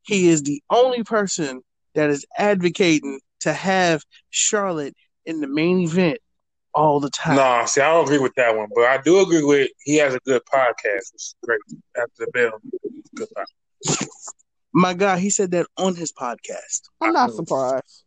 He 0.04 0.30
is 0.30 0.44
the 0.44 0.62
only 0.70 1.04
person 1.04 1.62
that 1.96 2.10
is 2.10 2.26
advocating 2.38 3.20
to 3.42 3.54
have 3.54 4.04
Charlotte 4.30 4.96
in 5.26 5.42
the 5.42 5.48
main 5.48 5.80
event 5.80 6.20
all 6.74 7.00
the 7.00 7.10
time. 7.10 7.38
Nah, 7.38 7.66
see, 7.66 7.82
I 7.82 7.92
don't 7.92 8.06
agree 8.06 8.20
with 8.20 8.36
that 8.36 8.56
one, 8.56 8.68
but 8.76 8.86
I 8.86 9.00
do 9.02 9.22
agree 9.22 9.44
with 9.44 9.70
he 9.84 9.98
has 9.98 10.14
a 10.14 10.20
good 10.26 10.42
podcast. 10.52 11.14
It's 11.14 11.36
great 11.44 11.60
after 11.98 12.26
the 12.26 12.28
bell. 12.34 12.60
Good 13.16 13.28
podcast. 13.36 14.08
My 14.74 14.94
God, 14.94 15.20
he 15.20 15.30
said 15.30 15.52
that 15.52 15.68
on 15.78 15.96
his 15.96 16.12
podcast. 16.12 16.82
I'm 17.02 17.14
not 17.14 17.32
surprised. 17.32 18.05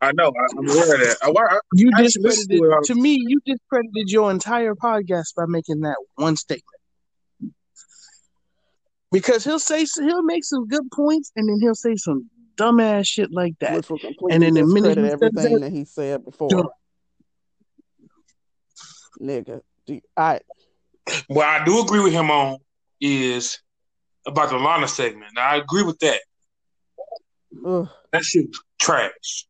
I 0.00 0.12
know. 0.12 0.28
I, 0.28 0.58
I'm 0.58 0.68
aware 0.68 0.94
of 0.94 1.00
that. 1.00 1.16
I, 1.22 1.28
I, 1.30 1.58
You 1.74 1.90
I 1.96 2.02
discredited 2.02 2.48
to 2.60 2.72
um, 2.72 2.82
to 2.84 2.94
me. 2.94 3.18
You 3.26 3.40
discredited 3.46 4.10
your 4.10 4.30
entire 4.30 4.74
podcast 4.74 5.34
by 5.36 5.44
making 5.48 5.80
that 5.80 5.96
one 6.16 6.36
statement. 6.36 6.62
Because 9.10 9.44
he'll 9.44 9.58
say 9.58 9.86
he'll 9.98 10.22
make 10.22 10.44
some 10.44 10.66
good 10.66 10.90
points, 10.92 11.32
and 11.36 11.48
then 11.48 11.58
he'll 11.60 11.74
say 11.74 11.96
some 11.96 12.28
dumbass 12.56 13.06
shit 13.06 13.30
like 13.32 13.54
that. 13.60 13.74
Which 13.76 13.88
will 13.88 13.98
completely 13.98 14.32
And 14.34 14.42
then 14.42 14.54
the 14.54 14.66
minute 14.66 14.96
discredit 14.96 15.04
he 15.04 15.10
says 15.10 15.22
everything 15.22 15.52
that- 15.54 15.60
that 15.60 15.72
he 15.72 15.84
said 15.84 16.24
before. 16.24 16.48
Duh. 16.50 16.68
Nigga, 19.20 19.62
do 19.86 19.94
you- 19.94 20.00
I 20.16 20.40
what 21.28 21.46
I 21.46 21.64
do 21.64 21.80
agree 21.80 22.00
with 22.00 22.12
him 22.12 22.30
on 22.30 22.58
is 23.00 23.60
about 24.26 24.50
the 24.50 24.58
Lana 24.58 24.88
segment. 24.88 25.32
Now, 25.34 25.48
I 25.48 25.56
agree 25.56 25.84
with 25.84 25.98
that. 26.00 26.20
ugh. 27.64 27.88
That 28.12 28.24
shit 28.24 28.46
trash. 28.80 29.46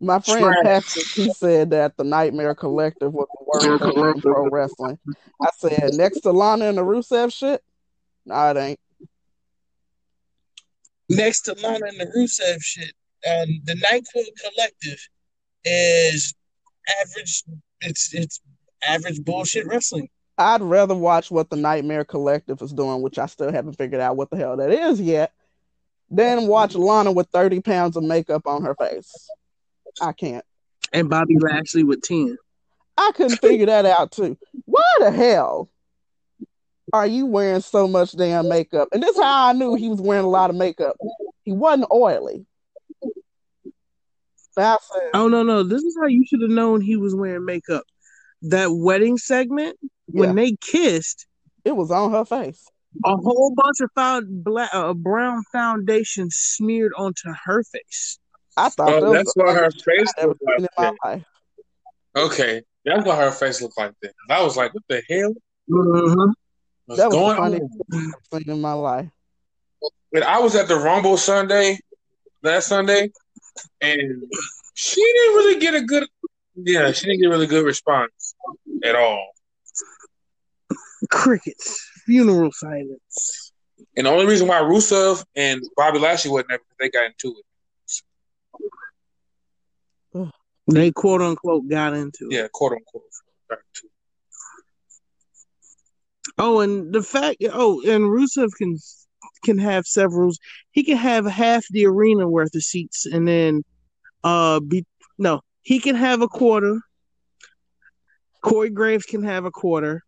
My 0.00 0.18
friend 0.20 0.44
Trash. 0.44 0.64
Patrick, 0.64 1.06
he 1.06 1.32
said 1.32 1.70
that 1.70 1.96
the 1.96 2.04
Nightmare 2.04 2.54
Collective 2.54 3.12
was 3.12 3.28
the 3.38 3.44
worst 3.46 3.82
thing 3.94 4.04
in 4.04 4.20
pro 4.20 4.48
wrestling. 4.48 4.98
I 5.42 5.48
said 5.56 5.94
next 5.94 6.20
to 6.20 6.32
Lana 6.32 6.66
and 6.66 6.78
the 6.78 6.84
Rusev 6.84 7.32
shit, 7.32 7.62
nah, 8.24 8.50
it 8.50 8.56
ain't. 8.56 8.80
next 11.08 11.42
to 11.42 11.54
Lana 11.54 11.86
and 11.86 12.00
the 12.00 12.06
Rusev 12.16 12.62
shit, 12.62 12.92
um, 13.28 13.60
the 13.64 13.74
Nightclub 13.74 14.24
Collective 14.42 15.08
is 15.64 16.34
average. 17.02 17.44
It's 17.82 18.14
it's 18.14 18.40
average 18.86 19.22
bullshit 19.22 19.66
wrestling. 19.66 20.08
I'd 20.38 20.62
rather 20.62 20.94
watch 20.94 21.30
what 21.30 21.50
the 21.50 21.56
Nightmare 21.56 22.04
Collective 22.04 22.62
is 22.62 22.72
doing, 22.72 23.02
which 23.02 23.18
I 23.18 23.26
still 23.26 23.52
haven't 23.52 23.74
figured 23.74 24.00
out 24.00 24.16
what 24.16 24.30
the 24.30 24.38
hell 24.38 24.56
that 24.56 24.70
is 24.70 24.98
yet, 24.98 25.34
than 26.10 26.46
watch 26.46 26.74
Lana 26.74 27.12
with 27.12 27.28
30 27.28 27.60
pounds 27.60 27.96
of 27.98 28.04
makeup 28.04 28.46
on 28.46 28.64
her 28.64 28.74
face. 28.74 29.28
I 30.00 30.12
can't. 30.12 30.44
And 30.92 31.08
Bobby 31.08 31.36
Lashley 31.38 31.84
with 31.84 32.02
ten. 32.02 32.36
I 32.98 33.12
couldn't 33.14 33.38
figure 33.38 33.66
that 33.66 33.86
out 33.86 34.12
too. 34.12 34.36
Why 34.64 34.82
the 34.98 35.10
hell 35.10 35.70
are 36.92 37.06
you 37.06 37.26
wearing 37.26 37.60
so 37.60 37.86
much 37.88 38.12
damn 38.12 38.48
makeup? 38.48 38.88
And 38.92 39.02
this 39.02 39.16
is 39.16 39.22
how 39.22 39.48
I 39.48 39.52
knew 39.52 39.74
he 39.74 39.88
was 39.88 40.00
wearing 40.00 40.24
a 40.24 40.28
lot 40.30 40.50
of 40.50 40.56
makeup. 40.56 40.96
He 41.44 41.52
wasn't 41.52 41.88
oily. 41.92 42.44
Said, 44.52 44.76
Oh 45.14 45.28
no 45.28 45.42
no! 45.42 45.62
This 45.62 45.82
is 45.82 45.96
how 46.00 46.08
you 46.08 46.24
should 46.26 46.42
have 46.42 46.50
known 46.50 46.80
he 46.80 46.96
was 46.96 47.14
wearing 47.14 47.44
makeup. 47.44 47.84
That 48.42 48.68
wedding 48.72 49.16
segment 49.18 49.76
when 50.06 50.30
Yeah. 50.30 50.44
they 50.44 50.56
kissed, 50.60 51.26
it 51.64 51.76
was 51.76 51.90
on 51.90 52.10
her 52.12 52.24
face. 52.24 52.66
a 53.04 53.16
whole 53.16 53.54
bunch 53.54 53.80
of 53.80 53.90
found 53.94 54.42
black 54.42 54.70
uh, 54.74 54.92
brown 54.94 55.42
foundation 55.52 56.28
smeared 56.30 56.92
onto 56.96 57.32
her 57.44 57.62
face. 57.62 58.18
I 58.56 58.68
thought 58.68 58.86
that 58.86 59.02
Oh, 59.02 59.10
was 59.10 59.12
that's 59.12 59.36
what 59.36 59.54
her 59.54 59.70
face 59.70 60.12
looked 60.22 60.42
like 60.42 60.58
in 60.58 60.66
my 60.76 60.84
that. 60.84 60.94
life. 61.04 61.24
Okay, 62.16 62.62
that's 62.84 63.06
why 63.06 63.16
her 63.16 63.30
face 63.30 63.62
looked 63.62 63.78
like 63.78 63.92
that. 64.02 64.12
I 64.28 64.42
was 64.42 64.56
like, 64.56 64.74
what 64.74 64.82
the 64.88 65.02
hell 65.08 65.32
Mm-hmm. 65.70 66.30
was 66.88 66.98
That 66.98 67.06
was 67.06 67.14
the 67.14 67.20
going 67.20 67.36
funniest 67.36 67.62
on? 67.62 67.80
thing 67.92 68.12
I've 68.32 68.40
seen 68.42 68.50
in 68.50 68.60
my 68.60 68.72
life. 68.72 69.08
But 70.12 70.24
I 70.24 70.40
was 70.40 70.56
at 70.56 70.66
the 70.66 70.74
Rumble 70.76 71.16
Sunday 71.16 71.78
last 72.42 72.66
Sunday, 72.66 73.10
and 73.80 74.22
she 74.74 75.00
didn't 75.00 75.36
really 75.36 75.60
get 75.60 75.74
a 75.76 75.82
good. 75.82 76.06
Yeah, 76.56 76.90
she 76.90 77.06
didn't 77.06 77.20
get 77.20 77.26
a 77.28 77.30
really 77.30 77.46
good 77.46 77.64
response 77.64 78.34
at 78.82 78.96
all. 78.96 79.30
Crickets, 81.10 81.80
funeral 82.04 82.50
silence. 82.52 83.52
And 83.96 84.06
the 84.06 84.10
only 84.10 84.26
reason 84.26 84.46
why 84.48 84.60
Rusev 84.60 85.24
and 85.36 85.60
Bobby 85.76 85.98
Lashley 85.98 86.30
wasn't 86.30 86.48
there 86.48 86.58
because 86.58 86.76
they 86.80 86.90
got 86.90 87.06
into 87.06 87.38
it. 87.38 87.44
They 90.70 90.90
quote 90.90 91.22
unquote 91.22 91.68
got 91.68 91.94
into 91.94 92.28
it. 92.30 92.34
Yeah, 92.34 92.48
quote 92.52 92.72
unquote. 92.72 93.02
Got 93.48 93.58
into 93.58 93.86
it. 93.86 93.90
Oh, 96.38 96.60
and 96.60 96.92
the 96.92 97.02
fact, 97.02 97.42
oh, 97.52 97.82
and 97.82 98.04
Rusev 98.04 98.50
can 98.56 98.78
can 99.44 99.58
have 99.58 99.86
several. 99.86 100.32
He 100.70 100.82
can 100.84 100.96
have 100.96 101.26
half 101.26 101.64
the 101.70 101.86
arena 101.86 102.28
worth 102.28 102.54
of 102.54 102.62
seats, 102.62 103.06
and 103.06 103.26
then, 103.26 103.62
uh, 104.24 104.60
be 104.60 104.84
no, 105.18 105.40
he 105.62 105.80
can 105.80 105.96
have 105.96 106.22
a 106.22 106.28
quarter. 106.28 106.80
Corey 108.42 108.70
Graves 108.70 109.04
can 109.04 109.22
have 109.22 109.44
a 109.44 109.50
quarter, 109.50 110.02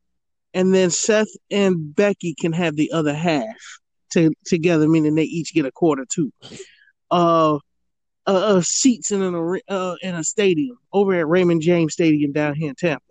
and 0.54 0.74
then 0.74 0.90
Seth 0.90 1.28
and 1.50 1.94
Becky 1.94 2.34
can 2.38 2.52
have 2.52 2.76
the 2.76 2.92
other 2.92 3.12
half 3.14 3.44
to, 4.12 4.32
together, 4.46 4.88
meaning 4.88 5.14
they 5.14 5.24
each 5.24 5.52
get 5.52 5.66
a 5.66 5.72
quarter 5.72 6.06
too. 6.10 6.32
Uh, 7.10 7.58
uh, 8.26 8.56
uh 8.56 8.60
seats 8.62 9.10
in 9.10 9.22
an 9.22 9.60
uh 9.68 9.94
in 10.02 10.14
a 10.14 10.22
stadium 10.24 10.78
over 10.92 11.14
at 11.14 11.26
Raymond 11.28 11.60
James 11.62 11.92
Stadium 11.94 12.32
down 12.32 12.54
here 12.54 12.68
in 12.70 12.74
Tampa, 12.74 13.02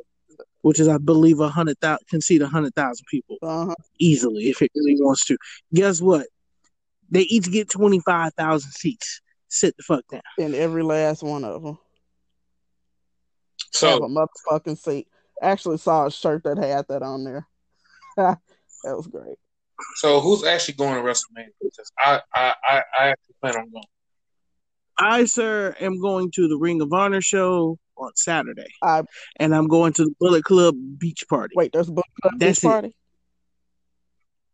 which 0.62 0.80
is 0.80 0.88
I 0.88 0.98
believe 0.98 1.40
a 1.40 1.50
hundred 1.50 1.78
thousand 1.80 2.08
can 2.10 2.22
seat 2.22 2.42
a 2.42 2.48
hundred 2.48 2.74
thousand 2.76 3.06
people 3.10 3.38
Uh-huh. 3.42 3.76
easily 4.00 4.50
if 4.50 4.62
it 4.62 4.72
really 4.76 4.96
wants 5.02 5.26
to. 5.26 5.38
Guess 5.74 6.02
what? 6.02 6.28
They 7.10 7.22
each 7.22 7.52
get 7.52 7.70
twenty 7.70 8.00
five 8.00 8.34
thousand 8.36 8.72
seats. 8.72 9.22
Sit 9.50 9.76
the 9.76 9.84
fuck 9.84 10.04
down. 10.10 10.22
In 10.38 10.56
every 10.56 10.82
last 10.84 11.24
one 11.24 11.44
of 11.44 11.62
them. 11.62 11.78
So 13.74 13.88
have 13.90 13.98
So 14.00 14.04
a 14.06 14.08
motherfucking 14.08 14.78
seat. 14.78 15.08
Actually 15.42 15.78
saw 15.78 16.06
a 16.06 16.12
shirt 16.12 16.44
that 16.44 16.58
had 16.58 16.86
that 16.90 17.02
on 17.04 17.24
there. 17.24 17.48
that 18.18 18.38
was 18.84 19.08
great. 19.08 19.38
so 19.96 20.22
who's 20.22 20.44
actually 20.46 20.76
going 20.76 20.96
to 20.96 21.02
WrestleMania? 21.02 21.48
Because 21.62 21.92
I 21.98 22.22
I 22.34 22.54
I, 22.64 22.84
I 23.00 23.08
actually 23.10 23.36
plan 23.42 23.56
on 23.58 23.70
going. 23.72 23.84
I, 25.02 25.26
sir, 25.26 25.76
am 25.82 26.00
going 26.00 26.30
to 26.32 26.48
the 26.48 26.58
Ring 26.58 26.80
of 26.80 26.94
Honor 26.94 27.22
show 27.22 27.80
on 27.98 28.12
Saturday, 28.16 28.68
I 28.84 29.04
and 29.38 29.54
I'm 29.54 29.68
going 29.68 29.94
to 29.94 30.06
the 30.06 30.16
Bullet 30.20 30.44
Club 30.44 30.76
beach 30.98 31.26
party 31.28 31.54
wait, 31.56 31.72
there's 31.74 31.90
a 31.90 31.92
Bullet 31.92 32.06
club 32.22 32.34
That's 32.38 32.60
beach 32.60 32.66
it. 32.66 32.68
party. 32.68 32.96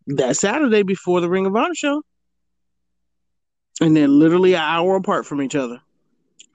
that 0.08 0.38
Saturday 0.38 0.84
before 0.84 1.20
the 1.20 1.30
Ring 1.30 1.46
of 1.46 1.56
Honor 1.56 1.76
show, 1.76 2.02
and 3.82 3.96
they're 3.96 4.08
literally 4.08 4.54
an 4.54 4.62
hour 4.62 4.96
apart 4.96 5.26
from 5.26 5.42
each 5.42 5.56
other. 5.56 5.82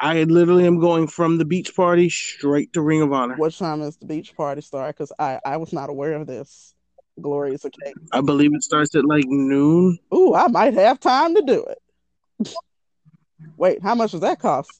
I 0.00 0.22
literally 0.24 0.66
am 0.66 0.80
going 0.80 1.06
from 1.06 1.38
the 1.38 1.44
beach 1.44 1.76
party 1.76 2.08
straight 2.08 2.72
to 2.72 2.80
Ring 2.80 3.02
of 3.02 3.12
Honor. 3.12 3.36
What 3.36 3.52
time 3.52 3.82
is 3.82 3.96
the 3.98 4.06
beach 4.06 4.34
party 4.34 4.62
start? 4.62 4.96
Because 4.96 5.12
I, 5.18 5.38
I 5.44 5.58
was 5.58 5.72
not 5.72 5.90
aware 5.90 6.14
of 6.14 6.26
this 6.26 6.74
glorious 7.20 7.64
occasion. 7.64 8.08
I 8.10 8.22
believe 8.22 8.54
it 8.54 8.64
starts 8.64 8.94
at 8.96 9.04
like 9.04 9.26
noon. 9.26 9.98
Ooh, 10.14 10.34
I 10.34 10.48
might 10.48 10.74
have 10.74 10.98
time 10.98 11.34
to 11.34 11.42
do 11.42 11.64
it. 11.64 12.48
Wait, 13.56 13.82
how 13.82 13.94
much 13.94 14.12
does 14.12 14.20
that 14.20 14.38
cost? 14.38 14.70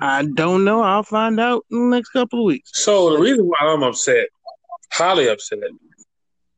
I 0.00 0.24
don't 0.24 0.64
know. 0.64 0.82
I'll 0.82 1.02
find 1.02 1.40
out 1.40 1.64
in 1.70 1.90
the 1.90 1.96
next 1.96 2.10
couple 2.10 2.40
of 2.40 2.44
weeks. 2.44 2.70
So 2.74 3.10
the 3.14 3.20
reason 3.20 3.46
why 3.46 3.56
I'm 3.60 3.82
upset, 3.82 4.28
highly 4.92 5.28
upset, 5.28 5.60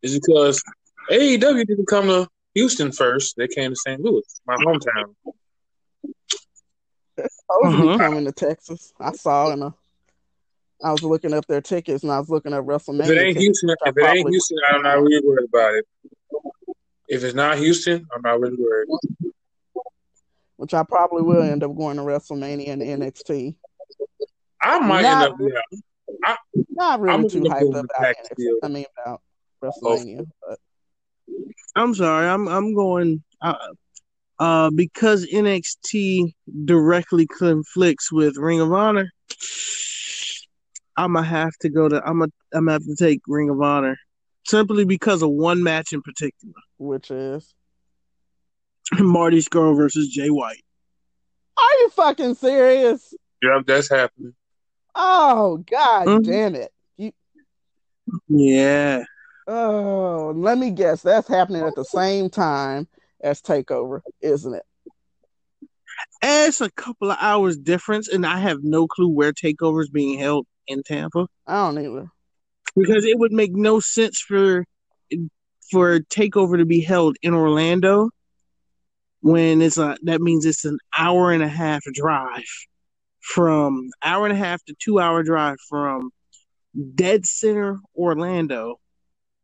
is 0.03 0.19
because 0.19 0.63
AEW 1.11 1.67
didn't 1.67 1.87
come 1.87 2.07
to 2.09 2.29
Houston 2.55 2.93
first. 2.93 3.37
They 3.37 3.47
came 3.49 3.71
to 3.71 3.77
St. 3.77 4.01
Louis, 4.01 4.23
my 4.47 4.57
hometown. 4.57 5.15
Supposedly 7.17 7.89
Uh-huh. 7.89 7.99
coming 7.99 8.25
to 8.25 8.33
Texas. 8.33 8.93
I 8.99 9.13
saw 9.13 9.53
in 9.53 9.63
a. 9.63 9.75
I 10.83 10.91
was 10.91 11.03
looking 11.03 11.33
up 11.33 11.47
their 11.47 11.61
tickets 11.61 12.03
and 12.03 12.13
I 12.13 12.19
was 12.19 12.29
looking 12.29 12.53
up 12.53 12.65
WrestleMania. 12.65 13.05
If 13.05 13.11
it 13.11 13.19
ain't 13.21 13.37
tickets. 13.37 13.45
Houston, 13.45 13.71
I 13.71 13.89
if 13.89 13.97
it 13.97 14.05
ain't 14.05 14.29
Houston, 14.29 14.59
I'm 14.69 14.83
not 14.83 15.01
really 15.01 15.25
worried 15.25 15.49
about 15.49 15.75
it. 15.75 15.87
If 17.09 17.23
it's 17.23 17.35
not 17.35 17.59
Houston, 17.59 18.07
I'm 18.15 18.23
not 18.23 18.41
really 18.41 18.57
worried. 18.57 18.89
Which 20.57 20.75
I 20.75 20.83
probably 20.83 21.23
will 21.23 21.43
end 21.43 21.63
up 21.63 21.77
going 21.77 21.97
to 21.97 22.03
WrestleMania 22.03 22.69
and 22.71 22.83
NXT. 22.83 23.57
I 24.63 24.79
might 24.81 25.03
Not- 25.03 25.33
end 25.41 25.53
up. 25.53 25.65
Yeah, 26.21 26.37
Not 26.71 27.01
really 27.01 27.15
I'm 27.15 27.29
too 27.29 27.41
hyped 27.43 27.75
up 27.75 27.85
about 27.85 27.91
NXT. 28.01 28.15
Jacksonville. 28.15 28.59
I 28.63 28.69
mean 28.69 28.85
about 29.05 29.21
WrestleMania, 29.63 30.27
but 30.47 30.59
I'm 31.77 31.95
sorry. 31.95 32.29
I'm 32.29 32.47
I'm 32.49 32.75
going 32.75 33.23
uh, 33.41 33.55
uh 34.39 34.71
because 34.71 35.27
NXT 35.27 36.33
directly 36.65 37.27
conflicts 37.27 38.13
with 38.13 38.37
Ring 38.37 38.61
of 38.61 38.73
Honor. 38.73 39.11
I'm 40.97 41.15
gonna 41.15 41.27
have 41.27 41.53
to 41.63 41.69
go 41.69 41.89
to. 41.89 41.97
I'm 42.07 42.21
gonna 42.21 42.31
I'm 42.53 42.67
gonna 42.67 42.73
have 42.73 42.85
to 42.85 42.97
take 42.97 43.21
Ring 43.27 43.51
of 43.51 43.61
Honor 43.61 43.97
simply 44.47 44.85
because 44.85 45.23
of 45.23 45.31
one 45.31 45.63
match 45.63 45.93
in 45.93 46.03
particular. 46.03 46.55
which 46.79 47.11
is 47.11 47.55
Marty 49.01 49.39
Scurll 49.41 49.77
versus 49.77 50.09
Jay 50.09 50.29
White. 50.31 50.63
Are 51.57 51.73
you 51.81 51.91
fucking 51.91 52.35
serious? 52.35 53.15
Yep, 53.43 53.67
that's 53.67 53.89
happening. 53.91 54.35
Oh 54.95 55.59
god 55.71 56.07
Mhm. 56.09 56.25
damn 56.25 56.55
it. 56.55 56.73
You 56.97 57.13
Yeah. 58.29 59.05
oh 59.47 60.33
let 60.37 60.59
me 60.59 60.71
guess, 60.71 61.03
that's 61.03 61.29
happening 61.29 61.63
at 61.65 61.75
the 61.75 61.85
same 61.85 62.31
time 62.31 62.87
as 63.21 63.41
Takeover, 63.43 64.01
isn't 64.21 64.55
it? 64.55 64.65
It's 66.23 66.61
a 66.61 66.71
couple 66.71 67.11
of 67.11 67.19
hours 67.21 67.57
difference, 67.57 68.09
and 68.09 68.25
I 68.27 68.39
have 68.39 68.63
no 68.63 68.87
clue 68.87 69.09
where 69.09 69.33
Takeover 69.33 69.83
is 69.83 69.91
being 69.91 70.19
held 70.19 70.47
in 70.67 70.83
Tampa 70.83 71.27
I 71.47 71.67
don't 71.67 71.79
either. 71.79 72.11
because 72.77 73.05
it 73.05 73.19
would 73.19 73.33
make 73.33 73.53
no 73.53 73.81
sense 73.81 74.21
for 74.21 74.65
for 75.71 76.01
Takeover 76.01 76.59
to 76.59 76.65
be 76.65 76.81
held 76.81 77.17
in 77.23 77.35
Orlando 77.35 78.11
when 79.25 79.63
it's 79.63 79.79
a 79.79 79.97
that 80.03 80.21
means 80.21 80.45
it's 80.45 80.67
an 80.67 80.77
hour 80.99 81.33
and 81.33 81.43
a 81.43 81.49
half 81.49 81.83
drive 81.95 82.45
from 83.23 83.89
hour 84.03 84.27
and 84.27 84.35
a 84.35 84.39
half 84.39 84.63
to 84.67 84.75
two 84.79 85.01
hour 85.01 85.23
drive 85.23 85.57
from 85.67 86.11
dead 86.95 87.25
center 87.25 87.79
Orlando 87.97 88.79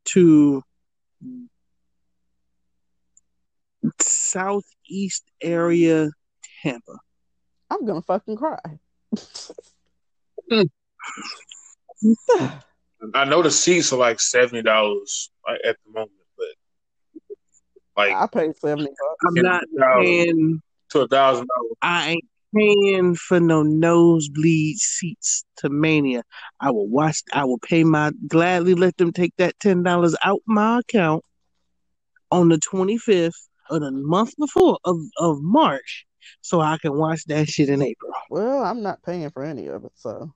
to 0.05 0.63
southeast 3.99 5.25
area 5.41 6.11
Tampa. 6.63 6.99
I'm 7.71 7.87
gonna 7.87 8.03
fucking 8.03 8.37
cry. 8.37 8.59
I 13.15 13.25
know 13.25 13.41
the 13.41 13.51
seats 13.51 13.95
are 13.95 13.99
like 13.99 14.21
seventy 14.21 14.61
dollars 14.61 15.31
at 15.65 15.79
the 15.87 15.93
moment, 15.93 16.13
but 16.19 16.20
like 18.09 18.13
I 18.13 18.27
paid 18.27 18.57
seventy 18.57 18.91
bucks. 18.91 19.19
I'm 19.27 19.35
not 19.35 19.65
paying 19.99 20.63
to 20.91 21.01
a 21.01 21.09
thousand 21.09 21.49
dollars. 21.49 21.77
I 21.83 22.11
ain't 22.11 22.25
paying 22.55 23.15
for 23.15 23.41
no 23.41 23.63
nosebleed 23.63 24.77
seats 24.79 25.45
to 25.59 25.69
Mania. 25.69 26.23
I 26.61 26.71
will 26.71 26.89
watch. 26.89 27.23
I 27.33 27.45
will 27.45 27.59
pay 27.59 27.85
my 27.85 28.13
gladly 28.27 28.75
let 28.75 28.97
them 28.97 29.13
take 29.13 29.35
that 29.39 29.59
ten 29.61 29.83
dollars 29.83 30.17
out 30.25 30.41
my 30.47 30.81
account 30.81 31.25
on 32.31 32.49
the 32.49 32.59
twenty 32.59 32.99
fifth 32.99 33.49
of 33.69 33.81
the 33.81 33.91
month 33.93 34.35
before 34.37 34.79
of 34.85 34.99
of 35.19 35.39
March, 35.41 36.07
so 36.41 36.61
I 36.61 36.79
can 36.79 36.97
watch 36.97 37.25
that 37.27 37.49
shit 37.49 37.69
in 37.69 37.83
April. 37.83 38.13
Well, 38.31 38.65
I'm 38.65 38.83
not 38.83 39.03
paying 39.03 39.31
for 39.31 39.45
any 39.45 39.69
of 39.69 39.85
it, 39.85 39.93
so 39.95 40.33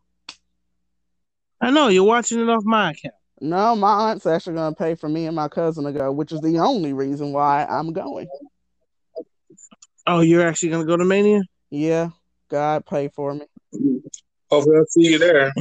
I 1.60 1.70
know 1.70 1.88
you're 1.88 2.04
watching 2.04 2.40
it 2.40 2.48
off 2.48 2.64
my 2.64 2.90
account. 2.90 3.14
No, 3.44 3.76
my 3.76 4.10
aunt's 4.10 4.26
actually 4.26 4.54
gonna 4.54 4.74
pay 4.74 4.94
for 4.94 5.08
me 5.08 5.26
and 5.26 5.36
my 5.36 5.48
cousin 5.48 5.84
to 5.84 5.92
go, 5.92 6.10
which 6.10 6.32
is 6.32 6.40
the 6.40 6.58
only 6.58 6.92
reason 6.92 7.32
why 7.32 7.64
I'm 7.64 7.92
going. 7.92 8.26
Oh, 10.06 10.20
you're 10.20 10.46
actually 10.46 10.70
gonna 10.70 10.84
go 10.86 10.96
to 10.96 11.04
Mania? 11.04 11.42
Yeah, 11.70 12.10
God 12.50 12.86
pay 12.86 13.08
for 13.08 13.34
me. 13.34 13.46
Hopefully, 14.50 14.76
I'll 14.78 14.86
see 14.86 15.02
you 15.12 15.18
there. 15.18 15.52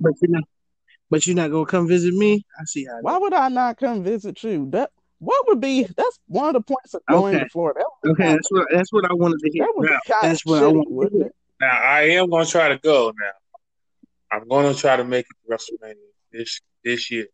But 0.00 0.12
you're 0.20 0.30
not. 0.30 0.44
But 1.10 1.26
you're 1.26 1.36
not 1.36 1.50
gonna 1.50 1.66
come 1.66 1.88
visit 1.88 2.14
me. 2.14 2.44
I 2.60 2.64
see 2.64 2.84
how. 2.84 2.98
Why 3.00 3.18
would 3.18 3.34
I 3.34 3.48
not 3.48 3.78
come 3.78 4.02
visit 4.02 4.42
you? 4.42 4.68
That 4.70 4.90
what 5.18 5.46
would 5.48 5.60
be 5.60 5.84
that's 5.84 6.18
one 6.26 6.48
of 6.48 6.54
the 6.54 6.60
points 6.60 6.94
of 6.94 7.02
going 7.08 7.34
Okay. 7.34 7.44
to 7.44 7.48
Florida. 7.50 7.80
That 8.02 8.10
Okay, 8.10 8.22
kind 8.24 8.36
that's 8.36 8.50
what 8.50 8.66
that's 8.70 8.92
what 8.92 9.10
I 9.10 9.14
wanted 9.14 9.38
to 9.40 9.50
hear. 9.50 9.64
that 9.64 9.72
would 9.76 9.86
be 9.86 9.92
Now, 9.92 10.00
that's 10.22 10.40
of 10.46 10.50
what 10.50 10.62
I 10.62 10.66
shitty, 10.66 10.74
want 10.74 10.88
to 10.88 10.94
wouldn't? 10.94 11.32
Now, 11.60 11.80
I 11.82 12.02
am 12.02 12.28
gonna 12.30 12.46
try 12.46 12.68
to 12.68 12.78
go. 12.78 13.12
Now, 13.18 14.36
I'm 14.36 14.48
gonna 14.48 14.74
try 14.74 14.96
to 14.96 15.04
make 15.04 15.26
it 15.30 15.36
to 15.48 15.54
WrestleMania 15.54 15.94
this 16.32 16.60
this 16.84 17.10
year. 17.10 17.26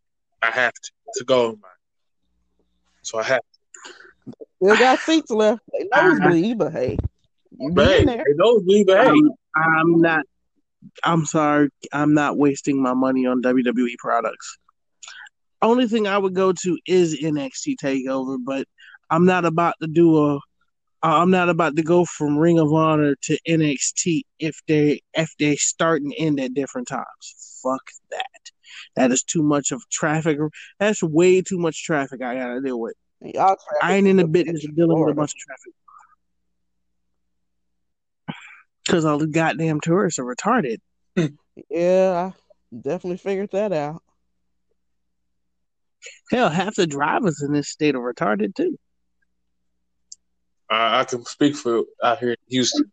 I 0.42 0.50
have 0.50 0.72
to. 0.72 0.90
It's 1.08 1.20
a 1.20 1.24
goal 1.24 1.50
of 1.50 1.60
mine. 1.60 1.70
So 3.02 3.18
I 3.18 3.24
have. 3.24 3.40
Still 4.62 4.76
got 4.76 4.98
seats 5.00 5.30
left. 5.30 5.62
They 5.72 5.88
nosebleed, 5.94 6.58
but 6.58 6.72
hey, 6.72 6.96
you 7.58 7.68
To. 7.70 7.74
be 7.74 7.82
Hey, 7.82 8.04
there. 8.04 8.24
they 8.26 8.34
know 8.34 8.60
me, 8.60 8.84
but 8.86 9.00
hey, 9.00 9.08
I'm, 9.08 9.30
I'm 9.56 10.00
not. 10.00 10.24
I'm 11.04 11.24
sorry. 11.26 11.68
I'm 11.92 12.14
not 12.14 12.38
wasting 12.38 12.82
my 12.82 12.94
money 12.94 13.26
on 13.26 13.42
WWE 13.42 13.96
products. 13.98 14.58
Only 15.62 15.88
thing 15.88 16.06
I 16.06 16.16
would 16.16 16.34
go 16.34 16.52
to 16.52 16.78
is 16.86 17.20
NXT 17.20 17.74
Takeover, 17.82 18.38
but 18.42 18.66
I'm 19.10 19.26
not 19.26 19.44
about 19.44 19.74
to 19.82 19.88
do 19.88 20.16
a. 20.16 20.40
I'm 21.02 21.30
not 21.30 21.48
about 21.48 21.76
to 21.76 21.82
go 21.82 22.04
from 22.04 22.36
Ring 22.38 22.58
of 22.58 22.72
Honor 22.72 23.14
to 23.22 23.38
NXT 23.48 24.22
if 24.38 24.60
they 24.68 25.00
if 25.14 25.30
they 25.38 25.56
start 25.56 26.02
and 26.02 26.14
end 26.18 26.38
at 26.40 26.54
different 26.54 26.88
times. 26.88 27.60
Fuck 27.62 27.82
that. 28.10 28.50
That 28.96 29.10
is 29.12 29.22
too 29.22 29.42
much 29.42 29.72
of 29.72 29.82
traffic. 29.90 30.38
That's 30.78 31.02
way 31.02 31.42
too 31.42 31.58
much 31.58 31.84
traffic 31.84 32.22
I 32.22 32.34
gotta 32.34 32.60
deal 32.60 32.80
with. 32.80 32.94
I 33.82 33.94
ain't 33.94 34.06
in 34.06 34.16
the 34.16 34.26
business 34.26 34.64
of 34.64 34.74
dealing 34.74 34.98
with 34.98 35.10
a 35.10 35.14
bunch 35.14 35.32
of 35.32 35.38
traffic. 35.38 35.72
Because 38.84 39.04
all 39.04 39.18
the 39.18 39.26
goddamn 39.26 39.80
tourists 39.80 40.18
are 40.18 40.24
retarded. 40.24 40.78
Yeah, 41.68 42.32
I 42.32 42.74
definitely 42.74 43.18
figured 43.18 43.50
that 43.50 43.72
out. 43.72 44.02
Hell, 46.30 46.48
half 46.48 46.76
the 46.76 46.86
drivers 46.86 47.42
in 47.42 47.52
this 47.52 47.68
state 47.68 47.94
are 47.94 48.14
retarded 48.14 48.54
too. 48.54 48.78
I, 50.70 51.00
I 51.00 51.04
can 51.04 51.24
speak 51.24 51.56
for 51.56 51.82
out 52.02 52.18
here 52.18 52.30
in 52.30 52.36
Houston. 52.48 52.90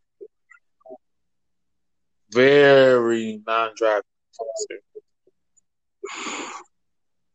Very 2.31 3.41
non-driving. 3.47 4.01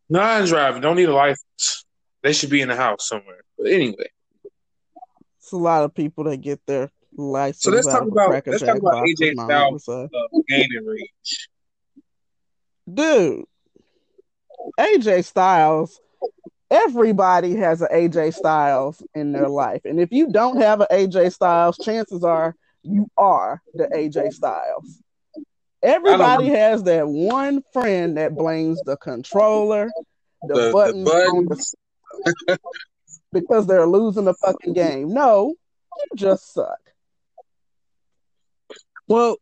Non-driving 0.09 0.83
don't 0.83 0.97
need 0.97 1.09
a 1.09 1.15
license. 1.15 1.85
They 2.23 2.33
should 2.33 2.51
be 2.51 2.61
in 2.61 2.69
the 2.69 2.77
house 2.77 3.09
somewhere. 3.09 3.41
But 3.59 3.69
anyway, 3.69 4.11
It's 5.39 5.53
a 5.53 5.57
lot 5.57 5.83
of 5.85 5.95
people 5.95 6.25
that 6.25 6.37
get 6.39 6.61
their 6.67 6.91
license. 7.17 7.63
So 7.63 7.71
let's 7.71 7.87
talk 7.87 8.03
about- 8.13 8.47
let's 8.47 8.63
talk 8.63 8.77
about 8.77 9.05
AJ 9.09 9.33
Styles. 9.35 9.89
uh, 9.89 10.09
gaining 10.49 10.85
reach. 10.87 11.49
Dude, 12.93 13.45
AJ 14.79 15.23
Styles. 15.25 16.01
Everybody 16.71 17.55
has 17.57 17.83
an 17.83 17.89
AJ 17.93 18.31
Styles 18.33 19.03
in 19.15 19.33
their 19.33 19.49
life, 19.49 19.83
and 19.85 20.01
if 20.01 20.11
you 20.13 20.29
don't 20.31 20.57
have 20.59 20.81
an 20.81 20.87
AJ 20.91 21.31
Styles, 21.33 21.77
chances 21.79 22.25
are 22.25 22.55
you 22.83 23.09
are 23.17 23.63
the 23.75 23.89
AJ 23.95 24.31
Styles. 24.33 25.02
Everybody 25.83 26.49
has 26.49 26.85
that 26.85 27.09
one 27.09 27.63
friend 27.73 28.17
that 28.17 28.35
blames 28.37 28.81
the 28.83 28.97
controller, 28.97 29.91
the, 30.43 30.55
The- 30.55 30.67
the 30.67 30.73
buttons, 30.73 31.09
on 31.09 31.47
buttons. 31.47 31.75
because 33.33 33.67
they're 33.67 33.87
losing 33.87 34.25
the 34.25 34.35
fucking 34.35 34.75
game. 34.75 35.13
No, 35.13 35.55
you 35.99 36.17
just 36.17 36.53
suck. 36.53 36.79
Well, 39.09 39.37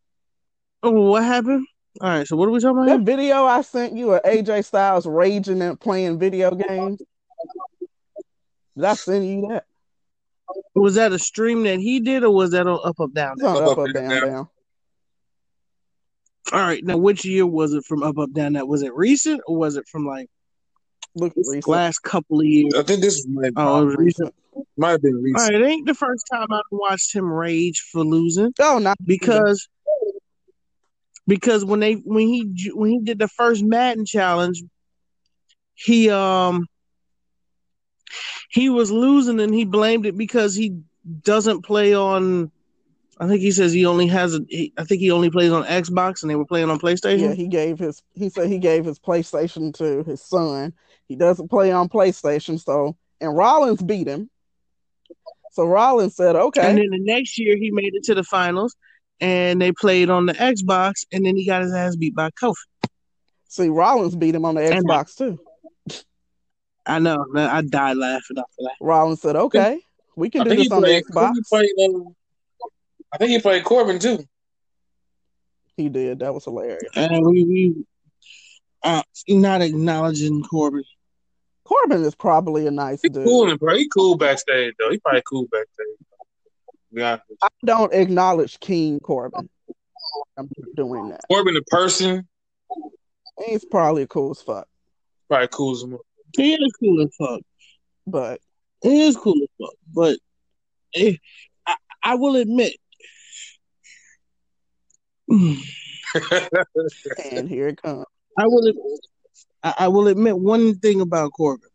oh, 0.82 0.90
what 0.90 1.24
happened? 1.24 1.66
All 2.00 2.08
right, 2.08 2.26
so 2.26 2.36
what 2.36 2.48
are 2.48 2.52
we 2.52 2.60
talking 2.60 2.78
about? 2.78 2.86
That 2.86 2.96
here? 2.98 3.04
video 3.16 3.44
I 3.44 3.60
sent 3.62 3.94
you 3.96 4.12
of 4.12 4.22
AJ 4.22 4.64
Styles 4.64 5.06
raging 5.06 5.60
and 5.60 5.78
playing 5.78 6.18
video 6.18 6.52
games. 6.54 7.02
Did 8.76 8.84
I 8.84 8.94
send 8.94 9.28
you 9.28 9.48
that? 9.50 9.64
Was 10.74 10.94
that 10.94 11.12
a 11.12 11.18
stream 11.18 11.64
that 11.64 11.78
he 11.80 12.00
did, 12.00 12.24
or 12.24 12.30
was 12.32 12.52
that 12.52 12.66
on 12.66 12.78
Up 12.84 12.98
Up 12.98 13.12
Down? 13.12 13.34
It's 13.34 13.44
on 13.44 13.56
Up, 13.56 13.62
up, 13.62 13.68
up, 13.72 13.78
up, 13.78 13.84
and 13.86 13.94
down, 13.94 14.08
down. 14.10 14.20
down. 14.28 14.48
All 16.52 16.58
right, 16.60 16.84
now 16.84 16.96
which 16.96 17.24
year 17.24 17.46
was 17.46 17.74
it 17.74 17.84
from 17.84 18.02
Up 18.02 18.18
Up 18.18 18.32
Down? 18.32 18.54
That 18.54 18.66
was 18.66 18.82
it 18.82 18.92
recent, 18.94 19.40
or 19.46 19.56
was 19.56 19.76
it 19.76 19.86
from 19.86 20.06
like 20.06 20.28
Look 21.14 21.32
recent. 21.36 21.68
last 21.68 22.00
couple 22.00 22.40
of 22.40 22.46
years? 22.46 22.74
I 22.76 22.82
think 22.82 23.00
this 23.02 23.26
might, 23.28 23.52
Oh, 23.56 23.82
it 23.82 23.86
was 23.86 23.96
recent. 23.96 24.34
might 24.76 24.90
have 24.90 25.02
been 25.02 25.22
recent. 25.22 25.52
right, 25.52 25.60
it 25.62 25.64
ain't 25.64 25.86
the 25.86 25.94
first 25.94 26.24
time 26.32 26.46
I've 26.52 26.62
watched 26.72 27.14
him 27.14 27.30
rage 27.32 27.80
for 27.92 28.04
losing. 28.04 28.52
Oh, 28.60 28.78
not 28.78 28.96
because 29.04 29.68
because 31.26 31.64
when 31.64 31.78
they 31.80 31.94
when 31.94 32.26
he 32.26 32.70
when 32.74 32.90
he 32.90 33.00
did 33.00 33.18
the 33.20 33.28
first 33.28 33.62
Madden 33.62 34.04
challenge, 34.04 34.62
he 35.74 36.10
um 36.10 36.66
he 38.48 38.68
was 38.68 38.90
losing 38.90 39.38
and 39.40 39.54
he 39.54 39.64
blamed 39.64 40.06
it 40.06 40.16
because 40.16 40.56
he 40.56 40.80
doesn't 41.22 41.62
play 41.62 41.94
on. 41.94 42.50
I 43.20 43.28
think 43.28 43.42
he 43.42 43.50
says 43.50 43.74
he 43.74 43.84
only 43.84 44.06
has 44.06 44.34
a. 44.34 44.40
He, 44.48 44.72
I 44.78 44.84
think 44.84 45.00
he 45.00 45.10
only 45.10 45.30
plays 45.30 45.52
on 45.52 45.64
Xbox 45.64 46.22
and 46.22 46.30
they 46.30 46.36
were 46.36 46.46
playing 46.46 46.70
on 46.70 46.78
PlayStation. 46.80 47.20
Yeah, 47.20 47.34
he 47.34 47.48
gave 47.48 47.78
his. 47.78 48.02
He 48.14 48.30
said 48.30 48.48
he 48.48 48.58
gave 48.58 48.86
his 48.86 48.98
PlayStation 48.98 49.74
to 49.74 50.02
his 50.04 50.22
son. 50.22 50.72
He 51.06 51.16
doesn't 51.16 51.48
play 51.48 51.70
on 51.70 51.90
PlayStation, 51.90 52.58
so 52.58 52.96
and 53.20 53.36
Rollins 53.36 53.82
beat 53.82 54.06
him. 54.06 54.30
So 55.52 55.66
Rollins 55.66 56.16
said, 56.16 56.34
"Okay, 56.34 56.66
And 56.66 56.78
then 56.78 56.88
the 56.90 56.98
next 57.00 57.38
year 57.38 57.58
he 57.58 57.70
made 57.70 57.94
it 57.94 58.04
to 58.04 58.14
the 58.14 58.24
finals, 58.24 58.74
and 59.20 59.60
they 59.60 59.72
played 59.72 60.08
on 60.08 60.24
the 60.24 60.32
Xbox, 60.32 61.04
and 61.12 61.26
then 61.26 61.36
he 61.36 61.44
got 61.44 61.60
his 61.62 61.74
ass 61.74 61.96
beat 61.96 62.14
by 62.14 62.30
Kofi. 62.30 62.54
see, 63.48 63.68
Rollins 63.68 64.16
beat 64.16 64.34
him 64.34 64.46
on 64.46 64.54
the 64.54 64.62
And- 64.62 64.86
Xbox 64.88 65.14
too." 65.14 65.38
I 66.86 66.98
know, 66.98 67.26
man, 67.32 67.50
I 67.50 67.60
died 67.60 67.98
laughing 67.98 68.38
after 68.38 68.62
that. 68.62 68.72
Rollins 68.80 69.20
said, 69.20 69.36
"Okay, 69.36 69.80
we 70.16 70.30
can 70.30 70.40
I 70.40 70.44
do 70.44 70.56
this 70.56 70.72
on 70.72 70.80
the 70.80 70.88
played. 70.88 71.04
Xbox." 71.04 71.34
played. 71.50 71.70
Um, 71.84 72.16
I 73.12 73.18
think 73.18 73.30
he 73.30 73.40
played 73.40 73.64
Corbin 73.64 73.98
too. 73.98 74.24
He 75.76 75.88
did. 75.88 76.20
That 76.20 76.34
was 76.34 76.44
hilarious. 76.44 76.92
And 76.94 77.26
we 77.26 77.44
we 77.44 77.84
uh 78.82 79.02
not 79.28 79.62
acknowledging 79.62 80.42
Corbin. 80.42 80.84
Corbin 81.64 82.02
is 82.04 82.14
probably 82.14 82.66
a 82.66 82.70
nice 82.70 83.00
He 83.02 83.08
dude. 83.08 83.24
cool, 83.24 83.56
bro. 83.56 83.76
He 83.76 83.88
cool 83.88 84.16
backstage 84.16 84.74
though. 84.78 84.90
He 84.90 84.98
probably 84.98 85.22
cool 85.28 85.46
backstage. 85.50 85.86
To 86.88 86.94
be 86.94 87.02
honest, 87.02 87.22
with 87.28 87.38
you. 87.42 87.48
I 87.48 87.66
don't 87.66 87.94
acknowledge 87.94 88.58
King 88.60 89.00
Corbin. 89.00 89.48
I'm 90.36 90.48
not 90.58 90.76
doing 90.76 91.10
that. 91.10 91.20
Corbin 91.30 91.54
the 91.54 91.62
person 91.62 92.26
He's 93.46 93.64
probably 93.64 94.06
cool 94.06 94.32
as 94.32 94.42
fuck, 94.42 94.66
probably 95.28 95.48
cool 95.48 95.72
as 95.74 95.82
him. 95.82 95.98
He 96.36 96.54
is 96.54 96.72
cool 96.78 97.02
as 97.02 97.14
fuck. 97.16 97.40
but 98.06 98.40
He 98.82 99.02
is 99.06 99.16
cool 99.16 99.34
as 99.42 99.48
fuck. 99.58 99.74
But 99.92 100.18
eh, 100.94 101.16
I, 101.66 101.76
I 102.02 102.14
will 102.16 102.36
admit, 102.36 102.76
and 107.32 107.48
here 107.48 107.68
it 107.68 107.80
comes. 107.80 108.04
I 108.38 108.46
will, 108.46 108.72
I, 109.62 109.74
I 109.80 109.88
will 109.88 110.08
admit 110.08 110.38
one 110.38 110.74
thing 110.78 111.00
about 111.00 111.32
Corbin. 111.32 111.68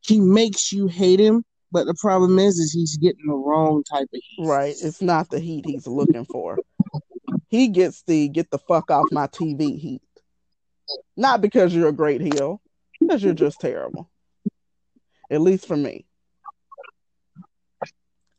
He 0.00 0.20
makes 0.20 0.72
you 0.72 0.86
hate 0.86 1.20
him, 1.20 1.44
but 1.72 1.86
the 1.86 1.94
problem 2.00 2.38
is, 2.38 2.58
is 2.58 2.72
he's 2.72 2.96
getting 2.96 3.26
the 3.26 3.34
wrong 3.34 3.82
type 3.84 4.08
of 4.12 4.20
heat. 4.22 4.46
Right, 4.46 4.74
it's 4.80 5.02
not 5.02 5.28
the 5.30 5.40
heat 5.40 5.64
he's 5.66 5.86
looking 5.86 6.24
for. 6.24 6.58
He 7.48 7.68
gets 7.68 8.02
the 8.02 8.28
get 8.28 8.50
the 8.50 8.58
fuck 8.58 8.90
off 8.90 9.06
my 9.10 9.26
TV 9.26 9.78
heat. 9.78 10.02
Not 11.16 11.40
because 11.40 11.74
you're 11.74 11.88
a 11.88 11.92
great 11.92 12.20
heel, 12.20 12.60
because 13.00 13.22
you're 13.22 13.34
just 13.34 13.60
terrible. 13.60 14.10
At 15.30 15.40
least 15.40 15.66
for 15.66 15.76
me. 15.76 16.06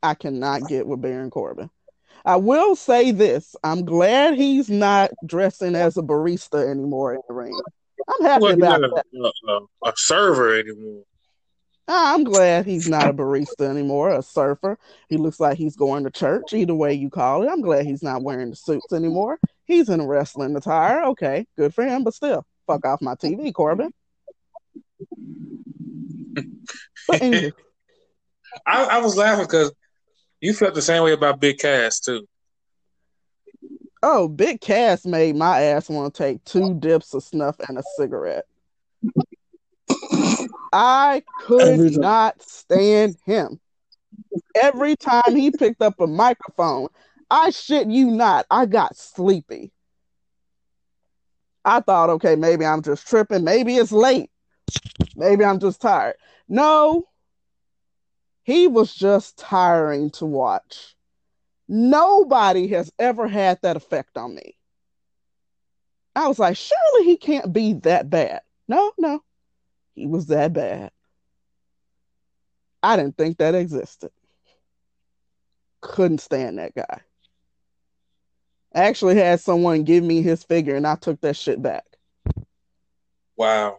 I 0.02 0.14
cannot 0.14 0.66
get 0.66 0.86
with 0.86 1.02
Baron 1.02 1.30
Corbin. 1.30 1.70
I 2.24 2.36
will 2.36 2.76
say 2.76 3.10
this. 3.10 3.56
I'm 3.64 3.84
glad 3.84 4.34
he's 4.34 4.68
not 4.70 5.10
dressing 5.26 5.74
as 5.74 5.96
a 5.96 6.02
barista 6.02 6.68
anymore 6.68 7.14
in 7.14 7.20
the 7.28 7.34
ring. 7.34 7.58
I'm 8.08 8.22
happy 8.26 8.42
Well, 8.42 8.54
about 8.54 8.80
that. 8.80 9.04
a, 9.14 9.50
a, 9.50 9.60
a 9.90 9.92
server 9.96 10.58
anymore. 10.58 11.02
Ah, 11.88 12.14
I'm 12.14 12.22
glad 12.22 12.66
he's 12.66 12.88
not 12.88 13.08
a 13.08 13.12
barista 13.12 13.68
anymore, 13.68 14.10
a 14.10 14.22
surfer. 14.22 14.78
He 15.08 15.16
looks 15.16 15.40
like 15.40 15.58
he's 15.58 15.74
going 15.76 16.04
to 16.04 16.10
church, 16.10 16.52
either 16.52 16.74
way 16.74 16.94
you 16.94 17.10
call 17.10 17.42
it. 17.42 17.48
I'm 17.48 17.62
glad 17.62 17.84
he's 17.84 18.02
not 18.02 18.22
wearing 18.22 18.50
the 18.50 18.56
suits 18.56 18.92
anymore. 18.92 19.40
He's 19.64 19.88
in 19.88 19.98
a 20.00 20.06
wrestling 20.06 20.54
attire. 20.56 21.02
Okay, 21.06 21.46
good 21.58 21.74
for 21.74 21.84
him, 21.84 22.04
but 22.04 22.14
still, 22.14 22.46
fuck 22.66 22.86
off 22.86 23.02
my 23.02 23.16
TV, 23.16 23.52
Corbin. 23.52 23.92
I, 27.10 27.50
I 28.66 28.98
was 28.98 29.16
laughing 29.16 29.46
because 29.46 29.72
you 30.40 30.54
felt 30.54 30.74
the 30.74 30.82
same 30.82 31.02
way 31.02 31.12
about 31.12 31.40
Big 31.40 31.58
Cass 31.58 32.00
too. 32.00 32.26
oh, 34.02 34.28
Big 34.28 34.60
Cass 34.60 35.04
made 35.04 35.36
my 35.36 35.60
ass 35.62 35.88
want 35.88 36.14
to 36.14 36.22
take 36.22 36.44
two 36.44 36.74
dips 36.74 37.14
of 37.14 37.22
snuff 37.22 37.56
and 37.68 37.78
a 37.78 37.82
cigarette. 37.96 38.46
I 40.72 41.22
could 41.40 41.98
not 41.98 42.40
stand 42.42 43.16
him. 43.26 43.60
Every 44.54 44.96
time 44.96 45.34
he 45.34 45.50
picked 45.50 45.82
up 45.82 46.00
a 46.00 46.06
microphone, 46.06 46.88
I 47.30 47.50
shit 47.50 47.88
you 47.88 48.10
not, 48.10 48.46
I 48.50 48.66
got 48.66 48.96
sleepy. 48.96 49.72
I 51.64 51.80
thought, 51.80 52.10
okay, 52.10 52.36
maybe 52.36 52.64
I'm 52.64 52.82
just 52.82 53.06
tripping. 53.06 53.44
Maybe 53.44 53.76
it's 53.76 53.92
late. 53.92 54.30
Maybe 55.14 55.44
I'm 55.44 55.60
just 55.60 55.80
tired. 55.80 56.16
No, 56.48 57.04
he 58.42 58.66
was 58.66 58.94
just 58.94 59.38
tiring 59.38 60.10
to 60.10 60.26
watch. 60.26 60.96
Nobody 61.68 62.68
has 62.68 62.90
ever 62.98 63.28
had 63.28 63.60
that 63.62 63.76
effect 63.76 64.16
on 64.16 64.34
me. 64.34 64.56
I 66.16 66.26
was 66.26 66.38
like, 66.38 66.56
surely 66.56 67.04
he 67.04 67.16
can't 67.16 67.52
be 67.52 67.74
that 67.74 68.10
bad. 68.10 68.40
No, 68.66 68.92
no, 68.98 69.22
he 69.94 70.06
was 70.06 70.26
that 70.26 70.52
bad. 70.52 70.90
I 72.82 72.96
didn't 72.96 73.16
think 73.16 73.38
that 73.38 73.54
existed. 73.54 74.10
Couldn't 75.80 76.20
stand 76.20 76.58
that 76.58 76.74
guy. 76.74 77.00
I 78.74 78.84
actually 78.84 79.16
had 79.16 79.40
someone 79.40 79.84
give 79.84 80.02
me 80.04 80.22
his 80.22 80.42
figure 80.44 80.76
and 80.76 80.86
I 80.86 80.94
took 80.96 81.20
that 81.20 81.36
shit 81.36 81.60
back. 81.62 81.84
Wow. 83.36 83.78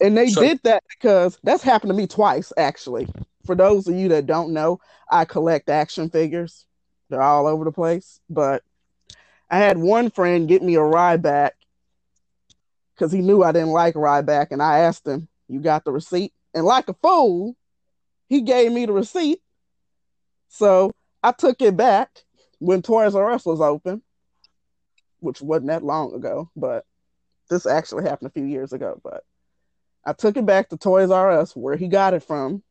And 0.00 0.16
they 0.16 0.28
So- 0.28 0.40
did 0.40 0.60
that 0.64 0.82
because 0.88 1.38
that's 1.42 1.62
happened 1.62 1.90
to 1.90 1.96
me 1.96 2.06
twice, 2.06 2.52
actually. 2.56 3.08
For 3.44 3.54
those 3.54 3.86
of 3.88 3.94
you 3.94 4.08
that 4.08 4.26
don't 4.26 4.52
know, 4.52 4.80
I 5.10 5.24
collect 5.24 5.68
action 5.68 6.10
figures. 6.10 6.66
They're 7.10 7.22
all 7.22 7.46
over 7.46 7.64
the 7.64 7.72
place. 7.72 8.20
But 8.28 8.62
I 9.50 9.58
had 9.58 9.78
one 9.78 10.10
friend 10.10 10.48
get 10.48 10.62
me 10.62 10.76
a 10.76 10.80
Ryback 10.80 11.50
because 12.94 13.12
he 13.12 13.20
knew 13.20 13.42
I 13.42 13.52
didn't 13.52 13.70
like 13.70 13.94
Ryback. 13.94 14.48
And 14.50 14.62
I 14.62 14.80
asked 14.80 15.06
him, 15.06 15.28
You 15.48 15.60
got 15.60 15.84
the 15.84 15.92
receipt? 15.92 16.32
And 16.54 16.64
like 16.64 16.88
a 16.88 16.94
fool, 16.94 17.56
he 18.28 18.40
gave 18.40 18.72
me 18.72 18.86
the 18.86 18.92
receipt. 18.92 19.40
So 20.48 20.92
I 21.22 21.32
took 21.32 21.60
it 21.62 21.76
back 21.76 22.10
when 22.58 22.82
Toys 22.82 23.14
R 23.14 23.30
Us 23.30 23.44
was 23.44 23.60
open, 23.60 24.02
which 25.20 25.40
wasn't 25.40 25.68
that 25.68 25.84
long 25.84 26.14
ago, 26.14 26.50
but 26.56 26.84
this 27.48 27.66
actually 27.66 28.04
happened 28.04 28.28
a 28.28 28.32
few 28.32 28.44
years 28.44 28.72
ago. 28.72 29.00
But 29.04 29.24
I 30.04 30.14
took 30.14 30.36
it 30.36 30.46
back 30.46 30.68
to 30.70 30.76
Toys 30.76 31.10
R 31.10 31.30
Us 31.30 31.54
where 31.54 31.76
he 31.76 31.88
got 31.88 32.14
it 32.14 32.22
from, 32.24 32.62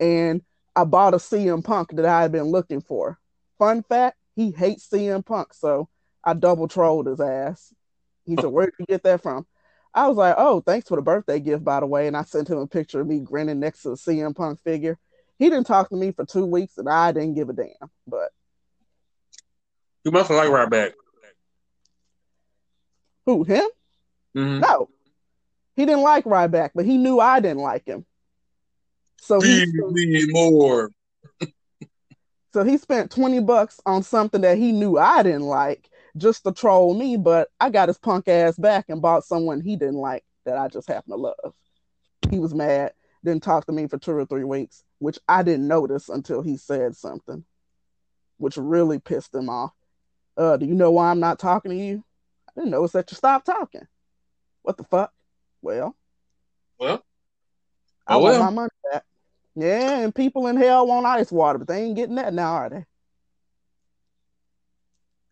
and 0.00 0.42
I 0.76 0.84
bought 0.84 1.14
a 1.14 1.18
CM 1.18 1.62
Punk 1.64 1.90
that 1.96 2.04
I 2.06 2.22
had 2.22 2.32
been 2.32 2.44
looking 2.44 2.80
for. 2.80 3.18
Fun 3.58 3.82
fact: 3.82 4.16
he 4.36 4.50
hates 4.50 4.88
CM 4.88 5.24
Punk, 5.24 5.52
so 5.54 5.88
I 6.22 6.34
double 6.34 6.68
trolled 6.68 7.06
his 7.06 7.20
ass. 7.20 7.72
He 8.24 8.36
said, 8.36 8.46
"Where 8.46 8.66
did 8.66 8.74
you 8.78 8.86
get 8.86 9.02
that 9.02 9.22
from?" 9.22 9.46
I 9.94 10.06
was 10.06 10.16
like, 10.16 10.34
"Oh, 10.38 10.60
thanks 10.60 10.88
for 10.88 10.96
the 10.96 11.02
birthday 11.02 11.40
gift, 11.40 11.64
by 11.64 11.80
the 11.80 11.86
way." 11.86 12.06
And 12.06 12.16
I 12.16 12.22
sent 12.22 12.48
him 12.48 12.58
a 12.58 12.66
picture 12.66 13.00
of 13.00 13.06
me 13.06 13.20
grinning 13.20 13.58
next 13.60 13.82
to 13.82 13.90
the 13.90 13.96
CM 13.96 14.34
Punk 14.34 14.60
figure. 14.62 14.98
He 15.38 15.48
didn't 15.50 15.66
talk 15.66 15.88
to 15.88 15.96
me 15.96 16.12
for 16.12 16.24
two 16.24 16.46
weeks, 16.46 16.78
and 16.78 16.88
I 16.88 17.12
didn't 17.12 17.34
give 17.34 17.48
a 17.48 17.52
damn. 17.52 17.90
But 18.06 18.30
You 20.04 20.10
must 20.10 20.30
like 20.30 20.48
Ryback. 20.48 20.92
who 23.26 23.44
him? 23.44 23.68
Mm-hmm. 24.36 24.60
No, 24.60 24.88
he 25.74 25.84
didn't 25.86 26.02
like 26.02 26.24
Ryback, 26.24 26.70
but 26.74 26.84
he 26.84 26.96
knew 26.98 27.18
I 27.20 27.40
didn't 27.40 27.62
like 27.62 27.86
him. 27.86 28.04
So 29.20 29.40
he, 29.40 29.64
me 29.66 30.26
more. 30.30 30.90
so 32.52 32.64
he 32.64 32.78
spent 32.78 33.10
twenty 33.10 33.40
bucks 33.40 33.80
on 33.86 34.02
something 34.02 34.40
that 34.42 34.58
he 34.58 34.72
knew 34.72 34.98
I 34.98 35.22
didn't 35.22 35.42
like 35.42 35.90
just 36.16 36.44
to 36.44 36.52
troll 36.52 36.94
me. 36.94 37.16
But 37.16 37.48
I 37.60 37.70
got 37.70 37.88
his 37.88 37.98
punk 37.98 38.28
ass 38.28 38.56
back 38.56 38.86
and 38.88 39.02
bought 39.02 39.24
someone 39.24 39.60
he 39.60 39.76
didn't 39.76 39.96
like 39.96 40.24
that 40.44 40.56
I 40.56 40.68
just 40.68 40.88
happen 40.88 41.10
to 41.10 41.16
love. 41.16 41.54
He 42.30 42.38
was 42.38 42.54
mad, 42.54 42.92
didn't 43.24 43.42
talk 43.42 43.66
to 43.66 43.72
me 43.72 43.86
for 43.86 43.98
two 43.98 44.12
or 44.12 44.24
three 44.24 44.44
weeks, 44.44 44.82
which 44.98 45.18
I 45.28 45.42
didn't 45.42 45.68
notice 45.68 46.08
until 46.08 46.42
he 46.42 46.56
said 46.56 46.96
something, 46.96 47.44
which 48.38 48.56
really 48.56 48.98
pissed 48.98 49.34
him 49.34 49.48
off. 49.48 49.72
Uh, 50.36 50.56
do 50.56 50.66
you 50.66 50.74
know 50.74 50.90
why 50.90 51.10
I'm 51.10 51.20
not 51.20 51.38
talking 51.38 51.70
to 51.70 51.76
you? 51.76 52.04
I 52.48 52.52
didn't 52.60 52.70
notice 52.70 52.92
that 52.92 53.10
you 53.10 53.16
stopped 53.16 53.46
talking. 53.46 53.86
What 54.62 54.76
the 54.76 54.84
fuck? 54.84 55.12
Well, 55.62 55.96
Well, 56.78 57.04
I 58.08 58.14
Oh, 58.14 58.20
want 58.20 58.38
my 58.38 58.50
money 58.50 58.70
back. 58.90 59.04
Yeah, 59.54 59.98
and 59.98 60.14
people 60.14 60.46
in 60.46 60.56
hell 60.56 60.86
want 60.86 61.04
ice 61.04 61.30
water, 61.30 61.58
but 61.58 61.68
they 61.68 61.82
ain't 61.82 61.96
getting 61.96 62.14
that 62.14 62.32
now, 62.32 62.54
are 62.54 62.70
they? 62.70 62.84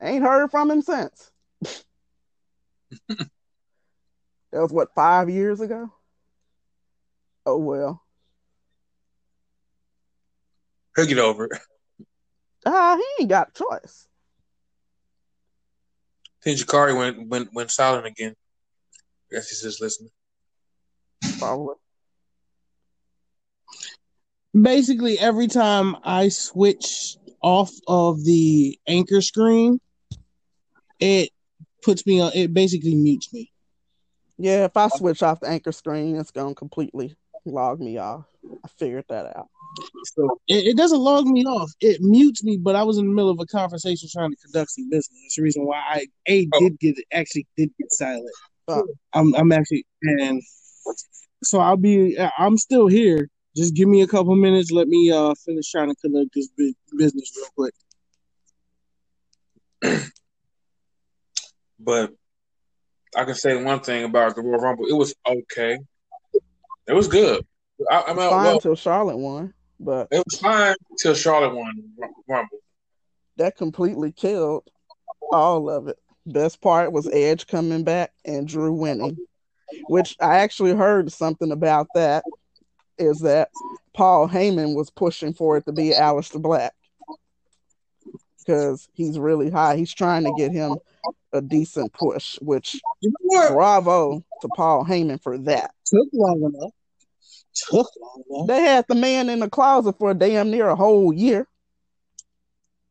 Ain't 0.03 0.23
heard 0.23 0.51
from 0.51 0.71
him 0.71 0.83
since. 0.83 1.31
that 3.09 3.27
was 4.53 4.73
what 4.73 4.95
five 4.95 5.31
years 5.31 5.61
ago. 5.61 5.91
Oh 7.47 7.59
well. 7.59 8.03
he'll 10.97 11.07
get 11.07 11.19
over 11.19 11.45
it. 11.45 11.53
Ah, 12.65 12.97
he 12.97 13.23
ain't 13.23 13.31
got 13.31 13.51
a 13.51 13.53
choice. 13.53 14.09
Then 16.43 16.57
Jakari 16.57 16.97
went 16.97 17.29
went 17.29 17.55
went 17.55 17.71
silent 17.71 18.07
again. 18.07 18.35
I 19.31 19.37
guess 19.37 19.49
he's 19.49 19.63
just 19.63 19.81
listening. 19.81 20.11
Probably. 21.39 21.75
Basically, 24.61 25.19
every 25.19 25.49
time 25.49 25.97
I 26.03 26.29
switch 26.29 27.17
off 27.43 27.73
of 27.87 28.25
the 28.25 28.79
anchor 28.89 29.21
screen, 29.21 29.81
it 30.99 31.31
puts 31.83 32.07
me 32.07 32.21
on. 32.21 32.33
It 32.35 32.55
basically 32.55 32.95
mutes 32.95 33.33
me. 33.33 33.53
Yeah, 34.39 34.65
if 34.65 34.77
I 34.77 34.89
switch 34.89 35.23
off 35.23 35.41
the 35.41 35.49
anchor 35.49 35.73
screen, 35.73 36.17
it's 36.17 36.31
gonna 36.31 36.55
completely 36.55 37.15
log 37.45 37.81
me 37.81 37.99
off. 37.99 38.25
I 38.65 38.69
figured 38.69 39.05
that 39.09 39.37
out. 39.37 39.49
So 40.05 40.39
It, 40.49 40.69
it 40.69 40.77
doesn't 40.77 41.01
log 41.01 41.27
me 41.27 41.45
off. 41.45 41.71
It 41.81 42.01
mutes 42.01 42.43
me. 42.43 42.57
But 42.57 42.77
I 42.77 42.83
was 42.83 42.99
in 42.99 43.07
the 43.07 43.13
middle 43.13 43.31
of 43.31 43.41
a 43.41 43.47
conversation 43.47 44.09
trying 44.11 44.31
to 44.31 44.37
conduct 44.37 44.71
some 44.71 44.89
business. 44.89 45.19
That's 45.23 45.37
the 45.37 45.43
reason 45.43 45.67
why 45.67 45.83
I 45.87 46.07
a 46.29 46.49
Oh. 46.55 46.61
did 46.61 46.79
get 46.81 46.97
actually 47.13 47.47
did 47.57 47.71
get 47.79 47.93
silent. 47.93 48.31
Oh. 48.69 48.87
I'm 49.13 49.35
I'm 49.35 49.53
actually 49.53 49.85
and 50.03 50.43
so 51.45 51.61
I'll 51.61 51.77
be. 51.77 52.17
I'm 52.39 52.57
still 52.57 52.87
here. 52.87 53.29
Just 53.57 53.75
give 53.75 53.89
me 53.89 54.03
a 54.03 54.07
couple 54.07 54.37
minutes. 54.37 54.71
Let 54.71 54.87
me 54.89 55.11
uh 55.11 55.35
finish 55.45 55.71
trying 55.71 55.89
to 55.89 55.95
conduct 55.97 56.31
this 56.35 56.49
bu- 56.57 56.75
business 56.97 57.33
real 57.37 57.71
quick. 59.83 60.03
but 61.81 62.13
I 63.17 63.25
can 63.25 63.35
say 63.35 63.63
one 63.63 63.81
thing 63.81 64.05
about 64.05 64.37
the 64.37 64.43
Royal 64.43 64.61
Rumble. 64.61 64.87
It 64.87 64.93
was 64.93 65.15
okay. 65.27 65.79
It 66.87 66.93
was 66.93 67.09
good. 67.09 67.45
I, 67.91 68.03
I 68.09 68.13
mean, 68.15 68.29
Fine 68.29 68.45
well, 68.45 68.55
until 68.57 68.75
Charlotte 68.77 69.17
won, 69.17 69.55
but 69.81 70.09
it 70.11 70.23
was 70.25 70.39
fine 70.39 70.75
till 70.99 71.15
Charlotte 71.15 71.55
won 71.55 71.73
Rumble. 72.29 72.59
that 73.37 73.57
completely 73.57 74.13
killed 74.13 74.65
all 75.33 75.71
of 75.71 75.89
it. 75.89 75.99
Best 76.27 76.61
part 76.61 76.93
was 76.93 77.09
Edge 77.13 77.47
coming 77.47 77.85
back 77.85 78.13
and 78.25 78.47
Drew 78.49 78.73
winning, 78.73 79.17
which 79.89 80.17
I 80.21 80.37
actually 80.39 80.75
heard 80.75 81.11
something 81.13 81.53
about 81.53 81.87
that. 81.95 82.25
Is 82.99 83.21
that 83.21 83.51
Paul 83.95 84.29
Heyman 84.29 84.75
was 84.75 84.91
pushing 84.91 85.33
for 85.35 85.57
it 85.57 85.67
to 85.67 85.73
be 85.73 85.91
Aleister 85.91 86.41
Black 86.41 86.73
because 88.39 88.89
he's 88.95 89.19
really 89.19 89.51
high. 89.51 89.77
He's 89.77 89.93
trying 89.93 90.25
to 90.25 90.33
get 90.37 90.53
him 90.53 90.77
a 91.33 91.41
decent 91.43 91.93
push, 91.93 92.37
which 92.41 92.81
You 93.03 93.11
know 93.11 93.17
what? 93.41 93.53
bravo 93.53 94.25
to 94.41 94.49
Paul 94.57 94.85
Heyman 94.85 95.23
for 95.23 95.37
that. 95.39 95.73
Took 95.85 96.09
long 96.13 96.39
enough. 96.55 96.73
Took 97.55 97.89
long 98.01 98.23
enough. 98.31 98.47
They 98.49 98.63
had 98.63 98.85
the 98.89 98.95
man 98.95 99.29
in 99.29 99.41
the 99.41 99.51
closet 99.51 99.99
for 99.99 100.11
a 100.11 100.15
damn 100.15 100.51
near 100.51 100.69
a 100.69 100.77
whole 100.77 101.13
year. 101.13 101.47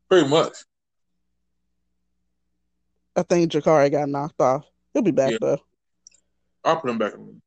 Pretty 0.08 0.28
much. 0.28 0.52
I 3.16 3.22
think 3.22 3.50
Jakari 3.50 3.90
got 3.90 4.08
knocked 4.08 4.40
off. 4.40 4.64
He'll 4.92 5.02
be 5.02 5.10
back 5.10 5.32
Yeah. 5.32 5.38
though. 5.40 5.58
I'll 6.64 6.76
put 6.80 6.90
him 6.90 6.98
back 6.98 7.14
in. 7.14 7.40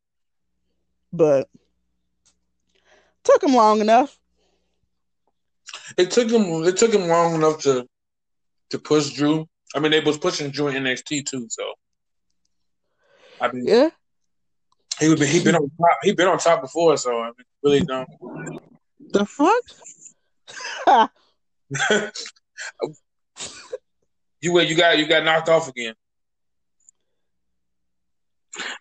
But 1.14 1.48
took 3.24 3.44
him 3.44 3.54
long 3.54 3.82
enough. 3.82 4.18
It 5.98 6.12
took 6.12 6.30
him. 6.30 6.64
It 6.64 6.78
took 6.78 6.94
him 6.94 7.08
long 7.08 7.36
enough 7.36 7.62
to 7.64 7.88
to 8.72 8.80
push 8.80 9.12
Drew. 9.12 9.48
I 9.76 9.80
mean, 9.80 9.92
they 9.92 10.00
was 10.00 10.18
pushing 10.18 10.50
Drew 10.52 10.68
in 10.68 10.84
NXT 10.84 11.26
too. 11.26 11.48
So, 11.50 11.64
I 13.42 13.52
mean, 13.52 13.66
Yeah. 13.68 13.90
he 15.00 15.10
would 15.10 15.20
be. 15.20 15.28
He 15.28 15.44
been 15.44 15.56
on 15.56 15.70
top. 15.70 15.98
He 16.04 16.14
been 16.14 16.28
on 16.28 16.38
top 16.40 16.62
before. 16.62 16.98
So 16.98 17.20
I 17.20 17.26
mean, 17.26 17.34
really 17.64 17.82
don't. 17.82 18.10
The 19.12 19.26
fuck? 19.26 19.64
you 24.42 24.54
wait. 24.54 24.70
You 24.70 24.76
got. 24.76 24.98
You 24.98 25.08
got 25.08 25.24
knocked 25.24 25.50
off 25.50 25.68
again. 25.70 25.94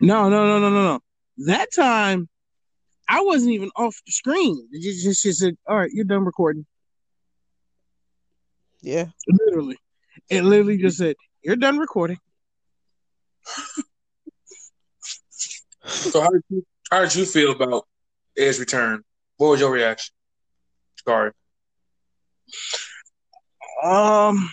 No, 0.01 0.29
no, 0.29 0.47
no, 0.47 0.59
no, 0.59 0.71
no, 0.71 0.83
no. 0.85 1.01
That 1.47 1.69
time, 1.73 2.29
I 3.09 3.23
wasn't 3.23 3.53
even 3.53 3.71
off 3.77 3.97
the 4.07 4.13
screen. 4.13 4.69
It 4.73 4.83
just, 4.83 5.05
just, 5.05 5.23
just 5.23 5.41
said, 5.41 5.57
"All 5.67 5.77
right, 5.77 5.91
you're 5.93 6.05
done 6.05 6.25
recording." 6.25 6.67
Yeah. 8.83 9.07
Literally, 9.27 9.79
it 10.29 10.45
literally 10.45 10.79
just 10.79 10.99
said, 10.99 11.17
"You're 11.43 11.57
done 11.57 11.79
recording." 11.79 12.19
So 15.85 16.21
how 16.21 16.31
did 16.31 16.43
you? 16.51 16.67
How 16.91 17.01
did 17.03 17.15
you 17.15 17.25
feel 17.25 17.53
about 17.53 17.87
Edge's 18.37 18.61
return? 18.61 19.03
What 19.37 19.49
was 19.49 19.61
your 19.61 19.71
reaction? 19.71 20.15
Sorry. 21.05 21.33
Um, 23.83 24.51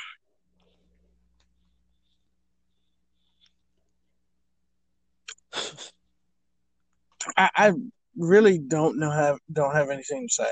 I, 7.38 7.50
I 7.56 7.74
really 8.18 8.58
don't 8.58 8.98
know 8.98 9.12
have 9.12 9.38
don't 9.52 9.76
have 9.76 9.90
anything 9.90 10.28
to 10.28 10.34
say. 10.34 10.52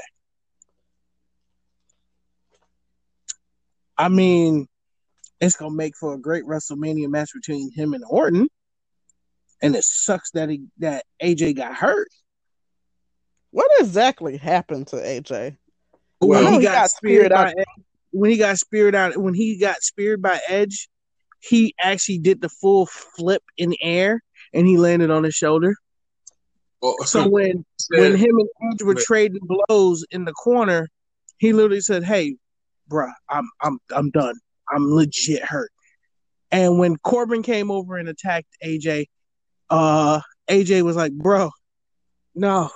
I 3.98 4.10
mean, 4.10 4.68
it's 5.40 5.56
gonna 5.56 5.76
make 5.76 5.96
for 5.98 6.14
a 6.14 6.20
great 6.20 6.46
WrestleMania 6.46 7.10
match 7.10 7.30
between 7.34 7.72
him 7.72 7.94
and 7.94 8.04
Orton, 8.10 8.48
and 9.62 9.76
it 9.76 9.84
sucks 9.84 10.32
that 10.32 10.50
he 10.50 10.64
that 10.80 11.06
AJ 11.22 11.56
got 11.56 11.76
hurt. 11.76 12.10
What 13.52 13.70
exactly 13.80 14.38
happened 14.38 14.88
to 14.88 14.96
AJ? 14.98 15.58
when 16.20 16.46
he 16.46 16.58
he 16.58 16.64
got, 16.64 16.74
got 16.74 16.92
speared 16.92 17.28
speared 17.28 17.32
by 17.32 17.50
out. 17.50 17.54
When 18.12 18.32
he 18.32 18.38
got 18.38 18.58
speared 18.58 18.96
out 18.96 19.18
when 19.18 19.34
he 19.34 19.58
got 19.58 19.82
speared 19.82 20.22
by 20.22 20.40
Edge, 20.48 20.90
he 21.40 21.74
actually 21.80 22.20
did 22.20 22.42
the 22.42 22.50
full 22.50 22.86
flip 22.86 23.44
in 23.58 23.74
air 23.82 24.22
and 24.54 24.68
he 24.68 24.78
landed 24.78 25.12
on 25.12 25.24
his 25.24 25.36
shoulder. 25.36 25.76
Oh, 26.84 26.96
So 27.06 27.28
when 27.28 27.66
when 27.90 28.16
him 28.16 28.38
and 28.38 28.74
Edge 28.74 28.84
were 28.84 28.96
trading 28.96 29.42
blows 29.42 30.06
in 30.12 30.26
the 30.26 30.34
corner, 30.34 30.90
he 31.38 31.54
literally 31.54 31.82
said, 31.82 32.04
"Hey, 32.04 32.36
bruh, 32.92 33.12
I'm 33.30 33.50
I'm 33.62 33.80
I'm 33.92 34.12
done. 34.12 34.36
I'm 34.70 34.94
legit 34.94 35.44
hurt." 35.44 35.72
And 36.52 36.78
when 36.78 36.98
Corbin 36.98 37.42
came 37.42 37.72
over 37.72 37.98
and 37.98 38.10
attacked 38.10 38.56
AJ, 38.64 39.08
uh, 39.70 40.20
AJ 40.50 40.84
was 40.84 40.96
like, 40.98 41.14
"Bro, 41.14 41.52
no, 42.36 42.70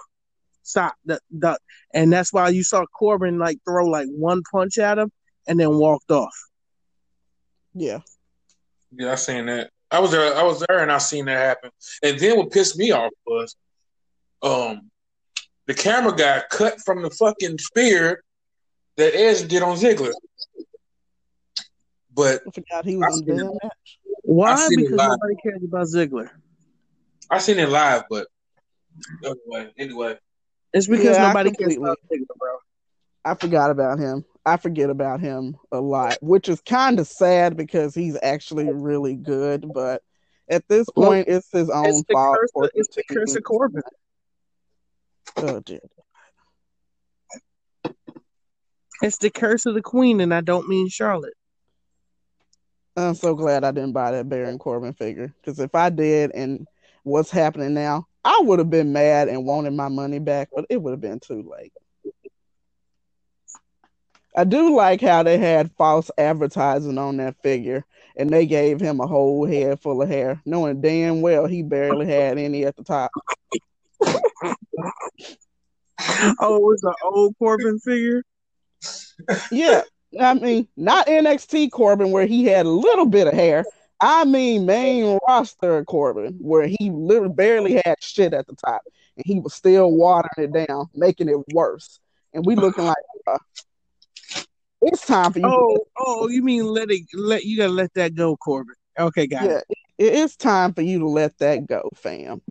stop 0.64 0.96
that." 1.06 1.22
that. 1.40 1.60
And 1.94 2.12
that's 2.12 2.32
why 2.32 2.50
you 2.50 2.64
saw 2.64 2.86
Corbin 2.98 3.38
like 3.38 3.60
throw 3.66 3.86
like 3.86 4.08
one 4.08 4.42
punch 4.52 4.78
at 4.78 4.98
him 4.98 5.12
and 5.48 5.60
then 5.60 5.78
walked 5.78 6.12
off. 6.12 6.36
Yeah. 7.74 8.00
Yeah, 8.92 9.12
I 9.12 9.16
seen 9.16 9.46
that. 9.48 9.70
I 9.92 10.00
was 10.00 10.12
there. 10.12 10.36
I 10.36 10.44
was 10.44 10.64
there, 10.68 10.80
and 10.80 10.92
I 10.92 10.98
seen 10.98 11.26
that 11.26 11.38
happen. 11.38 11.72
And 12.04 12.20
then 12.20 12.38
what 12.38 12.52
pissed 12.52 12.78
me 12.78 12.92
off 12.92 13.12
was, 13.26 13.56
um, 14.42 14.90
the 15.66 15.74
camera 15.74 16.16
guy 16.16 16.44
cut 16.50 16.80
from 16.82 17.02
the 17.02 17.10
fucking 17.10 17.58
spear 17.60 18.24
that 18.98 19.16
Edge 19.16 19.48
did 19.48 19.62
on 19.64 19.78
Ziggler. 19.78 20.14
But 22.14 22.42
I 22.48 22.52
forgot 22.52 22.86
he 22.86 22.98
was 22.98 23.22
in 23.28 23.34
I 23.34 23.36
seen 23.36 23.38
the 23.38 23.60
match. 23.64 24.00
Why? 24.24 24.68
Because 24.70 24.98
nobody 24.98 25.36
cares 25.44 25.64
about 25.64 25.88
Ziggler. 25.88 26.30
I 27.30 27.40
seen 27.40 27.60
it 27.60 27.70
live. 27.70 28.04
But 28.10 28.28
anyway, 29.24 29.72
anyway, 29.78 30.18
It's 30.74 30.88
because 30.88 31.18
Yeah, 31.18 31.28
nobody 31.28 31.52
cares 31.52 31.78
about 31.78 32.00
Ziggler, 32.12 32.38
bro. 32.38 32.58
I 33.26 33.36
forgot 33.36 33.72
about 33.72 34.00
him. 34.00 34.24
I 34.46 34.56
forget 34.58 34.90
about 34.90 35.20
him 35.20 35.58
a 35.74 35.82
lot, 35.82 36.18
which 36.22 36.48
is 36.48 36.62
kind 36.62 37.00
of 37.00 37.08
sad 37.08 37.58
because 37.58 37.94
he's 37.94 38.18
actually 38.24 38.72
really 38.72 39.16
good. 39.16 39.72
But 39.74 40.02
at 40.50 40.66
this 40.70 40.88
Well, 40.96 41.10
point, 41.10 41.28
it's 41.28 41.52
his 41.52 41.70
own 41.70 41.86
It's 41.88 42.04
the 42.08 42.14
fault. 42.14 42.38
curse. 42.38 42.52
for 42.54 42.64
Of, 42.64 42.72
it's 42.74 42.96
the 42.96 43.04
curse 43.04 43.36
of 43.36 43.44
Corbin. 43.44 43.82
Oh, 45.36 45.60
dear. 45.60 45.80
It's 49.02 49.18
the 49.18 49.30
curse 49.30 49.66
of 49.66 49.76
the 49.76 49.82
queen, 49.82 50.22
and 50.22 50.34
I 50.34 50.42
don't 50.42 50.68
mean 50.68 50.90
Charlotte. 50.90 51.36
I'm 52.96 53.14
so 53.14 53.36
glad 53.36 53.64
I 53.64 53.72
didn't 53.72 53.92
buy 53.92 54.12
that 54.12 54.28
Baron 54.28 54.58
Corbin 54.58 54.94
figure 54.94 55.32
because 55.40 55.60
if 55.60 55.76
I 55.76 55.90
did, 55.92 56.32
and 56.34 56.66
what's 57.04 57.30
happening 57.30 57.76
now, 57.76 58.08
I 58.26 58.42
would 58.44 58.58
have 58.58 58.72
been 58.72 58.92
mad 58.92 59.28
and 59.28 59.46
wanted 59.46 59.74
my 59.74 59.88
money 59.88 60.18
back, 60.18 60.50
but 60.54 60.66
it 60.70 60.82
would 60.82 60.92
have 60.92 61.02
been 61.02 61.20
too 61.20 61.44
late. 61.44 61.74
I 64.36 64.44
do 64.44 64.76
like 64.76 65.02
how 65.02 65.24
they 65.24 65.38
had 65.38 65.72
false 65.78 66.12
advertising 66.18 66.98
on 66.98 67.18
that 67.18 67.36
figure, 67.42 67.86
and 68.16 68.30
they 68.30 68.46
gave 68.46 68.80
him 68.80 69.00
a 69.00 69.08
whole 69.08 69.46
head 69.46 69.80
full 69.80 70.02
of 70.02 70.10
hair, 70.10 70.42
knowing 70.46 70.82
damn 70.82 71.22
well 71.22 71.46
he 71.46 71.64
barely 71.64 72.08
had 72.08 72.38
any 72.38 72.66
at 72.66 72.76
the 72.76 72.84
top. 72.84 73.12
Oh, 76.40 76.72
it's 76.72 76.84
an 76.84 76.94
old 77.04 77.36
Corbin 77.40 77.80
figure. 77.80 78.24
Yeah, 79.52 79.82
I 80.20 80.34
mean, 80.36 80.68
not 80.78 81.08
NXT 81.08 81.72
Corbin 81.72 82.12
where 82.12 82.26
he 82.26 82.46
had 82.46 82.66
a 82.66 82.70
little 82.70 83.06
bit 83.06 83.28
of 83.28 83.34
hair. 83.34 83.66
I 84.00 84.26
mean, 84.26 84.66
main 84.66 85.18
roster 85.28 85.84
Corbin 85.86 86.38
where 86.40 86.68
he 86.68 86.92
literally 86.92 87.34
barely 87.34 87.82
had 87.84 87.96
shit 88.00 88.34
at 88.34 88.46
the 88.48 88.56
top, 88.56 88.82
and 89.16 89.26
he 89.26 89.40
was 89.40 89.54
still 89.54 89.92
watering 89.92 90.30
it 90.38 90.54
down, 90.68 90.86
making 90.94 91.30
it 91.30 91.38
worse. 91.54 92.00
And 92.34 92.46
we 92.46 92.56
looking 92.56 92.86
like, 92.86 92.96
uh, 93.26 93.38
it's 94.82 95.06
time 95.06 95.34
for 95.34 95.40
you. 95.40 95.48
Oh, 95.48 95.78
oh, 95.98 96.30
you 96.30 96.44
mean 96.44 96.66
let 96.66 96.92
it? 96.92 97.02
Let 97.14 97.44
you 97.44 97.58
gotta 97.58 97.74
let 97.74 97.94
that 97.96 98.14
go, 98.14 98.38
Corbin. 98.38 98.76
Okay, 99.00 99.28
got 99.28 99.44
yeah, 99.44 99.58
it. 99.58 99.66
it- 99.98 100.14
it's 100.14 100.36
time 100.36 100.74
for 100.74 100.84
you 100.84 101.00
to 101.00 101.08
let 101.08 101.38
that 101.40 101.66
go, 101.66 101.90
fam. 101.96 102.42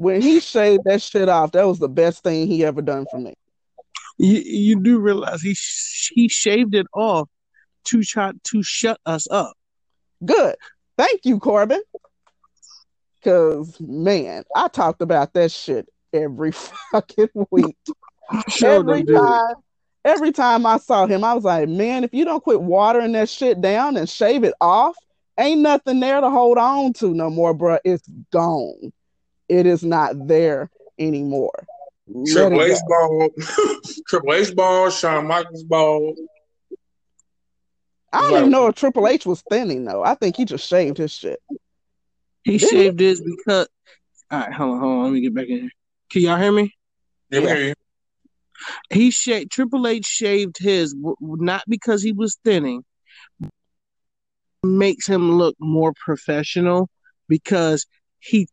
When 0.00 0.22
he 0.22 0.40
shaved 0.40 0.84
that 0.86 1.02
shit 1.02 1.28
off, 1.28 1.52
that 1.52 1.66
was 1.66 1.78
the 1.78 1.86
best 1.86 2.22
thing 2.22 2.46
he 2.46 2.64
ever 2.64 2.80
done 2.80 3.04
for 3.10 3.18
me. 3.18 3.34
You 4.16 4.38
you 4.38 4.80
do 4.80 4.98
realize 4.98 5.42
he 5.42 5.52
sh- 5.52 6.12
he 6.14 6.26
shaved 6.26 6.74
it 6.74 6.86
off 6.94 7.28
to 7.88 8.02
try 8.02 8.32
to 8.44 8.62
shut 8.62 8.98
us 9.04 9.28
up. 9.30 9.52
Good. 10.24 10.56
Thank 10.96 11.26
you, 11.26 11.38
Corbin. 11.38 11.82
Cause 13.22 13.78
man, 13.78 14.44
I 14.56 14.68
talked 14.68 15.02
about 15.02 15.34
that 15.34 15.52
shit 15.52 15.86
every 16.14 16.52
fucking 16.92 17.28
week. 17.50 17.76
every 18.64 19.04
time, 19.04 19.54
every 20.06 20.32
time 20.32 20.64
I 20.64 20.78
saw 20.78 21.04
him, 21.08 21.24
I 21.24 21.34
was 21.34 21.44
like, 21.44 21.68
man, 21.68 22.04
if 22.04 22.14
you 22.14 22.24
don't 22.24 22.42
quit 22.42 22.62
watering 22.62 23.12
that 23.12 23.28
shit 23.28 23.60
down 23.60 23.98
and 23.98 24.08
shave 24.08 24.44
it 24.44 24.54
off, 24.62 24.96
ain't 25.38 25.60
nothing 25.60 26.00
there 26.00 26.22
to 26.22 26.30
hold 26.30 26.56
on 26.56 26.94
to 26.94 27.12
no 27.12 27.28
more, 27.28 27.52
bro. 27.52 27.76
It's 27.84 28.08
gone. 28.32 28.94
It 29.50 29.66
is 29.66 29.82
not 29.82 30.28
there 30.28 30.70
anymore. 30.96 31.66
Triple 32.28 32.60
it 32.60 32.70
H 32.72 32.78
ball, 32.88 33.30
Triple 34.08 34.32
H 34.34 34.54
ball, 34.54 34.90
Shawn 34.90 35.26
Michaels 35.26 35.64
ball. 35.64 36.14
I 38.12 38.20
don't 38.20 38.30
Right. 38.30 38.38
even 38.38 38.50
know 38.52 38.68
if 38.68 38.76
Triple 38.76 39.08
H 39.08 39.26
was 39.26 39.42
thinning 39.42 39.84
though. 39.84 40.04
I 40.04 40.14
think 40.14 40.36
he 40.36 40.44
just 40.44 40.68
shaved 40.68 40.98
his 40.98 41.10
shit. 41.12 41.40
He 42.44 42.58
Did 42.58 42.60
he? 42.60 42.66
shaved 42.76 43.00
his 43.00 43.20
because. 43.20 43.66
All 44.30 44.38
right, 44.38 44.52
hold 44.52 44.74
on, 44.74 44.80
hold 44.80 44.92
on. 44.98 45.04
Let 45.04 45.12
me 45.14 45.20
get 45.20 45.34
back 45.34 45.48
in 45.48 45.60
here. 45.62 45.70
Can 46.10 46.22
y'all 46.22 46.36
hear 46.38 46.52
me? 46.52 46.72
Yeah, 47.30 47.40
we 47.40 47.46
Yeah. 47.46 47.54
hear. 47.56 47.74
He 48.90 49.10
shaved. 49.10 49.50
Triple 49.50 49.84
H 49.88 50.06
shaved 50.06 50.58
his 50.58 50.92
w- 50.94 51.16
w- 51.20 51.44
not 51.44 51.64
because 51.66 52.04
he 52.04 52.12
was 52.12 52.38
thinning. 52.44 52.84
Makes 54.62 55.08
him 55.08 55.32
look 55.32 55.56
more 55.58 55.92
professional 56.04 56.88
because 57.28 57.86
he 58.20 58.46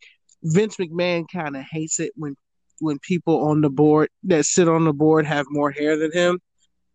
Vince 0.44 0.78
McMahon 0.78 1.26
kind 1.32 1.56
of 1.58 1.64
hates 1.70 2.00
it 2.00 2.12
when 2.16 2.36
when 2.80 3.00
people 3.00 3.48
on 3.50 3.62
the 3.62 3.70
board 3.70 4.10
that 4.24 4.46
sit 4.46 4.68
on 4.68 4.86
the 4.86 4.94
board 4.94 5.26
have 5.26 5.46
more 5.50 5.72
hair 5.72 5.98
than 5.98 6.12
him. 6.12 6.40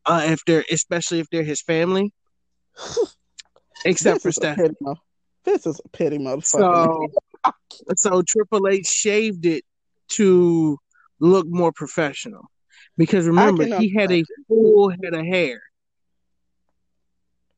Uh, 0.07 0.23
if 0.27 0.45
they're 0.47 0.65
especially 0.71 1.21
if 1.21 1.29
they're 1.31 1.43
his 1.43 1.61
family, 1.63 2.13
except 3.85 4.17
This 4.17 4.23
for 4.23 4.29
is 4.29 4.35
Steph. 4.37 4.59
mo- 4.81 4.97
This 5.45 5.67
is 5.67 5.81
a 5.85 5.89
pity, 5.89 6.19
motherfucker. 6.19 7.11
So, 7.47 7.53
so 7.97 8.23
Triple 8.23 8.69
H 8.69 8.87
shaved 8.87 9.47
it 9.47 9.65
to 10.11 10.79
look 11.21 11.47
more 11.49 11.73
professional 11.73 12.43
because 12.97 13.27
remember 13.27 13.65
he 13.65 13.95
had 13.95 14.11
a 14.13 14.25
full 14.49 14.91
head 14.91 15.15
of 15.15 15.25
hair. 15.25 15.63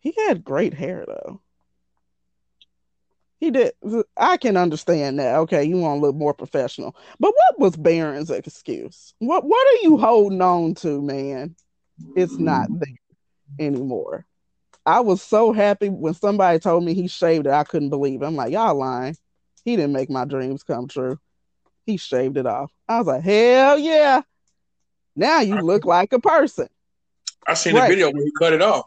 He 0.01 0.15
had 0.27 0.45
great 0.45 0.75
hair 0.75 1.05
though. 1.07 1.41
He 3.45 3.51
did. 3.51 3.75
I 4.17 4.39
can 4.39 4.57
understand 4.57 5.19
that. 5.19 5.37
Okay, 5.41 5.65
you 5.65 5.77
want 5.77 5.99
to 6.01 6.07
look 6.07 6.17
more 6.17 6.33
professional. 6.33 6.97
But 7.21 7.35
what 7.37 7.59
was 7.59 7.77
Baron's 7.77 8.31
excuse? 8.31 9.13
What 9.19 9.45
What 9.45 9.69
are 9.69 9.83
you 9.83 9.99
holding 9.99 10.41
on 10.41 10.75
to, 10.77 11.03
man? 11.03 11.55
It's 12.17 12.39
not 12.39 12.71
mm. 12.71 12.81
there 12.81 13.67
anymore. 13.67 14.25
I 14.87 15.01
was 15.01 15.21
so 15.21 15.53
happy 15.53 15.91
when 15.91 16.15
somebody 16.15 16.59
told 16.59 16.85
me 16.85 16.95
he 16.95 17.07
shaved 17.07 17.47
it. 17.47 17.53
I 17.53 17.65
couldn't 17.65 17.91
believe 17.91 18.23
it. 18.23 18.25
I'm 18.25 18.35
like, 18.35 18.51
y'all 18.51 18.77
lying. 18.77 19.15
He 19.63 19.77
didn't 19.77 19.93
make 19.93 20.09
my 20.09 20.25
dreams 20.25 20.63
come 20.63 20.89
true. 20.89 21.19
He 21.85 21.99
shaved 21.99 22.39
it 22.39 22.47
off. 22.47 22.73
I 22.89 22.97
was 22.97 23.07
like, 23.07 23.25
hell 23.25 23.79
yeah. 23.79 24.23
Now 25.17 25.41
you 25.41 25.57
look 25.57 25.85
like 25.85 26.15
a 26.15 26.19
person. 26.19 26.69
I 27.47 27.53
seen 27.53 27.75
Right. 27.75 27.83
the 27.83 27.95
video 27.95 28.07
when 28.07 28.25
he 28.25 28.33
cut 28.39 28.55
it 28.55 28.63
off. 28.63 28.87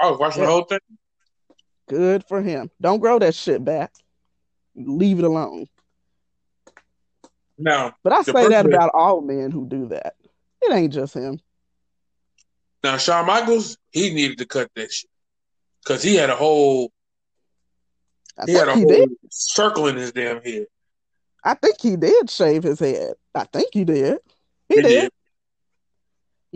I 0.00 0.08
was 0.08 0.20
watching 0.20 0.42
Yeah. 0.42 0.46
the 0.46 0.52
whole 0.52 0.64
thing. 0.64 0.78
Good 1.88 2.24
for 2.24 2.42
him. 2.42 2.70
Don't 2.80 3.00
grow 3.00 3.18
that 3.18 3.34
shit 3.34 3.64
back. 3.64 3.92
Leave 4.74 5.18
it 5.18 5.24
alone. 5.24 5.66
No. 7.58 7.92
But 8.02 8.12
I 8.12 8.22
say 8.22 8.48
that 8.48 8.66
about 8.66 8.90
all 8.94 9.20
men 9.20 9.50
who 9.50 9.66
do 9.66 9.88
that. 9.88 10.14
It 10.62 10.72
ain't 10.72 10.92
just 10.92 11.14
him. 11.14 11.40
now 12.82 12.96
Shawn 12.96 13.26
Michaels, 13.26 13.78
he 13.90 14.12
needed 14.12 14.38
to 14.38 14.46
cut 14.46 14.70
that 14.74 14.92
shit 14.92 15.08
because 15.82 16.02
he 16.02 16.16
had 16.16 16.30
a 16.30 16.36
whole 16.36 16.92
I 18.38 18.44
he 18.46 18.52
had 18.52 18.68
a 18.68 18.74
he 18.74 18.82
whole 18.82 18.90
did. 18.90 19.08
circle 19.30 19.86
in 19.86 19.96
his 19.96 20.12
damn 20.12 20.42
head. 20.42 20.66
I 21.44 21.54
think 21.54 21.80
he 21.80 21.96
did 21.96 22.28
shave 22.28 22.64
his 22.64 22.80
head. 22.80 23.14
I 23.34 23.44
think 23.44 23.68
he 23.72 23.84
did. 23.84 24.18
He, 24.68 24.74
He 24.76 24.82
did. 24.82 24.88
did. 25.02 25.10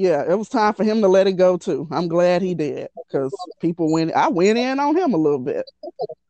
Yeah, 0.01 0.25
it 0.27 0.35
was 0.35 0.49
time 0.49 0.73
for 0.73 0.83
him 0.83 1.03
to 1.03 1.09
let 1.09 1.27
it 1.27 1.35
go 1.35 1.59
too. 1.59 1.87
I'm 1.91 2.09
glad 2.09 2.41
he 2.41 2.55
did 2.55 2.89
because 3.07 3.35
people 3.61 3.93
went. 3.93 4.15
I 4.15 4.29
went 4.29 4.57
in 4.57 4.81
on 4.81 4.97
him 4.97 5.13
a 5.13 5.19
little 5.19 5.39
bit. 5.39 5.67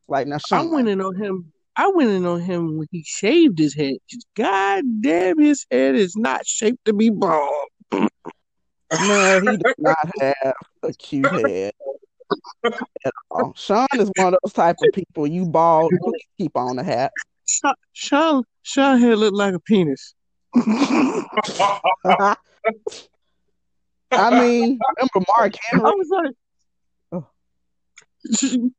Like 0.09 0.27
now, 0.27 0.35
I 0.35 0.39
Sean, 0.39 0.73
went 0.73 0.89
in 0.89 0.99
on 0.99 1.15
him. 1.15 1.53
I 1.77 1.87
went 1.87 2.09
in 2.09 2.25
on 2.25 2.41
him 2.41 2.77
when 2.77 2.89
he 2.91 3.01
shaved 3.07 3.57
his 3.57 3.73
head. 3.73 3.95
God 4.35 4.83
damn, 4.99 5.39
his 5.39 5.65
head 5.71 5.95
is 5.95 6.17
not 6.17 6.45
shaped 6.45 6.83
to 6.83 6.91
be 6.91 7.11
bald. 7.11 7.69
no, 7.93 9.39
he 9.39 9.55
does 9.55 9.75
not 9.77 10.09
have 10.19 10.53
a 10.83 10.91
cute 10.91 11.31
head 11.31 11.71
at 13.05 13.13
all. 13.29 13.53
Shawn 13.55 13.87
is 13.93 14.11
one 14.15 14.33
of 14.33 14.39
those 14.43 14.51
type 14.51 14.81
of 14.81 14.91
people. 14.91 15.27
You 15.27 15.45
bald, 15.45 15.93
please 16.03 16.25
keep 16.37 16.57
on 16.57 16.75
the 16.75 16.83
hat. 16.83 17.13
Shawn, 17.47 17.75
Shawn, 17.93 18.43
Shawn 18.63 18.99
head 18.99 19.17
looked 19.17 19.37
like 19.37 19.53
a 19.53 19.61
penis. 19.61 20.13
I 24.11 24.39
mean, 24.39 24.79
I 24.89 24.93
remember 24.97 25.25
Mark 25.37 25.53
I 25.73 25.77
was 25.77 26.07
like, 26.11 26.35
Oh. 27.13 27.27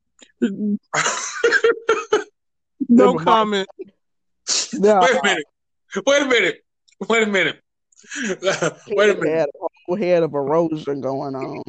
no 0.40 0.78
Remember 2.88 3.12
Mark- 3.14 3.24
comment. 3.24 3.68
No, 4.74 5.00
Wait 5.00 5.10
a 5.16 5.20
minute. 5.24 5.44
Wait 6.06 6.22
a 6.22 6.26
minute. 6.26 6.62
Wait 7.08 7.22
a 7.22 7.26
minute. 7.26 7.60
Wait 8.88 9.10
a 9.10 9.14
he 9.14 9.20
minute. 9.20 9.28
had 9.28 9.48
a 9.48 9.66
whole 9.86 9.96
head 9.96 10.22
of 10.22 10.34
erosion 10.34 11.00
going 11.00 11.34
on. 11.34 11.62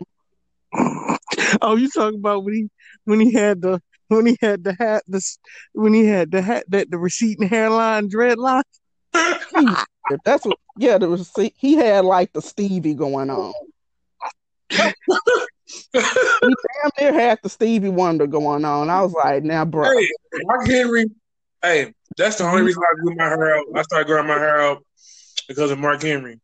Oh, 1.61 1.75
you 1.75 1.89
talking 1.89 2.19
about 2.19 2.43
when 2.43 2.53
he 2.53 2.69
when 3.05 3.19
he 3.19 3.31
had 3.33 3.61
the 3.61 3.79
when 4.07 4.25
he 4.25 4.37
had 4.41 4.63
the 4.63 4.73
hat 4.73 5.03
this 5.07 5.37
when 5.73 5.93
he 5.93 6.05
had 6.05 6.31
the 6.31 6.41
hat 6.41 6.63
that 6.69 6.89
the 6.89 6.97
receding 6.97 7.47
hairline 7.47 8.09
dreadlock. 8.09 8.63
If 9.13 10.19
that's 10.25 10.45
what, 10.45 10.57
yeah, 10.77 10.97
there 10.97 11.09
was. 11.09 11.31
He 11.55 11.75
had 11.75 12.05
like 12.05 12.33
the 12.33 12.41
Stevie 12.41 12.93
going 12.93 13.29
on. 13.29 13.53
He 15.93 15.99
damn 16.41 16.91
near 16.99 17.13
had 17.13 17.39
the 17.41 17.49
Stevie 17.49 17.89
Wonder 17.89 18.27
going 18.27 18.65
on. 18.65 18.89
I 18.89 19.01
was 19.01 19.13
like, 19.13 19.43
now, 19.43 19.65
bro, 19.65 19.83
hey, 19.97 20.07
Mark 20.43 20.67
Henry. 20.67 21.05
Hey, 21.61 21.93
that's 22.17 22.37
the 22.37 22.43
only 22.43 22.63
reason 22.63 22.83
I 22.83 22.95
grew 22.99 23.15
my 23.15 23.23
hair 23.23 23.55
out. 23.57 23.65
I 23.73 23.81
started 23.83 24.07
growing 24.07 24.27
my 24.27 24.33
hair 24.37 24.59
out 24.61 24.85
because 25.47 25.71
of 25.71 25.79
Mark 25.79 26.01
Henry. 26.01 26.39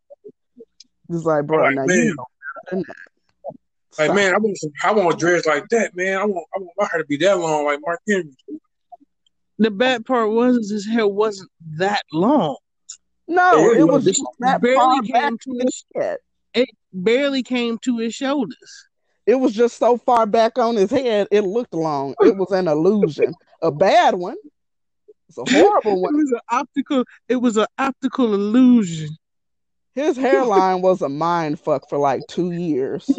it's 1.09 1.25
like, 1.25 1.45
bro, 1.45 1.63
Like, 1.63 1.75
now 1.75 1.85
man. 1.85 1.97
you 1.97 2.15
know 2.15 2.25
better 2.65 2.71
than 2.71 2.83
that. 2.87 4.07
Like, 4.07 4.15
man, 4.15 4.33
I 4.33 4.37
want 4.37 4.57
some, 4.57 4.71
I 4.83 4.93
want 4.93 5.19
dreads 5.19 5.45
like 5.45 5.67
that, 5.69 5.95
man. 5.95 6.17
I 6.17 6.25
want 6.25 6.47
I 6.55 6.59
want 6.59 6.71
my 6.77 6.87
hair 6.91 7.01
to 7.01 7.07
be 7.07 7.17
that 7.17 7.37
long, 7.37 7.65
like 7.65 7.79
Mark 7.85 7.99
Henry. 8.07 8.31
The 9.57 9.71
bad 9.71 10.05
part 10.05 10.29
was 10.31 10.69
his 10.69 10.87
hair 10.87 11.07
wasn't 11.07 11.51
that 11.77 12.03
long. 12.13 12.55
No, 13.29 13.71
It 13.71 13.79
it 13.79 13.83
was 13.83 14.05
was 14.05 14.05
just 14.05 14.23
that 14.39 14.61
barely 14.61 14.75
far 14.77 15.01
came 15.01 15.11
back. 15.13 15.33
to 15.41 15.59
his 15.61 15.85
head. 15.95 16.17
It 16.53 16.69
barely 16.91 17.43
came 17.43 17.77
to 17.79 17.97
his 17.99 18.13
shoulders. 18.15 18.87
It 19.25 19.35
was 19.35 19.53
just 19.53 19.77
so 19.77 19.97
far 19.97 20.25
back 20.25 20.57
on 20.57 20.75
his 20.75 20.89
head, 20.89 21.27
it 21.31 21.41
looked 21.41 21.73
long. 21.73 22.15
It 22.21 22.35
was 22.35 22.51
an 22.51 22.67
illusion, 22.67 23.33
a 23.61 23.71
bad 23.71 24.15
one. 24.15 24.35
It's 25.29 25.37
a 25.37 25.43
horrible 25.47 26.01
one. 26.01 26.15
It 26.15 26.17
was 26.17 26.31
an 26.31 26.39
optical. 26.49 27.03
It 27.27 27.35
was 27.37 27.57
an 27.57 27.67
optical 27.77 28.33
illusion. 28.33 29.09
His 29.93 30.17
hairline 30.17 30.81
was 30.81 31.01
a 31.01 31.09
mind 31.09 31.59
fuck 31.59 31.87
for 31.89 31.97
like 31.99 32.21
two 32.27 32.51
years. 32.51 33.09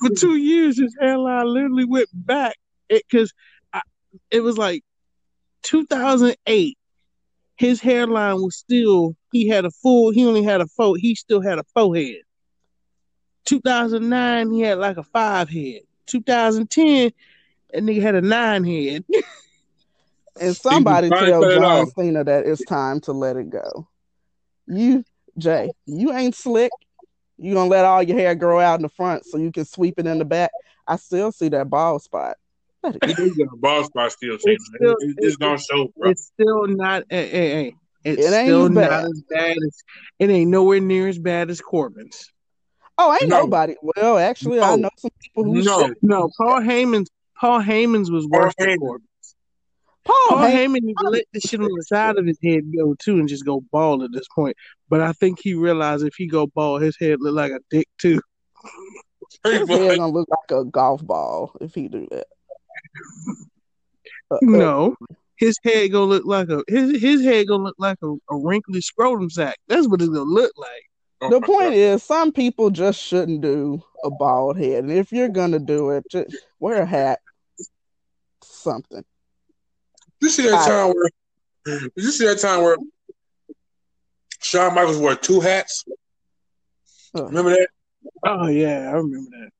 For 0.00 0.10
two 0.10 0.36
years, 0.36 0.78
his 0.78 0.96
hairline 1.00 1.46
literally 1.46 1.84
went 1.84 2.08
back. 2.12 2.56
It 2.88 3.02
because 3.08 3.32
it 4.30 4.40
was 4.40 4.58
like 4.58 4.82
2008. 5.62 6.77
His 7.58 7.80
hairline 7.80 8.36
was 8.36 8.56
still. 8.56 9.16
He 9.32 9.48
had 9.48 9.64
a 9.64 9.70
full. 9.70 10.10
He 10.10 10.24
only 10.24 10.44
had 10.44 10.60
a 10.60 10.66
fo. 10.66 10.94
He 10.94 11.14
still 11.14 11.40
had 11.40 11.58
a 11.58 11.64
forehead. 11.74 12.22
2009, 13.44 14.52
he 14.52 14.60
had 14.60 14.78
like 14.78 14.96
a 14.96 15.02
five 15.02 15.48
head. 15.48 15.80
2010, 16.06 17.12
that 17.72 17.82
nigga 17.82 18.00
had 18.00 18.14
a 18.14 18.22
nine 18.22 18.64
head. 18.64 19.04
And 20.40 20.56
somebody 20.56 21.10
tell 21.10 21.42
John. 21.42 21.90
Cena 21.98 22.22
that 22.22 22.46
it's 22.46 22.62
time 22.64 23.00
to 23.00 23.12
let 23.12 23.36
it 23.36 23.50
go. 23.50 23.88
You, 24.68 25.02
Jay, 25.36 25.72
you 25.84 26.12
ain't 26.12 26.36
slick. 26.36 26.70
You 27.38 27.54
gonna 27.54 27.68
let 27.68 27.84
all 27.84 28.04
your 28.04 28.18
hair 28.18 28.36
grow 28.36 28.60
out 28.60 28.78
in 28.78 28.82
the 28.82 28.88
front 28.88 29.24
so 29.26 29.36
you 29.36 29.50
can 29.50 29.64
sweep 29.64 29.98
it 29.98 30.06
in 30.06 30.18
the 30.18 30.24
back. 30.24 30.52
I 30.86 30.94
still 30.94 31.32
see 31.32 31.48
that 31.48 31.68
bald 31.68 32.02
spot. 32.02 32.36
Let 32.82 32.96
it 32.96 33.04
He 33.06 33.14
go. 33.14 33.34
do 33.34 33.48
a 33.52 33.56
ball 33.56 33.84
spot 33.84 34.12
still, 34.12 34.38
Shane. 34.38 34.54
It's 34.54 34.66
still- 34.74 34.94
It, 35.00 35.14
it 35.18 35.24
just 35.24 35.38
don't 35.40 35.60
show, 35.60 35.88
bro. 35.96 36.10
It's 36.10 36.30
still 36.34 36.66
not. 36.66 37.04
Hey, 37.10 37.28
hey, 37.28 37.50
hey. 37.50 37.74
It's 38.04 38.22
It 38.26 38.32
ain't 38.32 38.46
still 38.46 38.64
as 38.66 38.70
not 38.70 38.90
bad. 38.90 39.04
as 39.04 39.22
bad 39.28 39.50
as. 39.56 39.82
It 40.20 40.30
ain't 40.30 40.50
nowhere 40.50 40.80
near 40.80 41.08
as 41.08 41.18
bad 41.18 41.50
as 41.50 41.60
Corbin's. 41.60 42.30
Oh, 42.96 43.12
ain't 43.12 43.28
No. 43.28 43.40
nobody. 43.42 43.74
Well, 43.82 44.18
actually, 44.18 44.60
I 44.60 44.76
know 44.76 44.90
some 44.98 45.10
people 45.20 45.44
who 45.44 45.62
No. 45.62 45.86
should. 45.88 45.96
No, 46.02 46.30
Paul 46.36 46.60
Heyman's. 46.60 47.10
Paul 47.40 47.60
Heyman's 47.60 48.10
was 48.10 48.26
Paul 48.26 48.40
worse 48.40 48.54
than 48.58 48.68
Heyman. 48.68 48.78
Corbin. 48.78 49.06
Paul, 50.04 50.14
Paul 50.28 50.38
Heyman, 50.38 50.76
Heyman 50.80 50.94
to 51.02 51.10
let 51.10 51.24
the 51.32 51.40
shit 51.40 51.60
on 51.60 51.68
the 51.74 51.82
side 51.82 52.16
of 52.16 52.26
his 52.26 52.38
head 52.42 52.62
go 52.74 52.94
too, 52.94 53.18
and 53.18 53.28
just 53.28 53.44
go 53.44 53.60
bald 53.72 54.02
at 54.02 54.10
this 54.12 54.26
point. 54.34 54.56
But 54.88 55.00
I 55.02 55.12
think 55.12 55.38
he 55.40 55.54
realized 55.54 56.04
if 56.04 56.14
he 56.16 56.26
go 56.28 56.46
bald, 56.46 56.82
his 56.82 56.96
head 56.98 57.18
look 57.20 57.34
like 57.34 57.52
a 57.52 57.60
dick 57.70 57.86
too. 57.98 58.20
Pretty 59.44 59.58
his 59.58 59.68
head 59.68 59.98
gonna 59.98 60.12
look 60.12 60.28
like 60.30 60.58
a 60.58 60.64
golf 60.64 61.04
ball 61.06 61.52
if 61.60 61.74
he 61.74 61.88
do 61.88 62.06
that. 62.10 62.26
Uh, 64.30 64.34
uh, 64.34 64.38
No, 64.42 64.96
his 65.36 65.56
head 65.64 65.92
gonna 65.92 66.04
look 66.06 66.24
like 66.26 66.48
a 66.48 66.62
his 66.68 67.00
his 67.00 67.22
head 67.22 67.48
gonna 67.48 67.64
look 67.64 67.76
like 67.78 67.98
a, 68.02 68.08
a 68.30 68.36
wrinkly 68.36 68.80
scrotum 68.80 69.30
sack. 69.30 69.56
That's 69.68 69.88
what 69.88 70.00
it's 70.02 70.10
gonna 70.10 70.22
look 70.22 70.52
like. 70.56 70.84
Oh 71.20 71.30
the 71.30 71.40
point 71.40 71.70
God. 71.70 71.74
is, 71.74 72.02
some 72.02 72.32
people 72.32 72.70
just 72.70 73.00
shouldn't 73.00 73.40
do 73.40 73.82
a 74.04 74.10
bald 74.10 74.56
head, 74.58 74.84
and 74.84 74.92
if 74.92 75.10
you're 75.12 75.28
gonna 75.28 75.58
do 75.58 75.90
it, 75.90 76.04
just 76.10 76.36
wear 76.60 76.82
a 76.82 76.86
hat, 76.86 77.18
something. 78.42 79.04
Did 80.20 80.26
you 80.26 80.30
see 80.30 80.42
that 80.48 80.54
I- 80.62 80.66
time 80.68 80.94
where? 80.94 81.10
Did 81.64 81.92
you 81.96 82.10
see 82.12 82.26
that 82.26 82.38
time 82.40 82.62
where 82.62 82.76
Shawn 84.40 84.74
Michaels 84.74 84.98
wore 84.98 85.14
two 85.16 85.40
hats? 85.40 85.84
Ugh. 87.14 87.24
Remember 87.26 87.50
that? 87.50 87.68
Oh 88.24 88.46
yeah, 88.46 88.88
I 88.90 88.92
remember 88.92 89.30
that. 89.30 89.50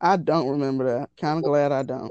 I 0.00 0.16
don't 0.16 0.48
remember 0.48 0.84
that. 0.98 1.10
Kind 1.20 1.38
of 1.38 1.44
glad 1.44 1.70
I 1.72 1.82
don't. 1.82 2.10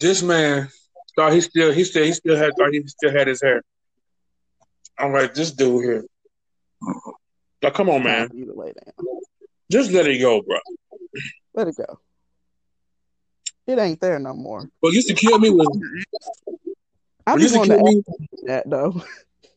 This 0.00 0.22
man 0.22 0.68
thought 1.16 1.32
he 1.32 1.40
still 1.40 1.72
he 1.72 1.84
still 1.84 2.04
he 2.04 2.12
still 2.12 2.36
had 2.36 2.52
thought 2.58 2.72
he 2.72 2.86
still 2.86 3.12
had 3.12 3.28
his 3.28 3.40
hair. 3.42 3.62
I'm 4.98 5.12
like, 5.12 5.34
this 5.34 5.50
dude 5.52 5.84
here. 5.84 6.04
Like, 7.62 7.74
come 7.74 7.88
on, 7.88 8.02
man. 8.02 8.28
Time 8.28 8.46
for 8.46 8.52
lay 8.64 8.72
down. 8.72 9.06
Just 9.70 9.90
let 9.90 10.06
it 10.06 10.18
go, 10.20 10.42
bro. 10.42 10.58
Let 11.54 11.68
it 11.68 11.76
go. 11.76 11.98
It 13.66 13.78
ain't 13.78 14.00
there 14.00 14.18
no 14.18 14.34
more. 14.34 14.68
What 14.80 14.92
used 14.92 15.08
to 15.08 15.14
kill 15.14 15.38
me 15.38 15.50
was 15.50 15.68
I 17.26 17.32
what 17.32 17.40
just 17.40 17.54
used 17.54 17.54
to 17.54 17.58
wanted 17.58 17.76
kill 17.78 17.86
to 17.86 17.94
me. 17.94 18.02
ask 18.20 18.46
that 18.46 18.70
though. 18.70 19.02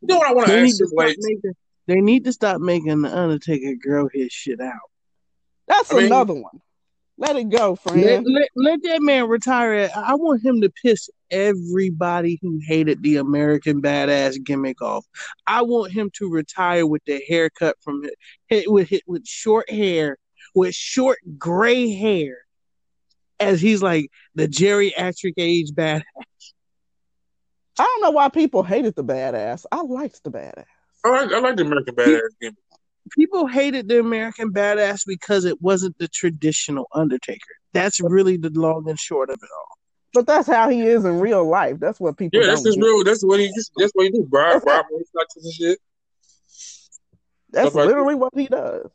You 0.02 0.08
know 0.08 0.18
what 0.20 0.28
I 0.28 0.34
want 0.34 0.48
to 0.48 0.54
They 0.54 0.62
need 0.62 0.70
ask 0.70 0.78
to 0.78 0.88
stop 0.88 0.98
Like, 0.98 1.16
making. 1.20 1.54
They 1.88 1.96
need 2.02 2.24
to 2.26 2.34
stop 2.34 2.62
making 2.62 3.02
the 3.02 3.18
Undertaker 3.18 3.74
grow 3.82 4.08
his 4.14 4.32
shit 4.32 4.62
out. 4.62 4.74
That's 5.68 5.92
I 5.92 5.96
mean- 5.98 6.06
another 6.08 6.34
one. 6.36 6.62
Let 7.20 7.36
it 7.36 7.50
go, 7.50 7.76
friend. 7.76 8.26
let, 8.28 8.50
let 8.56 8.84
that 8.84 9.02
man 9.02 9.28
retire. 9.28 9.90
I 9.96 10.14
want 10.16 10.46
him 10.46 10.62
to 10.62 10.70
piss 10.70 11.10
everybody 11.32 12.38
who 12.42 12.60
hated 12.64 13.02
the 13.02 13.18
American 13.18 13.82
Badass 13.82 14.44
gimmick 14.44 14.82
off. 14.82 15.06
I 15.48 15.64
want 15.64 15.92
him 15.92 16.12
to 16.18 16.30
retire 16.30 16.86
with 16.86 17.04
the 17.06 17.22
haircut 17.28 17.76
from 17.82 18.04
with 18.68 18.90
hit 18.90 19.02
with 19.08 19.26
short 19.26 19.70
hair, 19.70 20.18
with 20.54 20.76
short 20.76 21.18
gray 21.40 21.92
hair, 21.92 22.38
as 23.40 23.60
he's 23.60 23.82
like 23.82 24.12
the 24.36 24.48
geriatric 24.48 25.34
age 25.38 25.72
badass. 25.72 26.04
I 27.80 27.84
don't 27.84 28.02
know 28.02 28.12
why 28.12 28.30
people 28.30 28.62
hated 28.62 28.96
the 28.96 29.04
badass. 29.04 29.66
I 29.72 29.82
liked 29.82 30.24
the 30.24 30.32
badass. 30.32 30.66
I 31.04 31.10
like 31.10 31.32
I 31.32 31.40
like 31.40 31.56
the 31.56 31.64
American 31.64 31.96
Badass 31.96 32.22
game. 32.40 32.58
People 33.16 33.48
hated 33.48 33.88
the 33.88 34.00
American 34.00 34.52
Badass 34.52 35.02
because 35.06 35.46
it 35.46 35.62
wasn't 35.62 35.98
the 35.98 36.08
traditional 36.08 36.88
Undertaker. 36.94 37.56
That's 37.74 38.02
really 38.02 38.38
the 38.38 38.50
long 38.50 38.90
and 38.90 39.00
short 39.00 39.30
of 39.30 39.40
it 39.42 39.50
all. 39.56 39.78
But 40.14 40.26
that's 40.26 40.48
how 40.48 40.70
he 40.70 40.82
is 40.82 41.06
in 41.06 41.20
real 41.20 41.48
life. 41.48 41.80
That's 41.80 42.00
what 42.00 42.18
people 42.18 42.40
Yeah, 42.40 42.48
that's 42.48 42.64
don't 42.64 42.74
his 42.74 42.78
real. 42.78 43.04
That's 43.04 43.24
what 43.24 43.40
he. 43.40 43.52
That's 43.78 43.92
what 43.94 44.06
he 44.06 44.12
do. 44.12 44.24
Bribe, 44.30 44.54
That's 44.54 44.66
bribe 44.66 44.86
motorcycles 44.90 45.46
and 45.46 45.54
shit. 45.54 45.80
That's 47.52 47.70
Stuff 47.70 47.76
like 47.76 47.88
literally 47.88 48.16
what 48.16 48.34
he 48.36 48.48
does. 48.48 48.90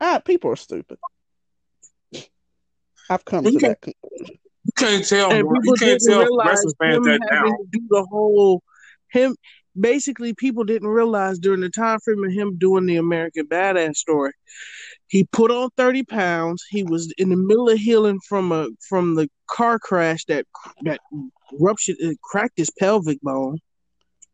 Ah, 0.00 0.20
people 0.24 0.50
are 0.50 0.56
stupid. 0.56 0.98
I've 3.10 3.24
come 3.24 3.44
You 3.44 3.52
to 3.52 3.68
that 3.68 3.80
conclusion. 3.80 4.38
You 4.64 4.72
can't 4.76 5.06
tell. 5.06 5.32
and 5.32 5.46
bro. 5.46 5.58
You 5.62 5.74
can't 5.78 6.00
tell 6.00 6.36
wrestling 6.38 6.74
fans 6.78 6.96
him 6.96 7.04
that 7.04 7.20
having 7.30 7.50
now. 7.50 7.56
to 7.56 7.66
do 7.70 7.80
the 7.88 8.06
whole 8.08 8.62
him 9.10 9.34
basically 9.80 10.34
people 10.34 10.64
didn't 10.64 10.88
realize 10.88 11.38
during 11.38 11.60
the 11.60 11.70
time 11.70 11.98
frame 12.00 12.24
of 12.24 12.32
him 12.32 12.56
doing 12.58 12.86
the 12.86 12.96
American 12.96 13.46
Badass 13.46 13.96
story, 13.96 14.32
he 15.08 15.24
put 15.24 15.50
on 15.50 15.70
thirty 15.76 16.02
pounds. 16.02 16.64
He 16.68 16.82
was 16.82 17.12
in 17.18 17.30
the 17.30 17.36
middle 17.36 17.68
of 17.68 17.78
healing 17.78 18.20
from 18.28 18.52
a 18.52 18.68
from 18.88 19.14
the 19.14 19.28
car 19.48 19.78
crash 19.78 20.24
that 20.26 20.46
that 20.82 21.00
ruptured 21.58 21.96
it 21.98 22.20
cracked 22.22 22.58
his 22.58 22.70
pelvic 22.78 23.20
bone, 23.22 23.58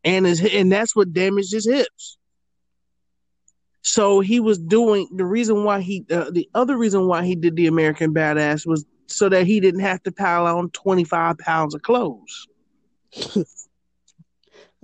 and 0.03 0.25
his 0.25 0.43
and 0.43 0.71
that's 0.71 0.95
what 0.95 1.13
damaged 1.13 1.53
his 1.53 1.67
hips. 1.67 2.17
So 3.81 4.19
he 4.19 4.39
was 4.39 4.57
doing 4.57 5.07
the 5.15 5.25
reason 5.25 5.63
why 5.63 5.81
he 5.81 6.05
uh, 6.11 6.31
the 6.31 6.49
other 6.55 6.77
reason 6.77 7.07
why 7.07 7.23
he 7.23 7.35
did 7.35 7.55
the 7.55 7.67
American 7.67 8.13
Badass 8.13 8.65
was 8.65 8.85
so 9.07 9.29
that 9.29 9.45
he 9.45 9.59
didn't 9.59 9.81
have 9.81 10.01
to 10.03 10.11
pile 10.11 10.47
on 10.47 10.69
25 10.71 11.37
pounds 11.37 11.75
of 11.75 11.81
clothes. 11.83 12.47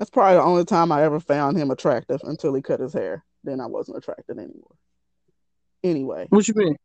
That's 0.01 0.09
probably 0.09 0.37
the 0.37 0.43
only 0.43 0.65
time 0.65 0.91
I 0.91 1.03
ever 1.03 1.19
found 1.19 1.59
him 1.59 1.69
attractive 1.69 2.21
until 2.23 2.55
he 2.55 2.63
cut 2.63 2.79
his 2.79 2.91
hair. 2.91 3.23
Then 3.43 3.59
I 3.59 3.67
wasn't 3.67 3.97
attracted 3.97 4.39
anymore. 4.39 4.73
Anyway, 5.83 6.25
What 6.31 6.47
you 6.47 6.55
mean? 6.57 6.75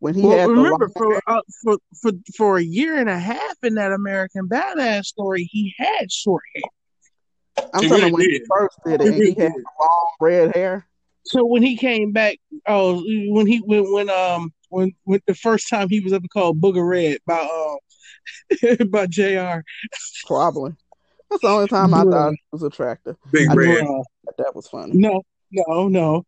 when 0.00 0.14
he 0.14 0.22
well, 0.22 0.38
had 0.38 0.50
remember 0.50 0.88
the 0.88 0.92
for, 0.94 1.22
uh, 1.28 1.40
for 1.62 1.76
for 2.00 2.12
for 2.36 2.56
a 2.58 2.64
year 2.64 2.98
and 2.98 3.08
a 3.08 3.16
half 3.16 3.54
in 3.62 3.74
that 3.74 3.92
American 3.92 4.48
Badass 4.48 5.04
story, 5.04 5.48
he 5.52 5.72
had 5.78 6.10
short 6.10 6.42
hair. 6.56 7.64
I'm 7.72 7.82
He 7.82 7.88
talking 7.88 7.90
really 7.90 8.08
about 8.08 8.12
when 8.12 8.30
he 8.30 8.40
first 8.50 8.78
did 8.84 9.00
it, 9.00 9.02
He 9.02 9.08
and 9.14 9.22
he 9.22 9.34
had 9.40 9.52
long 9.52 10.06
red 10.20 10.56
hair. 10.56 10.88
So 11.26 11.44
when 11.44 11.62
he 11.62 11.76
came 11.76 12.10
back, 12.10 12.38
oh, 12.66 13.04
when 13.28 13.46
he 13.46 13.58
when 13.58 13.92
when 13.92 14.10
um 14.10 14.52
when 14.70 14.96
when 15.04 15.20
the 15.28 15.34
first 15.36 15.68
time 15.68 15.88
he 15.90 16.00
was 16.00 16.12
ever 16.12 16.26
called 16.26 16.60
Booger 16.60 16.84
Red 16.84 17.18
by 17.24 17.38
um 17.38 18.88
by 18.90 19.06
JR. 19.06 19.60
Probably. 20.26 20.72
That's 21.32 21.42
the 21.42 21.48
only 21.48 21.68
time 21.68 21.94
I 21.94 22.02
thought 22.04 22.30
he 22.32 22.38
was 22.52 22.62
attractive. 22.62 23.16
Big 23.30 23.48
I 23.50 23.54
red. 23.54 23.84
Bruh. 23.84 24.04
That 24.38 24.54
was 24.54 24.68
funny. 24.68 24.92
No, 24.94 25.22
no, 25.50 25.88
no. 25.88 26.24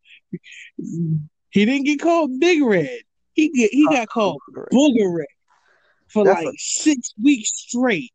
He 0.79 1.65
didn't 1.65 1.85
get 1.85 2.01
called 2.01 2.39
Big 2.41 2.63
Red. 2.63 3.01
He 3.35 3.51
get 3.51 3.71
he 3.71 3.87
got 3.87 4.03
uh, 4.03 4.07
called 4.07 4.41
Booger 4.73 5.17
Red 5.19 5.27
for 6.09 6.25
That's 6.25 6.45
like 6.45 6.55
a- 6.55 6.59
six 6.59 7.13
weeks 7.23 7.51
straight. 7.55 8.13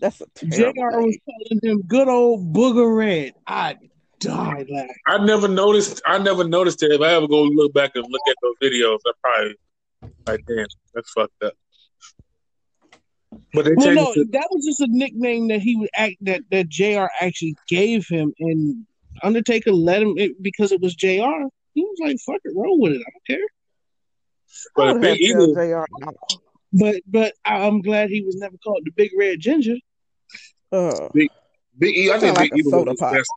That's 0.00 0.20
a 0.20 0.26
JR 0.46 0.46
was 0.46 0.74
name. 0.76 1.18
calling 1.24 1.60
him 1.62 1.82
good 1.82 2.08
old 2.08 2.54
Booger 2.54 2.96
Red. 2.96 3.34
I 3.46 3.76
died 4.20 4.66
laughing. 4.70 4.94
I 5.06 5.24
never 5.24 5.48
noticed. 5.48 6.00
I 6.06 6.18
never 6.18 6.46
noticed 6.46 6.82
it. 6.82 6.92
If 6.92 7.00
I 7.00 7.14
ever 7.14 7.26
go 7.26 7.42
look 7.42 7.72
back 7.74 7.92
and 7.96 8.04
look 8.08 8.20
at 8.28 8.36
those 8.42 8.54
videos, 8.62 8.98
I 9.06 9.12
probably 9.22 9.54
like, 10.26 10.46
damn, 10.46 10.66
that's 10.94 11.10
fucked 11.10 11.42
up. 11.42 11.54
But 13.54 13.64
they 13.64 13.74
Well, 13.74 13.94
no, 13.94 14.10
it. 14.12 14.14
to- 14.14 14.24
that 14.32 14.48
was 14.50 14.64
just 14.64 14.80
a 14.80 14.86
nickname 14.90 15.48
that 15.48 15.60
he 15.60 15.76
would 15.76 15.90
act 15.96 16.16
that 16.22 16.42
that 16.50 16.68
JR. 16.68 17.08
actually 17.20 17.56
gave 17.68 18.06
him, 18.08 18.32
and 18.38 18.86
Undertaker 19.22 19.72
let 19.72 20.02
him 20.02 20.14
it, 20.18 20.42
because 20.42 20.70
it 20.72 20.80
was 20.80 20.94
JR. 20.94 21.48
He 21.74 21.82
was 21.82 21.96
like, 22.00 22.18
"Fuck 22.26 22.40
it, 22.44 22.52
roll 22.54 22.78
with 22.78 22.92
it. 22.92 23.00
I 23.06 23.10
don't 23.10 23.26
care." 23.38 23.46
I 23.46 24.70
But 24.76 24.92
would 24.94 25.02
Big 25.02 25.20
Eagle, 25.20 25.54
JR. 25.54 25.84
But 26.72 26.96
but 27.06 27.34
I- 27.44 27.66
I'm 27.66 27.80
glad 27.80 28.10
he 28.10 28.20
was 28.22 28.36
never 28.36 28.56
called 28.58 28.82
the 28.84 28.90
Big 28.90 29.12
Red 29.18 29.40
Ginger. 29.40 29.76
Uh, 30.70 31.08
Big 31.14 31.30
E, 31.96 32.10
I 32.10 32.18
think 32.18 32.36
like 32.36 32.50
Big 32.50 32.58
a 32.58 32.60
Eagle 32.60 32.72
soda 32.72 32.90
was 32.90 32.98
pop. 33.00 33.12
best. 33.14 33.30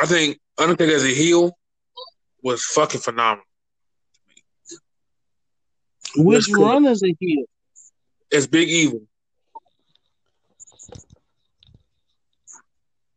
I 0.00 0.06
think 0.06 0.38
Undertaker 0.56 0.94
as 0.94 1.04
a 1.04 1.08
heel 1.08 1.52
was 2.42 2.64
fucking 2.64 3.00
phenomenal. 3.02 3.44
Which 6.16 6.50
cool. 6.52 6.64
run 6.64 6.86
as 6.86 7.02
a 7.02 7.14
heel? 7.20 7.44
As 8.32 8.46
Big 8.46 8.68
Evil, 8.68 9.02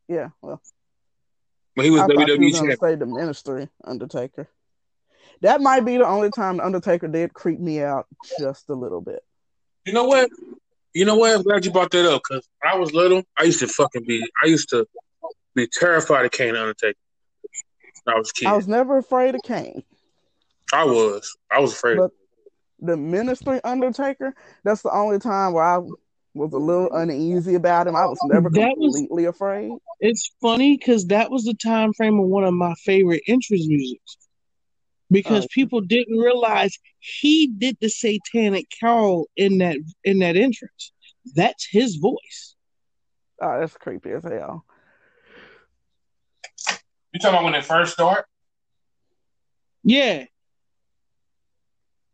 yeah. 0.08 0.30
Well, 0.42 0.62
when 1.76 1.86
he 1.86 1.92
was 1.92 2.02
I 2.02 2.08
WWE 2.08 2.16
going 2.28 2.52
to 2.52 2.52
champion. 2.52 2.78
say 2.78 2.96
the 2.96 3.06
Ministry 3.06 3.70
Undertaker. 3.84 4.50
That 5.42 5.62
might 5.62 5.82
be 5.82 5.98
the 5.98 6.08
only 6.08 6.30
time 6.32 6.58
the 6.58 6.66
Undertaker 6.66 7.08
did 7.08 7.34
creep 7.34 7.60
me 7.60 7.82
out 7.82 8.08
just 8.40 8.70
a 8.70 8.74
little 8.74 9.02
bit. 9.02 9.22
You 9.86 9.94
know 9.94 10.06
what? 10.06 10.30
You 10.94 11.06
know 11.06 11.16
what? 11.16 11.36
I'm 11.36 11.44
glad 11.44 11.66
you 11.66 11.72
brought 11.72 11.92
that 11.92 12.10
up 12.10 12.22
because 12.28 12.48
when 12.62 12.74
I 12.74 12.78
was 12.78 12.94
little, 12.94 13.24
I 13.38 13.44
used 13.44 13.60
to 13.60 13.68
fucking 13.68 14.06
be. 14.08 14.24
I 14.44 14.48
used 14.48 14.70
to 14.70 14.88
be 15.56 15.68
terrified 15.68 16.26
of 16.26 16.32
Kane 16.32 16.56
Undertaker. 16.56 16.98
I 18.08 18.18
was 18.18 18.30
a 18.30 18.34
kid. 18.34 18.48
I 18.48 18.56
was 18.56 18.68
never 18.68 18.98
afraid 18.98 19.36
of 19.36 19.42
Kane. 19.44 19.84
I 20.72 20.86
was. 20.86 21.36
I 21.52 21.60
was 21.60 21.74
afraid. 21.74 21.98
But 21.98 22.12
the 22.84 22.98
Ministry 22.98 23.60
Undertaker, 23.64 24.36
that's 24.64 24.82
the 24.82 24.94
only 24.94 25.18
time 25.20 25.54
where 25.54 25.64
I 25.64 25.78
was 26.34 26.52
a 26.54 26.58
little 26.58 26.92
uneasy 26.94 27.56
about 27.56 27.88
him. 27.88 27.96
I 27.96 28.06
was 28.06 28.20
never 28.26 28.50
That 28.50 28.78
was- 28.78 28.96
completely 28.96 29.26
afraid. 29.26 29.72
It's 30.00 30.32
funny 30.42 30.78
because 30.78 31.08
that 31.08 31.32
was 31.32 31.46
the 31.46 31.54
time 31.54 31.94
frame 31.94 32.20
of 32.20 32.26
one 32.28 32.44
of 32.44 32.54
my 32.54 32.74
favorite 32.84 33.24
entrance 33.28 33.68
musics. 33.68 34.18
Because 35.10 35.46
Oh. 35.46 35.48
people 35.52 35.82
didn't 35.82 36.18
realize 36.18 36.78
he 37.00 37.48
did 37.48 37.78
the 37.80 37.90
satanic 37.90 38.66
call 38.80 39.28
in 39.36 39.60
that 39.60 39.78
in 40.04 40.20
that 40.20 40.36
entrance. 40.36 40.92
That's 41.36 41.66
his 41.70 41.96
voice. 41.98 42.56
Oh, 43.42 43.60
that's 43.60 43.78
creepy 43.78 44.12
as 44.12 44.24
hell. 44.24 44.66
You 47.14 47.20
talking 47.20 47.36
about 47.36 47.44
when 47.44 47.56
it 47.56 47.64
first 47.64 47.94
started? 47.94 48.26
Yeah, 49.84 50.26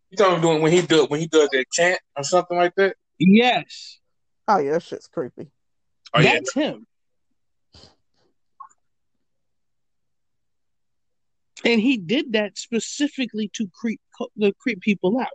You 0.09 0.17
talking 0.17 0.33
about 0.33 0.41
doing 0.41 0.61
when 0.61 0.71
he 0.71 0.81
do 0.81 1.05
when 1.05 1.19
he 1.19 1.27
does 1.27 1.49
that 1.51 1.65
chant 1.71 1.99
or 2.17 2.23
something 2.23 2.57
like 2.57 2.73
that? 2.75 2.95
yes, 3.19 3.99
Oh 4.47 4.57
yeah, 4.57 4.71
that 4.73 4.83
shit's 4.83 5.07
creepy. 5.07 5.51
Oh 6.13 6.19
yeah, 6.21 6.33
that's 6.33 6.53
him. 6.53 6.87
And 11.65 11.81
he 11.81 11.97
did 11.97 12.33
that 12.33 12.57
specifically 12.57 13.49
to 13.53 13.67
creep 13.73 13.99
to 14.41 14.53
creep 14.53 14.81
people 14.81 15.19
out. 15.19 15.27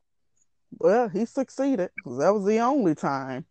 Well, 0.78 1.08
he 1.08 1.24
succeeded 1.26 1.90
'cause 2.02 2.18
that 2.18 2.30
was 2.34 2.44
the 2.44 2.58
only 2.58 2.94
time 2.94 3.46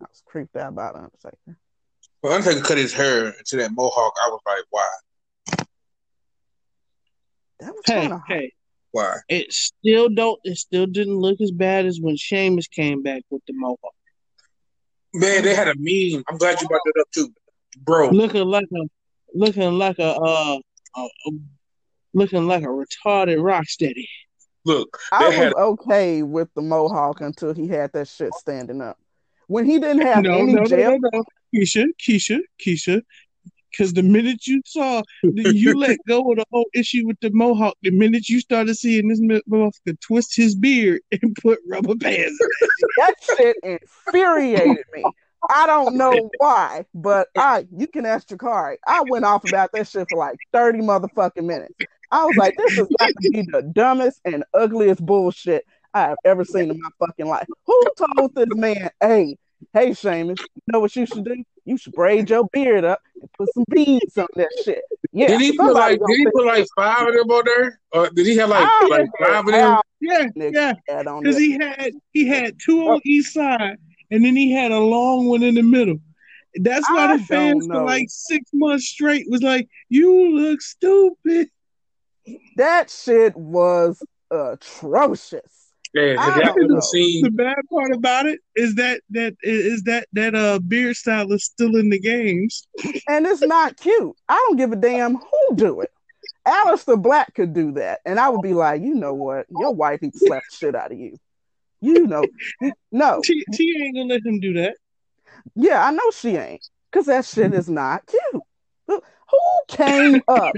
I 0.00 0.06
was 0.08 0.22
creeped 0.26 0.56
out 0.56 0.74
by 0.74 0.92
the 0.92 0.98
Undertaker. 0.98 1.58
when 2.22 2.32
Undertaker 2.32 2.66
cut 2.66 2.78
his 2.78 2.92
hair 2.92 3.28
into 3.28 3.56
that 3.58 3.70
mohawk, 3.72 4.14
I 4.24 4.28
was 4.30 4.40
like, 4.46 4.64
why? 4.70 4.90
That 7.60 7.72
was 7.74 7.84
Hey, 7.86 7.94
kind 7.94 8.12
of 8.14 8.20
hey, 8.26 8.52
Why? 8.92 9.16
it 9.28 9.52
still 9.52 10.08
don't. 10.08 10.38
It 10.44 10.56
still 10.56 10.86
didn't 10.86 11.16
look 11.16 11.40
as 11.40 11.50
bad 11.50 11.86
as 11.86 12.00
when 12.00 12.16
Sheamus 12.16 12.68
came 12.68 13.02
back 13.02 13.22
with 13.30 13.42
the 13.46 13.52
mohawk. 13.54 13.94
Man, 15.14 15.42
they 15.44 15.54
had 15.54 15.68
a 15.68 15.74
meme. 15.76 16.22
I'm 16.28 16.38
glad 16.38 16.60
you 16.60 16.68
brought 16.68 16.80
that 16.84 17.00
up 17.00 17.10
too, 17.12 17.32
bro. 17.78 18.10
looking 18.10 18.44
like 18.46 18.66
a 18.74 18.82
looking 19.34 19.78
like 19.78 19.98
a 19.98 20.14
uh 20.14 20.58
a, 20.96 21.00
a- 21.00 21.30
looking 22.14 22.46
like 22.46 22.62
a 22.62 22.66
retarded 22.66 23.42
rock 23.42 23.66
steady. 23.66 24.08
Look, 24.64 24.98
I 25.12 25.30
they 25.30 25.36
had 25.36 25.52
was 25.54 25.78
okay 25.80 26.22
with 26.22 26.48
the 26.54 26.62
mohawk 26.62 27.20
until 27.20 27.54
he 27.54 27.68
had 27.68 27.92
that 27.92 28.08
shit 28.08 28.34
standing 28.34 28.80
up. 28.80 28.98
when 29.46 29.64
he 29.64 29.78
didn't 29.78 30.02
have 30.06 30.24
no, 30.24 30.32
any 30.34 30.54
no, 30.54 30.60
no, 30.60 30.66
jail. 30.66 30.98
no, 30.98 31.10
no, 31.12 31.24
Keisha, 31.54 31.86
Keisha, 32.00 32.40
Keisha. 32.60 33.02
Because 33.76 33.92
the 33.92 34.02
minute 34.02 34.46
you 34.46 34.62
saw, 34.64 35.02
you 35.22 35.74
let 35.78 35.98
go 36.08 36.30
of 36.30 36.38
the 36.38 36.44
whole 36.50 36.66
issue 36.74 37.06
with 37.06 37.18
the 37.20 37.30
mohawk. 37.30 37.76
The 37.82 37.90
minute 37.90 38.28
you 38.28 38.40
started 38.40 38.74
seeing 38.76 39.08
this 39.08 39.20
motherfucker 39.20 40.00
twist 40.00 40.36
his 40.36 40.54
beard 40.54 41.00
and 41.12 41.36
put 41.42 41.58
rubber 41.68 41.94
bands, 41.94 42.38
that 42.98 43.14
shit 43.36 43.56
infuriated 43.62 44.84
me. 44.94 45.04
I 45.50 45.66
don't 45.66 45.96
know 45.96 46.30
why, 46.38 46.86
but 46.94 47.28
I 47.36 47.66
you 47.76 47.86
can 47.86 48.06
ask 48.06 48.28
Jakari. 48.28 48.76
I 48.86 49.02
went 49.02 49.24
off 49.24 49.44
about 49.44 49.70
that 49.72 49.86
shit 49.86 50.08
for 50.08 50.18
like 50.18 50.36
30 50.52 50.80
motherfucking 50.80 51.44
minutes. 51.44 51.74
I 52.10 52.24
was 52.24 52.36
like, 52.36 52.56
this 52.56 52.78
is 52.78 52.88
got 52.98 53.08
to 53.08 53.30
be 53.30 53.42
the 53.42 53.62
dumbest 53.62 54.20
and 54.24 54.44
ugliest 54.54 55.04
bullshit 55.04 55.64
I 55.92 56.02
have 56.02 56.18
ever 56.24 56.44
seen 56.44 56.70
in 56.70 56.80
my 56.80 56.88
fucking 56.98 57.26
life. 57.26 57.46
Who 57.66 57.84
told 58.16 58.34
this 58.34 58.48
man, 58.50 58.90
hey, 59.00 59.36
hey, 59.72 59.92
Sheamus, 59.92 60.38
you 60.38 60.62
know 60.68 60.80
what 60.80 60.94
you 60.94 61.06
should 61.06 61.24
do? 61.24 61.44
You 61.66 61.76
should 61.76 61.94
braid 61.94 62.30
your 62.30 62.48
beard 62.52 62.84
up 62.84 63.00
and 63.20 63.28
put 63.36 63.52
some 63.52 63.64
beads 63.68 64.16
on 64.16 64.28
that 64.36 64.50
shit. 64.64 64.82
Yeah. 65.12 65.26
Did 65.26 65.40
he 65.40 65.56
put 65.56 65.74
like 65.74 65.98
did 65.98 66.16
he 66.16 66.26
put 66.32 66.46
like 66.46 66.64
five 66.76 67.08
of 67.08 67.14
them 67.14 67.28
on 67.28 67.44
there? 67.44 67.80
Or 67.92 68.08
did 68.08 68.24
he 68.24 68.36
have 68.36 68.50
like, 68.50 68.68
oh, 68.70 68.88
like 68.88 69.10
five 69.20 69.46
of 69.46 69.52
them? 69.52 69.80
Yeah, 70.00 70.26
yeah. 70.36 70.72
Because 70.86 71.36
he 71.36 71.58
had 71.58 71.92
he 72.12 72.28
had 72.28 72.56
two 72.64 72.82
on 72.82 72.98
oh. 72.98 73.00
each 73.04 73.32
side, 73.32 73.78
and 74.12 74.24
then 74.24 74.36
he 74.36 74.52
had 74.52 74.70
a 74.70 74.78
long 74.78 75.26
one 75.26 75.42
in 75.42 75.56
the 75.56 75.62
middle. 75.62 75.98
That's 76.54 76.88
why 76.88 77.12
I 77.12 77.16
the 77.16 77.24
fans 77.24 77.66
for 77.66 77.82
like 77.82 78.06
six 78.08 78.48
months 78.54 78.86
straight 78.86 79.26
was 79.28 79.42
like, 79.42 79.68
"You 79.88 80.38
look 80.38 80.62
stupid." 80.62 81.50
That 82.56 82.90
shit 82.90 83.34
was 83.34 84.00
atrocious. 84.30 85.55
Yeah, 85.96 86.52
the 87.22 87.30
bad 87.32 87.56
part 87.70 87.92
about 87.92 88.26
it 88.26 88.40
is 88.54 88.74
that 88.76 89.00
that 89.10 89.34
is 89.42 89.82
that 89.84 90.06
that 90.12 90.34
uh 90.34 90.58
beard 90.58 90.96
style 90.96 91.30
is 91.32 91.44
still 91.44 91.76
in 91.76 91.90
the 91.90 91.98
games, 91.98 92.66
and 93.08 93.26
it's 93.26 93.42
not 93.42 93.76
cute. 93.76 94.14
I 94.28 94.34
don't 94.46 94.56
give 94.56 94.72
a 94.72 94.76
damn 94.76 95.16
who 95.16 95.54
do 95.54 95.80
it. 95.80 95.90
Aleister 96.46 97.00
Black 97.00 97.34
could 97.34 97.52
do 97.52 97.72
that, 97.72 98.00
and 98.04 98.20
I 98.20 98.28
would 98.28 98.42
be 98.42 98.54
like, 98.54 98.82
you 98.82 98.94
know 98.94 99.14
what, 99.14 99.46
your 99.50 99.74
wife 99.74 100.02
needs 100.02 100.20
to 100.20 100.26
slap 100.26 100.42
the 100.50 100.56
shit 100.56 100.74
out 100.74 100.92
of 100.92 100.98
you. 100.98 101.18
You 101.80 102.06
know, 102.06 102.24
no, 102.92 103.22
she, 103.24 103.44
she 103.54 103.74
ain't 103.82 103.96
gonna 103.96 104.14
let 104.14 104.24
him 104.24 104.40
do 104.40 104.52
that. 104.54 104.76
Yeah, 105.54 105.84
I 105.84 105.90
know 105.90 106.10
she 106.12 106.36
ain't, 106.36 106.66
cause 106.92 107.06
that 107.06 107.24
shit 107.24 107.52
is 107.52 107.68
not 107.68 108.06
cute. 108.06 108.42
Who 108.88 109.00
came 109.68 110.22
up 110.28 110.54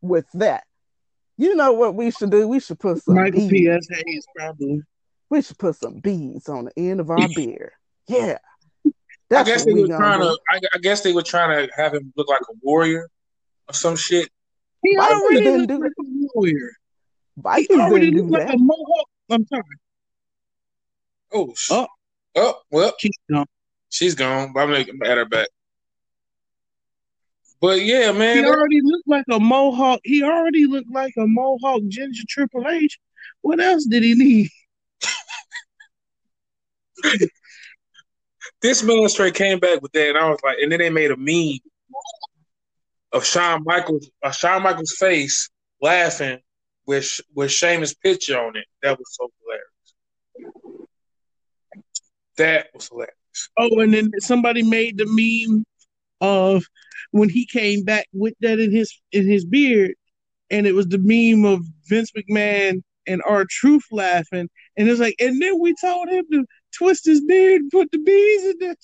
with 0.00 0.26
that? 0.34 0.64
You 1.36 1.56
know 1.56 1.72
what 1.72 1.94
we 1.94 2.10
should 2.10 2.30
do? 2.30 2.46
We 2.46 2.60
should 2.60 2.78
put 2.78 3.02
some 3.02 3.16
Michael 3.16 3.48
P.S. 3.48 3.86
Hayes, 3.90 4.26
probably. 4.36 4.82
We 5.30 5.42
should 5.42 5.58
put 5.58 5.76
some 5.76 5.98
beads 5.98 6.48
on 6.48 6.66
the 6.66 6.72
end 6.76 7.00
of 7.00 7.10
our 7.10 7.28
beard. 7.34 7.72
Yeah. 8.06 8.38
I 9.34 9.42
guess 9.42 9.64
they 9.64 9.74
were 9.74 9.88
trying 9.88 10.20
to. 10.20 10.38
I, 10.50 10.60
I, 10.74 10.78
guess 10.78 11.00
they 11.00 11.12
were 11.12 11.22
trying 11.22 11.66
to 11.66 11.72
have 11.74 11.94
him 11.94 12.12
look 12.16 12.28
like 12.28 12.42
a 12.42 12.54
warrior 12.62 13.08
or 13.68 13.74
some 13.74 13.96
shit. 13.96 14.28
He 14.82 14.94
Vikings 14.94 15.22
already 15.22 15.40
didn't 15.40 15.66
do 15.66 15.80
like 15.80 15.92
a 15.98 16.04
warrior. 16.34 16.70
Vikings 17.38 17.68
he 17.70 17.80
already 17.80 18.10
didn't 18.10 18.28
do 18.28 18.32
like 18.32 18.46
that. 18.46 18.54
a 18.54 18.58
mohawk. 18.58 19.08
I'm 19.30 19.46
sorry. 19.46 19.62
Oh, 21.32 21.54
oh, 21.70 21.88
oh 22.36 22.60
well, 22.70 22.92
she's 22.98 23.18
gone. 23.30 23.46
She's 23.88 24.14
gone. 24.14 24.52
But 24.52 24.60
I'm 24.60 24.70
gonna 24.70 25.10
add 25.10 25.18
her 25.18 25.24
back. 25.24 25.48
But 27.64 27.82
yeah, 27.82 28.12
man, 28.12 28.44
he 28.44 28.44
already 28.44 28.82
looked 28.82 29.08
like 29.08 29.24
a 29.30 29.40
mohawk. 29.40 29.98
He 30.04 30.22
already 30.22 30.66
looked 30.66 30.90
like 30.90 31.14
a 31.16 31.26
mohawk 31.26 31.80
ginger 31.88 32.24
Triple 32.28 32.68
H. 32.68 32.98
What 33.40 33.58
else 33.58 33.86
did 33.86 34.02
he 34.02 34.14
need? 34.14 34.50
this 38.60 38.82
man 38.82 39.08
straight 39.08 39.34
came 39.34 39.60
back 39.60 39.80
with 39.80 39.92
that, 39.92 40.10
and 40.10 40.18
I 40.18 40.28
was 40.28 40.40
like, 40.44 40.58
and 40.60 40.70
then 40.70 40.80
they 40.80 40.90
made 40.90 41.10
a 41.10 41.16
meme 41.16 41.58
of 43.14 43.24
Shawn 43.24 43.64
Michaels, 43.64 44.10
uh, 44.22 44.30
Shawn 44.30 44.62
Michaels' 44.62 44.96
face 44.98 45.48
laughing 45.80 46.40
with 46.84 47.18
with 47.34 47.50
Sheamus' 47.50 47.94
picture 47.94 48.38
on 48.38 48.56
it. 48.56 48.66
That 48.82 48.98
was 48.98 49.06
so 49.08 49.30
hilarious. 50.36 50.66
That 52.36 52.66
was 52.74 52.90
hilarious. 52.90 53.14
Oh, 53.56 53.80
and 53.80 53.94
then 53.94 54.10
somebody 54.20 54.62
made 54.62 54.98
the 54.98 55.06
meme 55.06 55.64
of 56.20 56.64
when 57.10 57.28
he 57.28 57.46
came 57.46 57.84
back 57.84 58.06
with 58.12 58.34
that 58.40 58.58
in 58.58 58.70
his 58.70 58.92
in 59.12 59.28
his 59.28 59.44
beard, 59.44 59.94
and 60.50 60.66
it 60.66 60.74
was 60.74 60.86
the 60.86 60.98
meme 60.98 61.44
of 61.44 61.64
Vince 61.86 62.10
McMahon 62.12 62.82
and 63.06 63.22
R-Truth 63.26 63.84
laughing, 63.92 64.48
and 64.76 64.88
it's 64.88 65.00
like, 65.00 65.14
and 65.18 65.40
then 65.40 65.60
we 65.60 65.74
told 65.80 66.08
him 66.08 66.24
to 66.32 66.44
twist 66.76 67.04
his 67.04 67.20
beard 67.20 67.62
and 67.62 67.70
put 67.70 67.90
the 67.92 67.98
bees 67.98 68.44
in 68.44 68.58
there. 68.60 68.74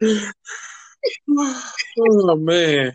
oh 1.98 2.36
man. 2.36 2.92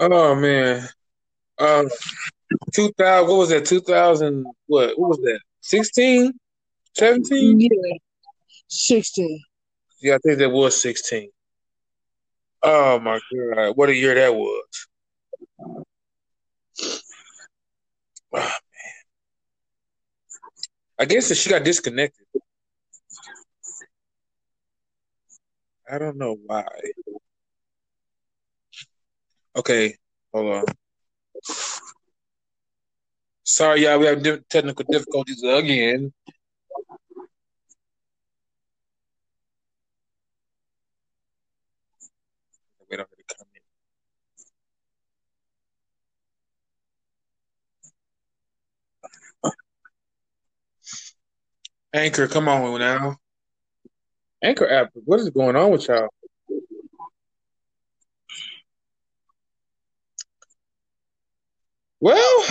Oh 0.00 0.34
man. 0.34 0.88
Um, 1.58 1.88
two 2.72 2.90
thousand. 2.98 3.28
What 3.28 3.38
was 3.38 3.48
that? 3.50 3.64
Two 3.64 3.80
thousand. 3.80 4.46
What? 4.66 4.98
What 4.98 5.10
was 5.10 5.18
that? 5.18 5.40
Sixteen. 5.64 6.34
17? 6.98 7.58
Yeah. 7.58 7.68
16. 8.68 9.42
Yeah, 10.02 10.16
I 10.16 10.18
think 10.18 10.38
that 10.38 10.50
was 10.50 10.80
16. 10.82 11.30
Oh 12.62 13.00
my 13.00 13.18
god, 13.32 13.72
what 13.74 13.88
a 13.88 13.94
year 13.94 14.14
that 14.14 14.34
was. 14.34 14.86
Oh 15.62 15.84
man. 18.32 18.50
I 20.98 21.06
guess 21.06 21.30
that 21.30 21.36
she 21.36 21.48
got 21.48 21.64
disconnected. 21.64 22.26
I 25.90 25.98
don't 25.98 26.18
know 26.18 26.36
why. 26.44 26.66
Okay, 29.56 29.96
hold 30.32 30.52
on. 30.52 30.64
Sorry, 33.54 33.84
y'all, 33.84 34.00
we 34.00 34.06
have 34.06 34.20
technical 34.48 34.84
difficulties 34.90 35.40
again. 35.44 36.12
wait 42.90 42.98
on 42.98 43.06
to 43.06 43.34
come 43.38 43.46
in. 51.94 52.00
Anchor, 52.00 52.26
come 52.26 52.48
on 52.48 52.80
now. 52.80 53.18
Anchor 54.42 54.68
app, 54.68 54.90
what 55.04 55.20
is 55.20 55.30
going 55.30 55.54
on 55.54 55.70
with 55.70 55.86
y'all? 55.86 56.08
Well, 62.00 62.44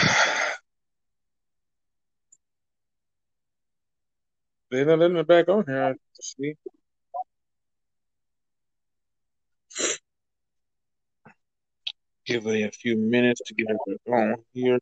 they're 4.74 4.86
not 4.86 5.00
letting 5.00 5.16
me 5.16 5.24
back 5.24 5.50
on 5.50 5.66
here. 5.68 5.96
See. 6.20 6.56
give 12.26 12.46
it 12.48 12.68
a 12.68 12.72
few 12.72 12.98
minutes 12.98 13.42
to 13.46 13.54
get 13.54 13.68
it 13.70 14.12
on 14.12 14.36
here. 14.54 14.80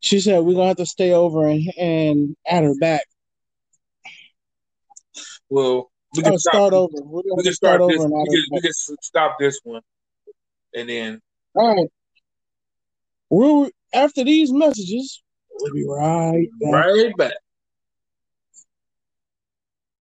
She 0.00 0.20
said 0.20 0.40
we're 0.40 0.54
gonna 0.54 0.68
have 0.68 0.76
to 0.78 0.86
stay 0.86 1.12
over 1.12 1.46
and, 1.46 1.72
and 1.78 2.36
add 2.46 2.64
her 2.64 2.74
back. 2.80 3.04
Well, 5.48 5.90
we 6.16 6.22
can 6.22 6.34
oh, 6.34 6.36
stop, 6.36 6.54
start 6.54 6.72
over. 6.72 6.92
We're 7.02 7.22
we 7.36 7.42
can 7.44 7.52
start, 7.52 7.76
start 7.76 7.90
this, 7.90 8.00
over. 8.00 8.08
we, 8.08 8.24
can, 8.24 8.44
we 8.50 8.60
can 8.60 8.72
stop 8.72 9.36
this 9.38 9.60
one, 9.62 9.82
and 10.74 10.88
then. 10.88 11.20
All 11.54 11.74
right. 11.74 11.88
We'll 13.30 13.70
after 13.94 14.24
these 14.24 14.52
messages. 14.52 15.22
We'll 15.60 15.74
be 15.74 15.86
right 15.86 16.48
back. 16.60 16.72
Right 16.72 17.16
back. 17.16 17.32